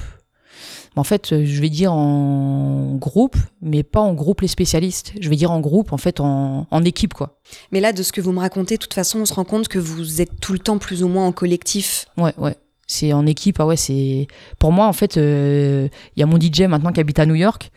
en 0.96 1.04
fait, 1.04 1.44
je 1.44 1.60
vais 1.60 1.70
dire 1.70 1.92
en 1.92 2.94
groupe, 2.94 3.36
mais 3.60 3.82
pas 3.82 4.00
en 4.00 4.14
groupe 4.14 4.40
les 4.42 4.48
spécialistes. 4.48 5.12
Je 5.20 5.28
vais 5.28 5.36
dire 5.36 5.50
en 5.50 5.60
groupe, 5.60 5.92
en 5.92 5.96
fait, 5.96 6.20
en, 6.20 6.84
équipe, 6.84 7.14
quoi. 7.14 7.40
Mais 7.72 7.80
là, 7.80 7.92
de 7.92 8.02
ce 8.02 8.12
que 8.12 8.20
vous 8.20 8.32
me 8.32 8.40
racontez, 8.40 8.76
de 8.76 8.80
toute 8.80 8.94
façon, 8.94 9.20
on 9.20 9.24
se 9.24 9.34
rend 9.34 9.44
compte 9.44 9.68
que 9.68 9.78
vous 9.78 10.20
êtes 10.20 10.40
tout 10.40 10.52
le 10.52 10.58
temps 10.58 10.78
plus 10.78 11.02
ou 11.02 11.08
moins 11.08 11.26
en 11.26 11.32
collectif. 11.32 12.06
Ouais, 12.16 12.34
ouais. 12.38 12.56
C'est 12.86 13.12
en 13.12 13.26
équipe, 13.26 13.58
ah 13.60 13.66
ouais, 13.66 13.76
c'est. 13.76 14.26
Pour 14.58 14.70
moi, 14.70 14.86
en 14.86 14.92
fait, 14.92 15.16
euh, 15.16 15.88
il 16.16 16.20
y 16.20 16.22
a 16.22 16.26
mon 16.26 16.38
DJ 16.38 16.62
maintenant 16.62 16.92
qui 16.92 17.00
habite 17.00 17.18
à 17.18 17.26
New 17.26 17.34
York. 17.34 17.70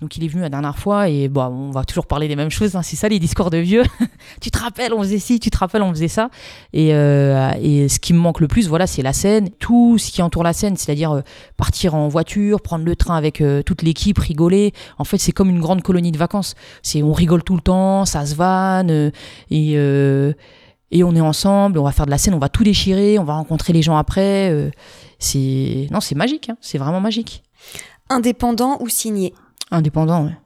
Donc 0.00 0.16
il 0.16 0.24
est 0.24 0.28
venu 0.28 0.40
la 0.40 0.48
dernière 0.48 0.78
fois 0.78 1.10
et 1.10 1.28
bon, 1.28 1.42
on 1.42 1.70
va 1.70 1.84
toujours 1.84 2.06
parler 2.06 2.26
des 2.26 2.36
mêmes 2.36 2.50
choses. 2.50 2.74
Hein. 2.74 2.82
C'est 2.82 2.96
ça 2.96 3.08
les 3.08 3.18
discours 3.18 3.50
de 3.50 3.58
vieux. 3.58 3.82
tu 4.40 4.50
te 4.50 4.58
rappelles, 4.58 4.94
on 4.94 5.02
faisait 5.02 5.18
ci, 5.18 5.38
tu 5.38 5.50
te 5.50 5.58
rappelles, 5.58 5.82
on 5.82 5.90
faisait 5.90 6.08
ça. 6.08 6.30
Et, 6.72 6.94
euh, 6.94 7.50
et 7.60 7.88
ce 7.88 7.98
qui 7.98 8.14
me 8.14 8.18
manque 8.18 8.40
le 8.40 8.48
plus, 8.48 8.66
voilà, 8.68 8.86
c'est 8.86 9.02
la 9.02 9.12
scène, 9.12 9.50
tout 9.58 9.98
ce 9.98 10.10
qui 10.10 10.22
entoure 10.22 10.42
la 10.42 10.54
scène, 10.54 10.76
c'est-à-dire 10.76 11.12
euh, 11.12 11.20
partir 11.58 11.94
en 11.94 12.08
voiture, 12.08 12.62
prendre 12.62 12.86
le 12.86 12.96
train 12.96 13.14
avec 13.14 13.42
euh, 13.42 13.62
toute 13.62 13.82
l'équipe, 13.82 14.18
rigoler. 14.18 14.72
En 14.96 15.04
fait, 15.04 15.18
c'est 15.18 15.32
comme 15.32 15.50
une 15.50 15.60
grande 15.60 15.82
colonie 15.82 16.12
de 16.12 16.18
vacances. 16.18 16.54
C'est 16.82 17.02
on 17.02 17.12
rigole 17.12 17.42
tout 17.42 17.54
le 17.54 17.62
temps, 17.62 18.06
ça 18.06 18.24
se 18.24 18.34
vanne 18.34 19.12
et 19.50 19.74
et 20.92 21.04
on 21.04 21.14
est 21.14 21.20
ensemble, 21.20 21.78
on 21.78 21.84
va 21.84 21.92
faire 21.92 22.06
de 22.06 22.10
la 22.10 22.18
scène, 22.18 22.34
on 22.34 22.40
va 22.40 22.48
tout 22.48 22.64
déchirer, 22.64 23.18
on 23.20 23.24
va 23.24 23.34
rencontrer 23.34 23.72
les 23.72 23.82
gens 23.82 23.96
après. 23.96 24.72
c'est 25.18 25.86
non, 25.90 26.00
c'est 26.00 26.14
magique, 26.16 26.48
hein. 26.48 26.56
c'est 26.60 26.78
vraiment 26.78 27.00
magique. 27.00 27.42
Indépendant 28.08 28.78
ou 28.80 28.88
signé? 28.88 29.32
Indépendant, 29.70 30.24
ouais. 30.24 30.36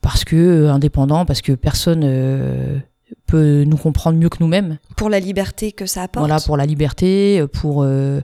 Parce 0.00 0.24
que 0.24 0.36
euh, 0.36 0.72
indépendant, 0.72 1.26
parce 1.26 1.42
que 1.42 1.52
personne 1.52 2.02
euh, 2.04 2.78
peut 3.26 3.64
nous 3.64 3.76
comprendre 3.76 4.18
mieux 4.18 4.28
que 4.28 4.38
nous-mêmes. 4.40 4.78
Pour 4.96 5.10
la 5.10 5.20
liberté 5.20 5.72
que 5.72 5.86
ça 5.86 6.02
apporte. 6.02 6.26
Voilà, 6.26 6.40
pour 6.40 6.56
la 6.56 6.66
liberté, 6.66 7.44
pour. 7.52 7.82
Euh, 7.82 8.20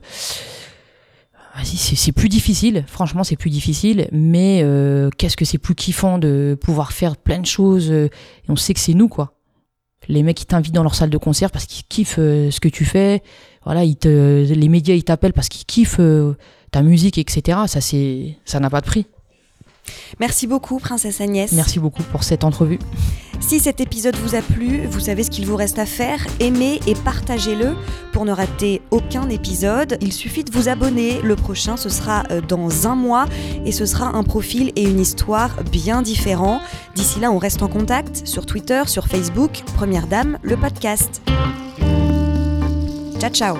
c'est 1.63 2.11
plus 2.11 2.29
difficile, 2.29 2.83
franchement, 2.85 3.23
c'est 3.23 3.35
plus 3.35 3.49
difficile, 3.49 4.07
mais 4.11 4.63
qu'est-ce 5.17 5.35
que 5.35 5.43
c'est 5.43 5.57
plus 5.57 5.73
kiffant 5.73 6.19
de 6.19 6.55
pouvoir 6.61 6.91
faire 6.91 7.17
plein 7.17 7.39
de 7.39 7.47
choses 7.47 7.89
et 7.89 8.11
on 8.47 8.55
sait 8.55 8.75
que 8.75 8.79
c'est 8.79 8.93
nous, 8.93 9.07
quoi. 9.07 9.33
Les 10.07 10.21
mecs, 10.21 10.39
ils 10.39 10.45
t'invitent 10.45 10.75
dans 10.75 10.83
leur 10.83 10.93
salle 10.93 11.09
de 11.09 11.17
concert 11.17 11.49
parce 11.49 11.65
qu'ils 11.65 11.83
kiffent 11.85 12.17
ce 12.17 12.59
que 12.59 12.69
tu 12.69 12.85
fais. 12.85 13.23
Voilà, 13.65 13.85
ils 13.85 13.95
te, 13.95 14.45
les 14.53 14.69
médias, 14.69 14.93
ils 14.93 15.03
t'appellent 15.03 15.33
parce 15.33 15.49
qu'ils 15.49 15.65
kiffent 15.65 15.99
ta 16.69 16.83
musique, 16.83 17.17
etc. 17.17 17.57
Ça, 17.65 17.81
c'est, 17.81 18.37
ça 18.45 18.59
n'a 18.59 18.69
pas 18.69 18.81
de 18.81 18.85
prix. 18.85 19.07
Merci 20.19 20.47
beaucoup, 20.47 20.79
Princesse 20.79 21.21
Agnès. 21.21 21.51
Merci 21.51 21.79
beaucoup 21.79 22.03
pour 22.03 22.23
cette 22.23 22.43
entrevue. 22.43 22.79
Si 23.39 23.59
cet 23.59 23.79
épisode 23.79 24.15
vous 24.17 24.35
a 24.35 24.41
plu, 24.41 24.87
vous 24.87 24.99
savez 24.99 25.23
ce 25.23 25.29
qu'il 25.29 25.45
vous 25.45 25.55
reste 25.55 25.79
à 25.79 25.85
faire. 25.85 26.25
Aimez 26.39 26.79
et 26.87 26.95
partagez-le 26.95 27.75
pour 28.11 28.25
ne 28.25 28.31
rater 28.31 28.81
aucun 28.91 29.29
épisode. 29.29 29.97
Il 30.01 30.11
suffit 30.11 30.43
de 30.43 30.51
vous 30.51 30.69
abonner. 30.69 31.21
Le 31.21 31.35
prochain, 31.35 31.77
ce 31.77 31.89
sera 31.89 32.23
euh, 32.31 32.41
dans 32.41 32.87
un 32.87 32.95
mois 32.95 33.25
et 33.65 33.71
ce 33.71 33.85
sera 33.85 34.07
un 34.17 34.23
profil 34.23 34.71
et 34.75 34.83
une 34.83 34.99
histoire 34.99 35.63
bien 35.71 36.01
différents. 36.01 36.59
D'ici 36.95 37.19
là, 37.19 37.31
on 37.31 37.37
reste 37.37 37.61
en 37.61 37.67
contact 37.67 38.25
sur 38.27 38.45
Twitter, 38.45 38.83
sur 38.87 39.07
Facebook. 39.07 39.63
Première 39.75 40.07
Dame, 40.07 40.39
le 40.41 40.57
podcast. 40.57 41.21
Ciao, 43.19 43.29
ciao 43.31 43.57